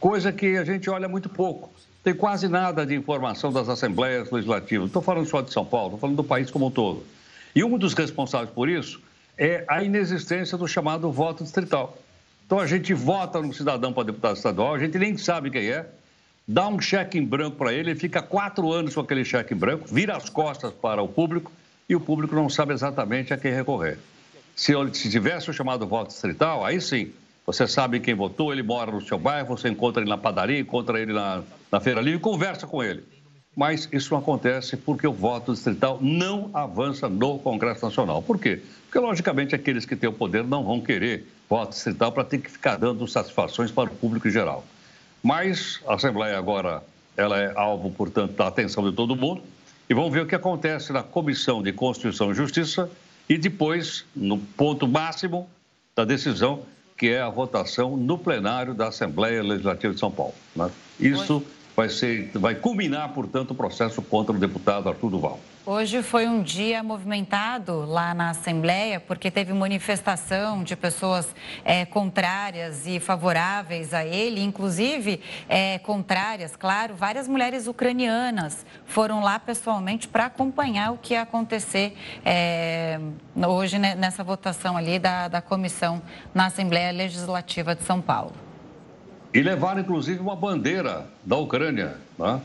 coisa 0.01 0.33
que 0.33 0.57
a 0.57 0.65
gente 0.65 0.89
olha 0.89 1.09
muito 1.09 1.29
pouco. 1.29 1.71
Tem 2.03 2.15
quase 2.15 2.49
nada 2.49 2.87
de 2.87 2.95
informação 2.95 3.53
das 3.53 3.69
Assembleias 3.69 4.31
Legislativas. 4.31 4.83
Não 4.83 4.87
estou 4.87 5.03
falando 5.03 5.27
só 5.27 5.41
de 5.41 5.53
São 5.53 5.65
Paulo, 5.65 5.89
estou 5.89 5.99
falando 5.99 6.17
do 6.17 6.25
país 6.25 6.51
como 6.51 6.67
um 6.67 6.71
todo. 6.71 7.05
E 7.55 7.65
um 7.65 7.77
dos 7.77 7.95
responsáveis 7.95 8.51
por 8.51 8.69
isso 8.69 9.03
é 9.37 9.65
a 9.69 9.83
inexistência 9.83 10.57
do 10.57 10.69
chamado 10.69 11.11
voto 11.11 11.43
distrital. 11.43 11.99
Então 12.47 12.61
a 12.61 12.67
gente 12.67 12.95
vota 12.95 13.43
no 13.43 13.53
cidadão 13.53 13.93
para 13.93 14.05
deputado 14.05 14.37
estadual, 14.37 14.75
a 14.75 14.79
gente 14.79 14.97
nem 14.97 15.19
sabe 15.19 15.51
quem 15.51 15.69
é, 15.69 15.85
dá 16.47 16.69
um 16.69 16.81
cheque 16.81 17.19
em 17.19 17.25
branco 17.25 17.57
para 17.57 17.73
ele, 17.73 17.91
ele 17.91 17.99
fica 17.99 18.23
quatro 18.23 18.73
anos 18.73 18.95
com 18.95 19.01
aquele 19.01 19.25
cheque 19.25 19.53
em 19.53 19.57
branco, 19.57 19.89
vira 19.93 20.17
as 20.17 20.31
costas 20.31 20.73
para 20.73 21.03
o 21.03 21.09
público 21.09 21.51
e 21.89 21.97
o 21.97 22.01
público 22.01 22.37
não 22.37 22.49
sabe 22.49 22.73
exatamente 22.73 23.35
a 23.35 23.37
quem 23.37 23.53
recorrer. 23.53 23.99
Se, 24.55 24.73
se 24.93 25.11
tivesse 25.11 25.51
o 25.51 25.53
chamado 25.53 25.89
voto 25.89 26.09
distrital, 26.09 26.65
aí 26.65 26.81
sim, 26.81 27.11
você 27.45 27.67
sabe 27.67 27.99
quem 27.99 28.15
votou, 28.15 28.53
ele 28.53 28.63
mora 28.63 28.93
no 28.93 29.01
seu 29.01 29.19
bairro, 29.19 29.57
você 29.57 29.69
encontra 29.69 30.01
ele 30.01 30.09
na 30.09 30.17
padaria, 30.17 30.61
encontra 30.61 31.01
ele 31.01 31.13
na, 31.13 31.43
na 31.71 31.81
feira 31.81 32.01
livre 32.01 32.21
conversa 32.21 32.65
com 32.65 32.81
ele. 32.81 33.03
Mas 33.57 33.89
isso 33.91 34.13
não 34.13 34.21
acontece 34.21 34.77
porque 34.77 35.07
o 35.07 35.13
voto 35.13 35.53
distrital 35.53 35.99
não 36.01 36.51
avança 36.53 37.09
no 37.09 37.39
Congresso 37.39 37.85
Nacional. 37.87 38.23
Por 38.23 38.39
quê? 38.39 38.63
Porque, 38.85 38.99
logicamente, 38.99 39.55
aqueles 39.55 39.85
que 39.85 39.97
têm 39.97 40.09
o 40.09 40.13
poder 40.13 40.45
não 40.45 40.63
vão 40.63 40.81
querer 40.81 41.27
voto 41.49 41.71
distrital 41.71 42.13
para 42.13 42.25
ter 42.25 42.39
que 42.39 42.51
ficar 42.51 42.77
dando 42.77 43.07
satisfações 43.07 43.71
para 43.71 43.91
o 43.91 43.95
público 43.95 44.29
em 44.29 44.31
geral. 44.31 44.65
Mas 45.23 45.81
a 45.87 45.95
Assembleia 45.95 46.39
agora 46.39 46.83
ela 47.17 47.39
é 47.39 47.53
alvo, 47.57 47.91
portanto, 47.91 48.33
da 48.33 48.47
atenção 48.47 48.89
de 48.89 48.95
todo 48.95 49.17
mundo 49.17 49.43
e 49.89 49.95
vamos 49.95 50.13
ver 50.13 50.23
o 50.23 50.27
que 50.27 50.35
acontece 50.35 50.93
na 50.93 51.03
Comissão 51.03 51.63
de 51.63 51.73
Constituição 51.73 52.31
e 52.31 52.35
Justiça 52.35 52.91
e 53.29 53.39
depois, 53.39 54.05
no 54.15 54.39
ponto 54.39 54.87
máximo 54.87 55.49
da 55.95 56.05
decisão, 56.05 56.63
que 56.97 57.09
é 57.09 57.21
a 57.21 57.29
votação 57.29 57.97
no 57.97 58.17
plenário 58.19 58.75
da 58.75 58.89
Assembleia 58.89 59.43
Legislativa 59.43 59.93
de 59.93 60.01
São 60.01 60.11
Paulo. 60.11 60.35
Né? 60.55 60.71
Isso 60.99 61.43
vai, 61.77 61.89
ser, 61.89 62.31
vai 62.35 62.55
culminar, 62.55 63.13
portanto, 63.13 63.51
o 63.51 63.55
processo 63.55 64.01
contra 64.01 64.35
o 64.35 64.39
deputado 64.39 64.89
Arthur 64.89 65.11
Duval. 65.11 65.41
Hoje 65.69 66.01
foi 66.01 66.29
um 66.29 66.45
dia 66.45 66.81
movimentado 66.81 67.85
lá 67.87 68.15
na 68.15 68.31
Assembleia, 68.31 69.01
porque 69.01 69.33
teve 69.33 69.53
manifestação 69.53 70.63
de 70.63 70.77
pessoas 70.77 71.35
é, 71.65 71.85
contrárias 71.85 72.87
e 72.87 73.01
favoráveis 73.01 73.93
a 73.93 74.05
ele, 74.05 74.41
inclusive 74.41 75.21
é, 75.49 75.81
contrárias, 75.81 76.55
claro, 76.55 76.95
várias 76.95 77.27
mulheres 77.27 77.67
ucranianas 77.67 78.65
foram 78.85 79.21
lá 79.21 79.41
pessoalmente 79.41 80.07
para 80.07 80.27
acompanhar 80.27 80.93
o 80.93 80.99
que 80.99 81.15
ia 81.15 81.23
acontecer 81.23 81.97
é, 82.25 83.01
hoje 83.49 83.77
né, 83.77 83.97
nessa 83.97 84.23
votação 84.23 84.77
ali 84.77 85.01
da, 85.01 85.27
da 85.27 85.43
comissão 85.43 86.01
na 86.33 86.47
Assembleia 86.47 86.93
Legislativa 86.93 87.75
de 87.75 87.83
São 87.83 88.01
Paulo. 88.01 88.35
E 89.35 89.43
levaram, 89.43 89.81
inclusive, 89.81 90.21
uma 90.21 90.37
bandeira 90.37 91.09
da 91.25 91.37
Ucrânia, 91.37 91.97
né? 92.17 92.41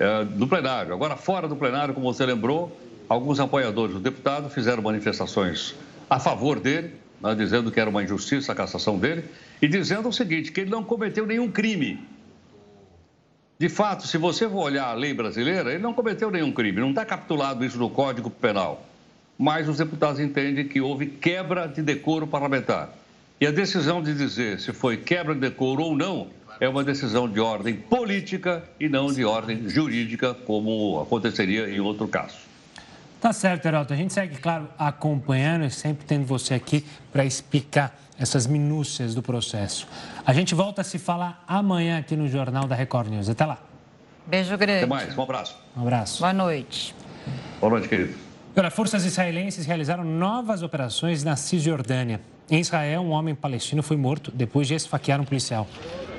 É, 0.00 0.24
no 0.24 0.48
plenário. 0.48 0.94
Agora, 0.94 1.14
fora 1.14 1.46
do 1.46 1.54
plenário, 1.54 1.92
como 1.92 2.12
você 2.12 2.24
lembrou, 2.24 2.74
alguns 3.06 3.38
apoiadores 3.38 3.94
do 3.94 4.00
deputado 4.00 4.48
fizeram 4.48 4.82
manifestações 4.82 5.74
a 6.08 6.18
favor 6.18 6.58
dele, 6.58 6.94
né, 7.20 7.34
dizendo 7.34 7.70
que 7.70 7.78
era 7.78 7.90
uma 7.90 8.02
injustiça 8.02 8.50
a 8.50 8.54
cassação 8.54 8.98
dele, 8.98 9.24
e 9.60 9.68
dizendo 9.68 10.08
o 10.08 10.12
seguinte, 10.12 10.50
que 10.50 10.62
ele 10.62 10.70
não 10.70 10.82
cometeu 10.82 11.26
nenhum 11.26 11.50
crime. 11.50 12.02
De 13.58 13.68
fato, 13.68 14.06
se 14.06 14.16
você 14.16 14.48
for 14.48 14.62
olhar 14.62 14.86
a 14.86 14.94
lei 14.94 15.12
brasileira, 15.12 15.70
ele 15.70 15.82
não 15.82 15.92
cometeu 15.92 16.30
nenhum 16.30 16.50
crime, 16.50 16.80
não 16.80 16.88
está 16.88 17.04
capitulado 17.04 17.62
isso 17.62 17.76
no 17.76 17.90
Código 17.90 18.30
Penal. 18.30 18.86
Mas 19.38 19.68
os 19.68 19.76
deputados 19.76 20.18
entendem 20.18 20.66
que 20.66 20.80
houve 20.80 21.06
quebra 21.06 21.66
de 21.66 21.82
decoro 21.82 22.26
parlamentar. 22.26 22.88
E 23.40 23.46
a 23.46 23.50
decisão 23.50 24.02
de 24.02 24.12
dizer 24.12 24.60
se 24.60 24.70
foi 24.70 24.98
quebra 24.98 25.34
de 25.34 25.40
decoro 25.40 25.82
ou 25.82 25.96
não 25.96 26.28
é 26.60 26.68
uma 26.68 26.84
decisão 26.84 27.26
de 27.26 27.40
ordem 27.40 27.74
política 27.74 28.62
e 28.78 28.86
não 28.86 29.10
de 29.10 29.24
ordem 29.24 29.66
jurídica, 29.66 30.34
como 30.34 31.00
aconteceria 31.00 31.70
em 31.70 31.80
outro 31.80 32.06
caso. 32.06 32.36
Tá 33.18 33.32
certo, 33.32 33.64
Heraldo. 33.64 33.94
A 33.94 33.96
gente 33.96 34.12
segue, 34.12 34.36
claro, 34.36 34.68
acompanhando 34.78 35.64
e 35.64 35.70
sempre 35.70 36.04
tendo 36.04 36.26
você 36.26 36.52
aqui 36.52 36.84
para 37.10 37.24
explicar 37.24 37.98
essas 38.18 38.46
minúcias 38.46 39.14
do 39.14 39.22
processo. 39.22 39.88
A 40.26 40.34
gente 40.34 40.54
volta 40.54 40.82
a 40.82 40.84
se 40.84 40.98
falar 40.98 41.42
amanhã 41.48 41.98
aqui 41.98 42.14
no 42.14 42.28
Jornal 42.28 42.66
da 42.66 42.74
Record 42.74 43.08
News. 43.08 43.30
Até 43.30 43.46
lá. 43.46 43.58
Beijo 44.26 44.54
grande. 44.58 44.84
Até 44.84 44.86
mais. 44.86 45.16
Um 45.16 45.22
abraço. 45.22 45.58
Um 45.74 45.80
abraço. 45.80 46.20
Boa 46.20 46.32
noite. 46.34 46.94
Boa 47.58 47.70
noite, 47.70 47.88
querido. 47.88 48.29
Forças 48.72 49.04
israelenses 49.04 49.64
realizaram 49.64 50.04
novas 50.04 50.62
operações 50.62 51.22
na 51.22 51.36
Cisjordânia. 51.36 52.20
Em 52.50 52.60
Israel, 52.60 53.02
um 53.02 53.10
homem 53.10 53.34
palestino 53.34 53.82
foi 53.82 53.96
morto 53.96 54.32
depois 54.34 54.66
de 54.66 54.74
esfaquear 54.74 55.20
um 55.20 55.24
policial. 55.24 55.68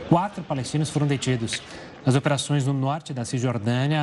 Quatro 0.07 0.41
palestinos 0.41 0.89
foram 0.89 1.05
detidos. 1.05 1.61
As 2.05 2.15
operações 2.15 2.65
no 2.65 2.73
norte 2.73 3.13
da 3.13 3.25
Cisjordânia, 3.25 3.99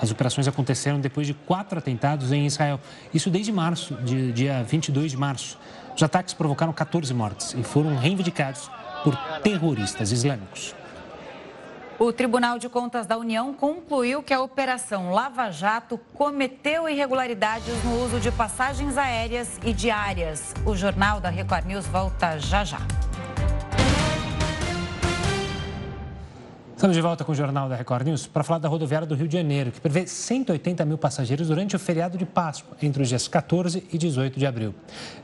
as 0.00 0.10
operações 0.10 0.48
aconteceram 0.48 1.00
depois 1.00 1.26
de 1.26 1.34
quatro 1.34 1.78
atentados 1.78 2.32
em 2.32 2.46
Israel. 2.46 2.80
Isso 3.14 3.30
desde 3.30 3.52
março, 3.52 3.94
de, 4.02 4.32
dia 4.32 4.62
22 4.64 5.12
de 5.12 5.16
março. 5.16 5.56
Os 5.96 6.02
ataques 6.02 6.34
provocaram 6.34 6.72
14 6.72 7.14
mortes 7.14 7.54
e 7.54 7.62
foram 7.62 7.96
reivindicados 7.96 8.68
por 9.04 9.16
terroristas 9.42 10.12
islâmicos. 10.12 10.74
O 12.00 12.12
Tribunal 12.12 12.60
de 12.60 12.68
Contas 12.68 13.08
da 13.08 13.18
União 13.18 13.52
concluiu 13.52 14.22
que 14.22 14.32
a 14.32 14.40
Operação 14.40 15.10
Lava 15.10 15.50
Jato 15.50 15.98
cometeu 16.14 16.88
irregularidades 16.88 17.74
no 17.82 18.04
uso 18.04 18.20
de 18.20 18.30
passagens 18.30 18.96
aéreas 18.96 19.58
e 19.64 19.72
diárias. 19.72 20.54
O 20.64 20.76
Jornal 20.76 21.20
da 21.20 21.28
Record 21.28 21.66
News 21.66 21.88
volta 21.88 22.38
já 22.38 22.62
já. 22.62 22.78
Estamos 26.76 26.94
de 26.94 27.02
volta 27.02 27.24
com 27.24 27.32
o 27.32 27.34
Jornal 27.34 27.68
da 27.68 27.74
Record 27.74 28.06
News 28.06 28.28
para 28.28 28.44
falar 28.44 28.60
da 28.60 28.68
rodoviária 28.68 29.04
do 29.04 29.16
Rio 29.16 29.26
de 29.26 29.36
Janeiro, 29.36 29.72
que 29.72 29.80
prevê 29.80 30.06
180 30.06 30.84
mil 30.84 30.96
passageiros 30.96 31.48
durante 31.48 31.74
o 31.74 31.78
feriado 31.80 32.16
de 32.16 32.24
Páscoa, 32.24 32.76
entre 32.80 33.02
os 33.02 33.08
dias 33.08 33.26
14 33.26 33.82
e 33.92 33.98
18 33.98 34.38
de 34.38 34.46
abril. 34.46 34.72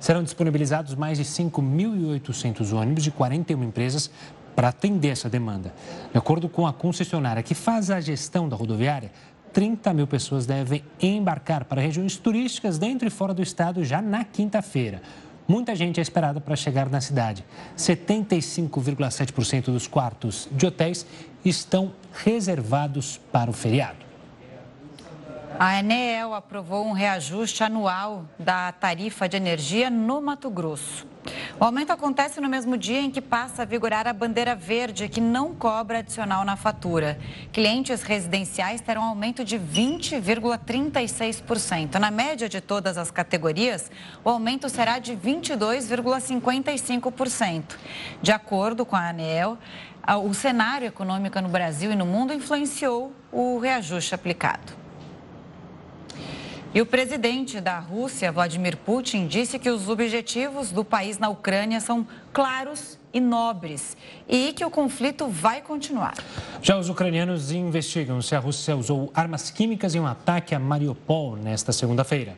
Serão 0.01 0.25
disponibilizados 0.25 0.97
mais 0.97 1.19
de 1.19 1.25
5.800 1.25 2.73
ônibus 2.73 3.05
de 3.05 3.13
41 3.13 3.63
empresas 3.63 4.11
para 4.55 4.69
atender 4.69 5.09
essa 5.09 5.29
demanda. 5.29 5.75
De 6.13 6.19
acordo 6.19 6.49
com 6.49 6.67
a 6.67 6.73
concessionária 6.73 7.43
que 7.43 7.55
faz 7.55 7.91
a 7.91 8.01
gestão 8.01 8.49
da 8.49 8.57
rodoviária, 8.57 9.11
30 9.53 9.95
mil 9.95 10.07
pessoas 10.07 10.47
devem 10.47 10.85
embarcar 11.01 11.65
para 11.65 11.81
regiões 11.81 12.17
turísticas 12.17 12.79
dentro 12.79 13.07
e 13.07 13.11
fora 13.11 13.33
do 13.33 13.43
estado 13.43 13.85
já 13.85 14.03
na 14.03 14.25
quinta-feira. 14.25 15.01
Muita 15.47 15.77
gente 15.77 16.01
é 16.01 16.03
esperada 16.03 16.41
para 16.41 16.57
chegar 16.57 16.89
na 16.89 17.01
cidade. 17.01 17.45
75,7% 17.77 19.67
dos 19.67 19.87
quartos 19.87 20.49
de 20.51 20.67
hotéis 20.67 21.07
estão 21.45 21.93
reservados 22.13 23.21
para 23.31 23.51
o 23.51 23.53
feriado. 23.53 24.04
A 25.57 25.79
Enel 25.79 26.35
aprovou 26.35 26.85
um 26.85 26.91
reajuste 26.91 27.63
anual 27.63 28.25
da 28.37 28.73
tarifa 28.73 29.29
de 29.29 29.37
energia 29.37 29.89
no 29.89 30.21
Mato 30.21 30.51
Grosso. 30.51 31.07
O 31.61 31.65
aumento 31.65 31.93
acontece 31.93 32.41
no 32.41 32.49
mesmo 32.49 32.77
dia 32.77 33.01
em 33.01 33.09
que 33.09 33.21
passa 33.21 33.63
a 33.63 33.65
vigorar 33.65 34.09
a 34.09 34.13
bandeira 34.13 34.57
verde, 34.57 35.09
que 35.09 35.21
não 35.21 35.55
cobra 35.55 36.01
adicional 36.01 36.45
na 36.45 36.57
fatura. 36.57 37.21
Clientes 37.53 38.03
residenciais 38.03 38.81
terão 38.81 39.05
aumento 39.05 39.45
de 39.45 39.57
20,36%. 39.57 42.01
Na 42.01 42.11
média 42.11 42.49
de 42.49 42.61
todas 42.61 42.99
as 42.99 43.13
categorias, 43.13 43.93
o 44.25 44.31
aumento 44.31 44.69
será 44.69 44.99
de 44.99 45.17
22,55%. 45.17 47.77
De 48.21 48.33
acordo 48.33 48.85
com 48.85 48.97
a 48.97 49.11
ANEEL, 49.11 49.57
o 50.25 50.35
cenário 50.35 50.89
econômico 50.89 51.41
no 51.41 51.49
Brasil 51.49 51.93
e 51.93 51.97
no 51.97 52.05
mundo 52.05 52.33
influenciou 52.33 53.13
o 53.31 53.61
reajuste 53.61 54.17
aplicado. 54.17 54.83
E 56.75 56.81
o 56.81 56.87
presidente 56.87 57.61
da 57.61 57.79
Rússia, 57.79 58.33
Vladimir 58.33 58.77
Putin, 58.77 59.29
disse 59.29 59.61
que 59.61 59.71
os 59.71 59.89
objetivos 59.89 60.73
do 60.73 60.85
país 60.85 61.21
na 61.21 61.29
Ucrânia 61.29 61.81
são 61.81 62.05
claros 62.33 62.99
e 63.13 63.21
nobres 63.21 63.97
e 64.29 64.53
que 64.53 64.65
o 64.65 64.71
conflito 64.71 65.29
vai 65.29 65.63
continuar. 65.63 66.15
Já 66.61 66.77
os 66.77 66.89
ucranianos 66.89 67.53
investigam 67.53 68.21
se 68.21 68.35
a 68.35 68.41
Rússia 68.41 68.75
usou 68.75 69.09
armas 69.15 69.53
químicas 69.53 69.95
em 69.95 70.01
um 70.01 70.07
ataque 70.07 70.53
a 70.53 70.59
Mariupol 70.59 71.37
nesta 71.37 71.71
segunda-feira. 71.71 72.37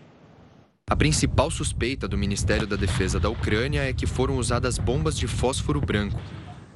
A 0.90 0.94
principal 0.94 1.50
suspeita 1.50 2.06
do 2.06 2.18
Ministério 2.18 2.66
da 2.66 2.76
Defesa 2.76 3.18
da 3.18 3.30
Ucrânia 3.30 3.88
é 3.88 3.94
que 3.94 4.06
foram 4.06 4.36
usadas 4.36 4.76
bombas 4.76 5.16
de 5.16 5.26
fósforo 5.26 5.80
branco. 5.80 6.20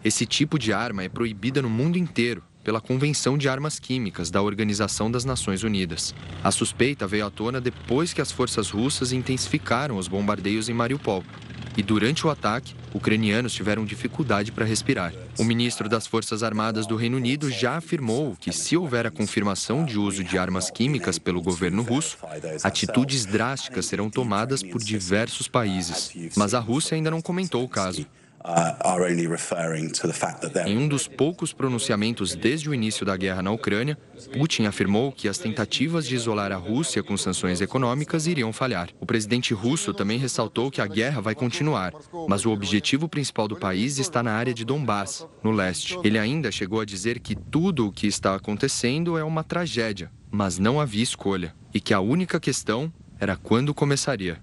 Esse 0.03 0.25
tipo 0.25 0.59
de 0.59 0.73
arma 0.73 1.05
é 1.05 1.11
proibida 1.11 1.61
no 1.61 1.69
mundo 1.69 1.99
inteiro 1.99 2.43
pela 2.63 2.81
Convenção 2.81 3.39
de 3.39 3.49
Armas 3.49 3.79
Químicas 3.79 4.31
da 4.31 4.43
Organização 4.43 5.11
das 5.11 5.25
Nações 5.25 5.63
Unidas. 5.63 6.15
A 6.43 6.51
suspeita 6.51 7.07
veio 7.07 7.27
à 7.27 7.31
tona 7.31 7.61
depois 7.61 8.13
que 8.13 8.21
as 8.21 8.31
forças 8.31 8.71
russas 8.71 9.13
intensificaram 9.13 9.97
os 9.97 10.09
bombardeios 10.09 10.69
em 10.69 10.75
Mariupol. 10.75 11.25
E 11.77 11.83
durante 11.83 12.27
o 12.27 12.31
ataque, 12.31 12.75
ucranianos 12.93 13.53
tiveram 13.53 13.85
dificuldade 13.85 14.53
para 14.53 14.65
respirar. 14.65 15.13
O 15.39 15.45
ministro 15.45 15.89
das 15.89 16.07
Forças 16.07 16.43
Armadas 16.43 16.87
do 16.87 16.97
Reino 16.97 17.17
Unido 17.17 17.51
já 17.51 17.77
afirmou 17.77 18.37
que, 18.39 18.53
se 18.53 18.77
houver 18.77 19.07
a 19.07 19.11
confirmação 19.11 19.85
de 19.85 19.99
uso 19.99 20.25
de 20.25 20.37
armas 20.37 20.71
químicas 20.71 21.19
pelo 21.19 21.41
governo 21.41 21.83
russo, 21.83 22.19
atitudes 22.63 23.25
drásticas 23.25 23.87
serão 23.87 24.11
tomadas 24.11 24.63
por 24.63 24.83
diversos 24.83 25.49
países. 25.49 26.13
Mas 26.37 26.55
a 26.55 26.59
Rússia 26.59 26.97
ainda 26.97 27.11
não 27.11 27.23
comentou 27.23 27.65
o 27.65 27.69
caso. 27.69 28.07
Em 30.67 30.79
um 30.79 30.89
dos 30.89 31.07
poucos 31.07 31.53
pronunciamentos 31.53 32.35
desde 32.35 32.71
o 32.71 32.75
início 32.75 33.05
da 33.05 33.15
guerra 33.15 33.43
na 33.43 33.51
Ucrânia, 33.51 33.99
Putin 34.33 34.65
afirmou 34.65 35.13
que 35.13 35.29
as 35.29 35.37
tentativas 35.37 36.07
de 36.07 36.15
isolar 36.15 36.51
a 36.51 36.57
Rússia 36.57 37.03
com 37.03 37.17
sanções 37.19 37.61
econômicas 37.61 38.27
iriam 38.27 38.51
falhar. 38.51 38.89
O 38.99 39.05
presidente 39.05 39.53
russo 39.53 39.93
também 39.93 40.19
ressaltou 40.19 40.71
que 40.71 40.81
a 40.81 40.87
guerra 40.87 41.21
vai 41.21 41.35
continuar, 41.35 41.93
mas 42.27 42.47
o 42.47 42.51
objetivo 42.51 43.09
principal 43.09 43.47
do 43.47 43.57
país 43.57 43.99
está 43.99 44.23
na 44.23 44.33
área 44.33 44.55
de 44.55 44.65
Donbass, 44.65 45.27
no 45.43 45.51
leste. 45.51 45.99
Ele 46.03 46.19
ainda 46.19 46.51
chegou 46.51 46.81
a 46.81 46.87
dizer 46.87 47.21
que 47.21 47.37
tudo 47.37 47.89
o 47.89 47.93
que 47.93 48.07
está 48.07 48.35
acontecendo 48.35 49.19
é 49.19 49.25
uma 49.25 49.45
tragédia, 49.45 50.11
mas 50.31 50.59
não 50.59 50.81
havia 50.81 51.03
escolha, 51.03 51.55
e 51.75 51.81
que 51.81 51.93
a 51.93 52.01
única 52.01 52.41
questão 52.41 52.91
era 53.19 53.37
quando 53.37 53.75
começaria. 53.75 54.41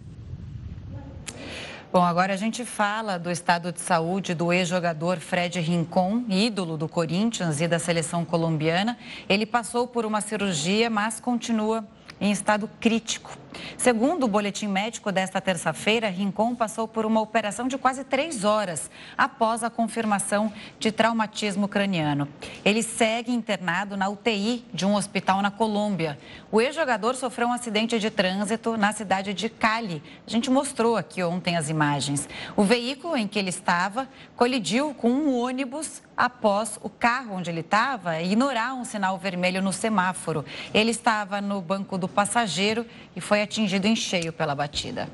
Bom, 1.97 2.03
agora 2.03 2.31
a 2.31 2.37
gente 2.37 2.63
fala 2.63 3.17
do 3.17 3.31
estado 3.31 3.71
de 3.71 3.81
saúde 3.81 4.35
do 4.35 4.53
ex-jogador 4.53 5.17
Fred 5.17 5.59
Rincon, 5.59 6.25
ídolo 6.29 6.77
do 6.77 6.87
Corinthians 6.87 7.59
e 7.59 7.67
da 7.67 7.79
seleção 7.79 8.23
colombiana. 8.23 8.95
Ele 9.27 9.47
passou 9.47 9.87
por 9.87 10.05
uma 10.05 10.21
cirurgia, 10.21 10.91
mas 10.91 11.19
continua 11.19 11.83
em 12.19 12.31
estado 12.31 12.69
crítico. 12.79 13.37
Segundo 13.77 14.23
o 14.23 14.27
boletim 14.27 14.67
médico 14.67 15.11
desta 15.11 15.41
terça-feira, 15.41 16.09
Rincon 16.09 16.55
passou 16.55 16.87
por 16.87 17.05
uma 17.05 17.21
operação 17.21 17.67
de 17.67 17.77
quase 17.77 18.03
três 18.03 18.43
horas 18.43 18.89
após 19.17 19.63
a 19.63 19.69
confirmação 19.69 20.51
de 20.79 20.91
traumatismo 20.91 21.67
craniano. 21.67 22.27
Ele 22.63 22.83
segue 22.83 23.31
internado 23.31 23.97
na 23.97 24.09
UTI 24.09 24.65
de 24.73 24.85
um 24.85 24.95
hospital 24.95 25.41
na 25.41 25.51
Colômbia. 25.51 26.17
O 26.51 26.61
ex-jogador 26.61 27.15
sofreu 27.15 27.47
um 27.47 27.53
acidente 27.53 27.99
de 27.99 28.09
trânsito 28.09 28.77
na 28.77 28.91
cidade 28.93 29.33
de 29.33 29.49
Cali. 29.49 30.01
A 30.25 30.29
gente 30.29 30.49
mostrou 30.49 30.95
aqui 30.95 31.23
ontem 31.23 31.55
as 31.55 31.69
imagens. 31.69 32.27
O 32.55 32.63
veículo 32.63 33.15
em 33.17 33.27
que 33.27 33.39
ele 33.39 33.49
estava 33.49 34.07
colidiu 34.35 34.93
com 34.93 35.09
um 35.09 35.35
ônibus 35.35 36.01
após 36.17 36.79
o 36.81 36.89
carro 36.89 37.35
onde 37.35 37.51
ele 37.51 37.59
estava 37.59 38.19
ignorar 38.19 38.73
um 38.73 38.83
sinal 38.83 39.17
vermelho 39.19 39.61
no 39.61 39.71
semáforo. 39.71 40.43
Ele 40.73 40.89
estava 40.89 41.39
no 41.39 41.61
banco 41.61 41.97
do 41.97 42.07
passageiro 42.07 42.85
e 43.15 43.21
foi 43.21 43.43
atingido 43.43 43.85
em 43.85 43.95
cheio 43.95 44.33
pela 44.33 44.55
batida. 44.55 45.07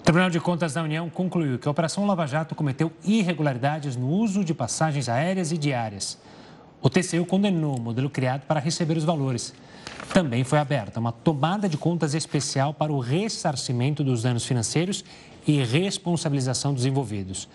O 0.00 0.02
Tribunal 0.02 0.30
de 0.30 0.40
Contas 0.40 0.74
da 0.74 0.82
União 0.82 1.08
concluiu 1.08 1.58
que 1.58 1.68
a 1.68 1.70
Operação 1.70 2.04
Lava 2.04 2.26
Jato 2.26 2.54
cometeu 2.54 2.90
irregularidades 3.04 3.94
no 3.94 4.08
uso 4.08 4.42
de 4.42 4.52
passagens 4.52 5.08
aéreas 5.08 5.52
e 5.52 5.58
diárias. 5.58 6.18
O 6.82 6.90
TCU 6.90 7.24
condenou 7.24 7.76
o 7.76 7.80
modelo 7.80 8.10
criado 8.10 8.42
para 8.46 8.58
receber 8.58 8.96
os 8.96 9.04
valores. 9.04 9.54
Também 10.12 10.42
foi 10.42 10.58
aberta 10.58 10.98
uma 10.98 11.12
tomada 11.12 11.68
de 11.68 11.76
contas 11.76 12.14
especial 12.14 12.74
para 12.74 12.90
o 12.90 12.98
ressarcimento 12.98 14.02
dos 14.02 14.22
danos 14.22 14.44
financeiros 14.44 15.04
e 15.46 15.62
responsabilização 15.62 16.74
dos 16.74 16.86
envolvidos. 16.86 17.48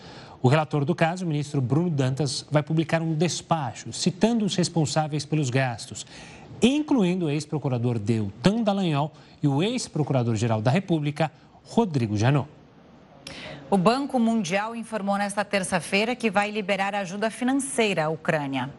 O 0.45 0.47
relator 0.47 0.85
do 0.85 0.93
caso, 0.93 1.25
o 1.25 1.27
ministro 1.27 1.59
Bruno 1.59 1.89
Dantas, 1.89 2.45
vai 2.51 2.61
publicar 2.61 3.01
um 3.01 3.15
despacho 3.15 3.91
citando 3.91 4.45
os 4.45 4.55
responsáveis 4.55 5.25
pelos 5.25 5.49
gastos, 5.49 6.05
incluindo 6.61 7.25
o 7.25 7.29
ex-procurador 7.31 7.97
Deltan 7.97 8.61
Dallagnol 8.61 9.11
e 9.41 9.47
o 9.47 9.63
ex-procurador-geral 9.63 10.61
da 10.61 10.69
República, 10.69 11.31
Rodrigo 11.63 12.15
Janot. 12.15 12.47
O 13.71 13.75
Banco 13.75 14.19
Mundial 14.19 14.75
informou 14.75 15.17
nesta 15.17 15.43
terça-feira 15.43 16.15
que 16.15 16.29
vai 16.29 16.51
liberar 16.51 16.93
ajuda 16.93 17.31
financeira 17.31 18.05
à 18.05 18.09
Ucrânia. 18.09 18.69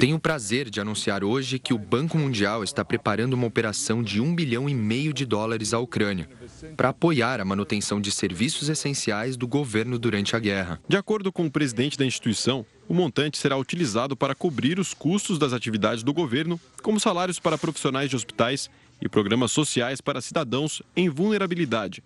Tenho 0.00 0.16
o 0.16 0.20
prazer 0.20 0.68
de 0.68 0.80
anunciar 0.80 1.22
hoje 1.22 1.60
que 1.60 1.72
o 1.72 1.78
Banco 1.78 2.18
Mundial 2.18 2.64
está 2.64 2.84
preparando 2.84 3.34
uma 3.34 3.46
operação 3.46 4.02
de 4.02 4.20
um 4.20 4.34
bilhão 4.34 4.68
e 4.68 4.74
meio 4.74 5.12
de 5.12 5.24
dólares 5.24 5.72
à 5.72 5.78
Ucrânia 5.78 6.28
para 6.76 6.88
apoiar 6.88 7.40
a 7.40 7.44
manutenção 7.44 8.00
de 8.00 8.10
serviços 8.10 8.68
essenciais 8.68 9.36
do 9.36 9.46
governo 9.46 9.96
durante 9.96 10.34
a 10.34 10.40
guerra. 10.40 10.80
De 10.88 10.96
acordo 10.96 11.30
com 11.30 11.46
o 11.46 11.50
presidente 11.50 11.96
da 11.96 12.04
instituição, 12.04 12.66
o 12.88 12.94
montante 12.94 13.38
será 13.38 13.56
utilizado 13.56 14.16
para 14.16 14.34
cobrir 14.34 14.80
os 14.80 14.92
custos 14.92 15.38
das 15.38 15.52
atividades 15.52 16.02
do 16.02 16.12
governo, 16.12 16.60
como 16.82 16.98
salários 16.98 17.38
para 17.38 17.56
profissionais 17.56 18.10
de 18.10 18.16
hospitais 18.16 18.68
e 19.00 19.08
programas 19.08 19.52
sociais 19.52 20.00
para 20.00 20.20
cidadãos 20.20 20.82
em 20.96 21.08
vulnerabilidade, 21.08 22.02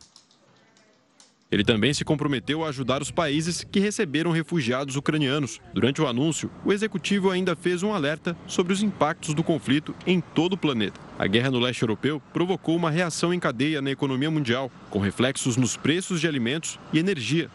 ele 1.55 1.63
também 1.63 1.95
se 1.95 2.05
comprometeu 2.05 2.65
a 2.65 2.69
ajudar 2.69 3.01
os 3.01 3.13
países 3.13 3.65
que 3.71 3.79
receberam 3.79 4.33
refugiados 4.33 4.97
ucranianos. 4.97 5.61
Durante 5.73 6.03
o 6.03 6.09
anúncio, 6.09 6.51
o 6.65 6.73
executivo 6.73 7.31
ainda 7.31 7.55
fez 7.55 7.85
um 7.85 7.93
alerta 7.93 8.37
sobre 8.45 8.73
os 8.73 8.83
impactos 8.83 9.35
do 9.35 9.45
conflito 9.45 9.95
em 10.05 10.21
todo 10.21 10.55
o 10.55 10.59
planeta. 10.59 11.01
A 11.17 11.29
guerra 11.29 11.51
no 11.51 11.61
leste 11.61 11.83
europeu 11.83 12.21
provocou 12.33 12.75
uma 12.75 12.91
reação 12.91 13.33
em 13.33 13.39
cadeia 13.39 13.81
na 13.81 13.91
economia 13.91 14.31
mundial, 14.31 14.71
com 14.91 14.99
reflexos 14.99 15.57
nos 15.57 15.77
preços 15.77 16.21
de 16.21 16.27
alimentos 16.27 16.79
e 16.93 16.99
energia. 16.99 17.49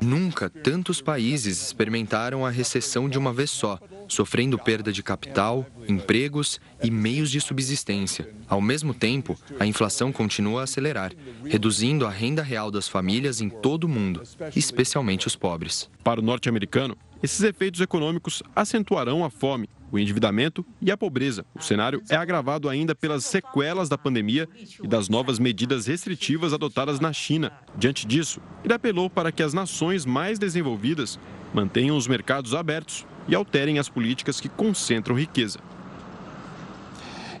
Nunca 0.00 0.48
tantos 0.48 1.00
países 1.00 1.60
experimentaram 1.60 2.46
a 2.46 2.50
recessão 2.50 3.08
de 3.08 3.18
uma 3.18 3.32
vez 3.32 3.50
só, 3.50 3.80
sofrendo 4.08 4.56
perda 4.56 4.92
de 4.92 5.02
capital, 5.02 5.66
empregos 5.88 6.60
e 6.82 6.90
meios 6.90 7.30
de 7.32 7.40
subsistência. 7.40 8.28
Ao 8.48 8.60
mesmo 8.60 8.94
tempo, 8.94 9.36
a 9.58 9.66
inflação 9.66 10.12
continua 10.12 10.60
a 10.60 10.64
acelerar, 10.64 11.12
reduzindo 11.44 12.06
a 12.06 12.10
renda 12.10 12.42
real 12.42 12.70
das 12.70 12.88
famílias 12.88 13.40
em 13.40 13.48
todo 13.48 13.84
o 13.84 13.88
mundo, 13.88 14.22
especialmente 14.54 15.26
os 15.26 15.34
pobres. 15.34 15.90
Para 16.04 16.20
o 16.20 16.22
norte-americano, 16.22 16.96
esses 17.24 17.40
efeitos 17.42 17.80
econômicos 17.80 18.42
acentuarão 18.54 19.24
a 19.24 19.30
fome, 19.30 19.66
o 19.90 19.98
endividamento 19.98 20.62
e 20.78 20.90
a 20.90 20.96
pobreza. 20.96 21.46
O 21.54 21.62
cenário 21.62 22.02
é 22.10 22.16
agravado 22.16 22.68
ainda 22.68 22.94
pelas 22.94 23.24
sequelas 23.24 23.88
da 23.88 23.96
pandemia 23.96 24.46
e 24.82 24.86
das 24.86 25.08
novas 25.08 25.38
medidas 25.38 25.86
restritivas 25.86 26.52
adotadas 26.52 27.00
na 27.00 27.14
China. 27.14 27.50
Diante 27.78 28.06
disso, 28.06 28.42
ele 28.62 28.74
apelou 28.74 29.08
para 29.08 29.32
que 29.32 29.42
as 29.42 29.54
nações 29.54 30.04
mais 30.04 30.38
desenvolvidas 30.38 31.18
mantenham 31.54 31.96
os 31.96 32.06
mercados 32.06 32.52
abertos 32.52 33.06
e 33.26 33.34
alterem 33.34 33.78
as 33.78 33.88
políticas 33.88 34.38
que 34.38 34.50
concentram 34.50 35.16
riqueza. 35.16 35.58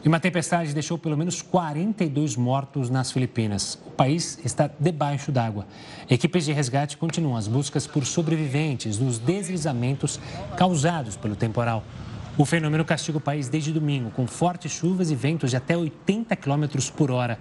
E 0.04 0.08
uma 0.08 0.20
tempestade 0.20 0.74
deixou 0.74 0.98
pelo 0.98 1.16
menos 1.16 1.40
42 1.40 2.36
mortos 2.36 2.90
nas 2.90 3.10
Filipinas. 3.10 3.78
O 3.86 3.90
país 3.90 4.38
está 4.44 4.70
debaixo 4.78 5.32
d'água. 5.32 5.66
Equipes 6.10 6.44
de 6.44 6.52
resgate 6.52 6.98
continuam 6.98 7.38
as 7.38 7.48
buscas 7.48 7.86
por 7.86 8.04
sobreviventes 8.04 8.98
nos 8.98 9.18
deslizamentos 9.18 10.20
causados 10.58 11.16
pelo 11.16 11.34
temporal. 11.34 11.82
O 12.36 12.44
fenômeno 12.44 12.84
castiga 12.84 13.16
o 13.16 13.20
país 13.20 13.48
desde 13.48 13.72
domingo, 13.72 14.10
com 14.10 14.26
fortes 14.26 14.72
chuvas 14.72 15.10
e 15.10 15.14
ventos 15.14 15.50
de 15.50 15.56
até 15.56 15.74
80 15.74 16.36
km 16.36 16.66
por 16.94 17.10
hora. 17.10 17.38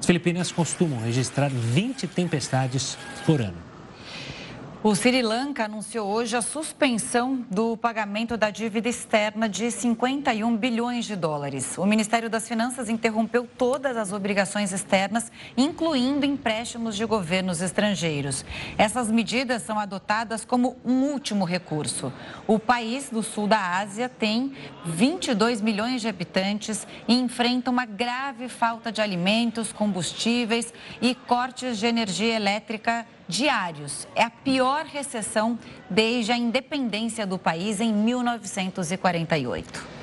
As 0.00 0.06
Filipinas 0.06 0.50
costumam 0.50 0.98
registrar 1.00 1.50
20 1.50 2.06
tempestades 2.06 2.96
por 3.26 3.42
ano. 3.42 3.65
O 4.86 4.94
Sri 4.94 5.20
Lanka 5.20 5.64
anunciou 5.64 6.06
hoje 6.06 6.36
a 6.36 6.40
suspensão 6.40 7.44
do 7.50 7.76
pagamento 7.76 8.36
da 8.36 8.50
dívida 8.50 8.88
externa 8.88 9.48
de 9.48 9.68
51 9.68 10.56
bilhões 10.56 11.06
de 11.06 11.16
dólares. 11.16 11.76
O 11.76 11.84
Ministério 11.84 12.30
das 12.30 12.46
Finanças 12.46 12.88
interrompeu 12.88 13.48
todas 13.58 13.96
as 13.96 14.12
obrigações 14.12 14.72
externas, 14.72 15.32
incluindo 15.56 16.24
empréstimos 16.24 16.94
de 16.94 17.04
governos 17.04 17.60
estrangeiros. 17.60 18.44
Essas 18.78 19.10
medidas 19.10 19.62
são 19.62 19.76
adotadas 19.76 20.44
como 20.44 20.76
um 20.84 21.02
último 21.10 21.44
recurso. 21.44 22.12
O 22.46 22.56
país 22.56 23.10
do 23.10 23.24
sul 23.24 23.48
da 23.48 23.78
Ásia 23.78 24.08
tem 24.08 24.54
22 24.84 25.60
milhões 25.60 26.00
de 26.00 26.06
habitantes 26.06 26.86
e 27.08 27.14
enfrenta 27.14 27.72
uma 27.72 27.86
grave 27.86 28.48
falta 28.48 28.92
de 28.92 29.02
alimentos, 29.02 29.72
combustíveis 29.72 30.72
e 31.02 31.12
cortes 31.12 31.76
de 31.76 31.86
energia 31.86 32.36
elétrica 32.36 33.04
diários. 33.28 34.06
É 34.14 34.22
a 34.22 34.30
pior 34.30 34.84
recessão 34.84 35.58
desde 35.88 36.32
a 36.32 36.38
independência 36.38 37.26
do 37.26 37.38
país 37.38 37.80
em 37.80 37.92
1948. 37.92 39.96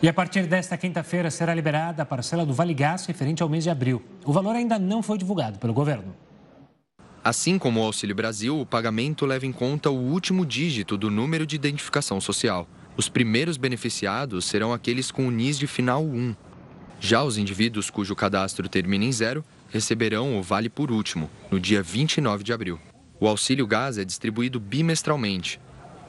E 0.00 0.08
a 0.08 0.12
partir 0.12 0.46
desta 0.46 0.76
quinta-feira 0.76 1.30
será 1.30 1.54
liberada 1.54 2.02
a 2.02 2.06
parcela 2.06 2.46
do 2.46 2.54
Vale 2.54 2.74
Gás 2.74 3.06
referente 3.06 3.42
ao 3.42 3.48
mês 3.48 3.64
de 3.64 3.70
abril. 3.70 4.02
O 4.24 4.32
valor 4.32 4.54
ainda 4.54 4.78
não 4.78 5.02
foi 5.02 5.18
divulgado 5.18 5.58
pelo 5.58 5.72
governo. 5.72 6.14
Assim 7.24 7.58
como 7.58 7.80
o 7.80 7.84
Auxílio 7.84 8.14
Brasil, 8.14 8.60
o 8.60 8.64
pagamento 8.64 9.26
leva 9.26 9.44
em 9.44 9.52
conta 9.52 9.90
o 9.90 9.98
último 9.98 10.46
dígito 10.46 10.96
do 10.96 11.10
número 11.10 11.44
de 11.44 11.56
identificação 11.56 12.20
social. 12.20 12.68
Os 12.96 13.08
primeiros 13.08 13.56
beneficiados 13.56 14.44
serão 14.44 14.72
aqueles 14.72 15.10
com 15.10 15.26
o 15.26 15.30
NIS 15.30 15.58
de 15.58 15.66
final 15.66 16.04
1. 16.04 16.34
Já 17.00 17.22
os 17.22 17.36
indivíduos 17.36 17.90
cujo 17.90 18.16
cadastro 18.16 18.68
termina 18.68 19.04
em 19.04 19.12
zero 19.12 19.44
receberão 19.68 20.38
o 20.38 20.42
Vale 20.42 20.68
por 20.68 20.90
último, 20.90 21.30
no 21.50 21.60
dia 21.60 21.82
29 21.82 22.44
de 22.44 22.52
abril. 22.52 22.80
O 23.20 23.26
auxílio 23.26 23.66
gás 23.66 23.98
é 23.98 24.04
distribuído 24.04 24.60
bimestralmente. 24.60 25.60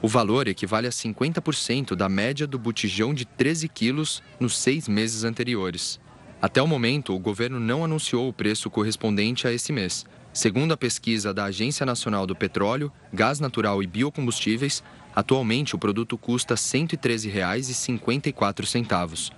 O 0.02 0.08
valor 0.08 0.48
equivale 0.48 0.86
a 0.86 0.90
50% 0.90 1.94
da 1.94 2.08
média 2.08 2.46
do 2.46 2.58
botijão 2.58 3.12
de 3.12 3.24
13 3.24 3.68
quilos 3.68 4.22
nos 4.38 4.56
seis 4.56 4.88
meses 4.88 5.24
anteriores. 5.24 6.00
Até 6.40 6.62
o 6.62 6.66
momento, 6.66 7.14
o 7.14 7.18
governo 7.18 7.60
não 7.60 7.84
anunciou 7.84 8.26
o 8.28 8.32
preço 8.32 8.70
correspondente 8.70 9.46
a 9.46 9.52
esse 9.52 9.72
mês. 9.72 10.06
Segundo 10.32 10.72
a 10.72 10.76
pesquisa 10.76 11.34
da 11.34 11.44
Agência 11.44 11.84
Nacional 11.84 12.26
do 12.26 12.36
Petróleo, 12.36 12.90
Gás 13.12 13.40
Natural 13.40 13.82
e 13.82 13.86
Biocombustíveis, 13.86 14.82
atualmente 15.14 15.74
o 15.74 15.78
produto 15.78 16.16
custa 16.16 16.54
R$ 16.54 16.60
113,54. 16.60 19.32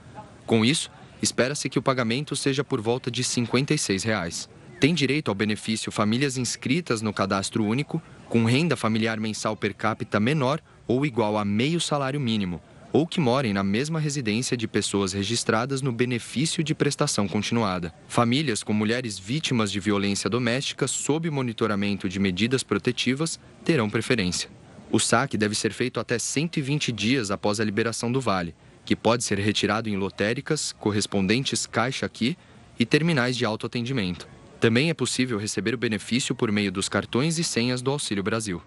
Com 0.46 0.64
isso, 0.64 0.88
espera-se 1.22 1.68
que 1.68 1.78
o 1.78 1.82
pagamento 1.82 2.34
seja 2.34 2.64
por 2.64 2.80
volta 2.80 3.10
de 3.10 3.22
56 3.22 4.02
reais. 4.02 4.48
Tem 4.80 4.92
direito 4.92 5.30
ao 5.30 5.34
benefício 5.34 5.92
famílias 5.92 6.36
inscritas 6.36 7.00
no 7.00 7.12
cadastro 7.12 7.64
único, 7.64 8.02
com 8.28 8.44
renda 8.44 8.76
familiar 8.76 9.20
mensal 9.20 9.56
per 9.56 9.72
capita 9.74 10.18
menor 10.18 10.60
ou 10.88 11.06
igual 11.06 11.38
a 11.38 11.44
meio 11.44 11.80
salário 11.80 12.18
mínimo, 12.18 12.60
ou 12.92 13.06
que 13.06 13.20
morem 13.20 13.52
na 13.52 13.62
mesma 13.62 14.00
residência 14.00 14.56
de 14.56 14.66
pessoas 14.66 15.12
registradas 15.12 15.80
no 15.80 15.92
benefício 15.92 16.64
de 16.64 16.74
prestação 16.74 17.28
continuada. 17.28 17.94
Famílias 18.08 18.64
com 18.64 18.72
mulheres 18.72 19.16
vítimas 19.16 19.70
de 19.70 19.78
violência 19.78 20.28
doméstica 20.28 20.88
sob 20.88 21.30
monitoramento 21.30 22.08
de 22.08 22.18
medidas 22.18 22.64
protetivas 22.64 23.38
terão 23.64 23.88
preferência. 23.88 24.50
O 24.90 24.98
saque 24.98 25.38
deve 25.38 25.54
ser 25.54 25.72
feito 25.72 26.00
até 26.00 26.18
120 26.18 26.90
dias 26.90 27.30
após 27.30 27.60
a 27.60 27.64
liberação 27.64 28.10
do 28.10 28.20
vale 28.20 28.52
que 28.84 28.96
pode 28.96 29.24
ser 29.24 29.38
retirado 29.38 29.88
em 29.88 29.96
lotéricas, 29.96 30.72
correspondentes 30.72 31.66
Caixa 31.66 32.06
Aqui 32.06 32.36
e 32.78 32.84
terminais 32.84 33.36
de 33.36 33.44
autoatendimento. 33.44 34.28
Também 34.60 34.90
é 34.90 34.94
possível 34.94 35.38
receber 35.38 35.74
o 35.74 35.78
benefício 35.78 36.34
por 36.34 36.50
meio 36.52 36.70
dos 36.70 36.88
cartões 36.88 37.38
e 37.38 37.44
senhas 37.44 37.82
do 37.82 37.90
Auxílio 37.90 38.22
Brasil. 38.22 38.62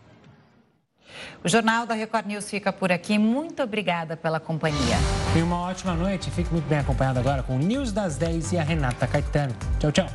O 1.44 1.48
Jornal 1.48 1.86
da 1.86 1.94
Record 1.94 2.26
News 2.26 2.50
fica 2.50 2.74
por 2.74 2.92
aqui. 2.92 3.18
Muito 3.18 3.64
obrigada 3.64 4.18
pela 4.18 4.40
companhia. 4.40 4.98
Tenha 5.34 5.46
uma 5.46 5.62
ótima 5.62 5.94
noite. 5.94 6.30
Fique 6.32 6.52
muito 6.52 6.68
bem 6.68 6.80
acompanhado 6.80 7.20
agora 7.20 7.44
com 7.44 7.56
o 7.56 7.60
News 7.60 7.92
das 7.92 8.18
10 8.18 8.54
e 8.54 8.58
a 8.58 8.64
Renata 8.64 9.08
Caetano. 9.08 9.56
Tchau, 9.80 9.92
tchau. 9.92 10.08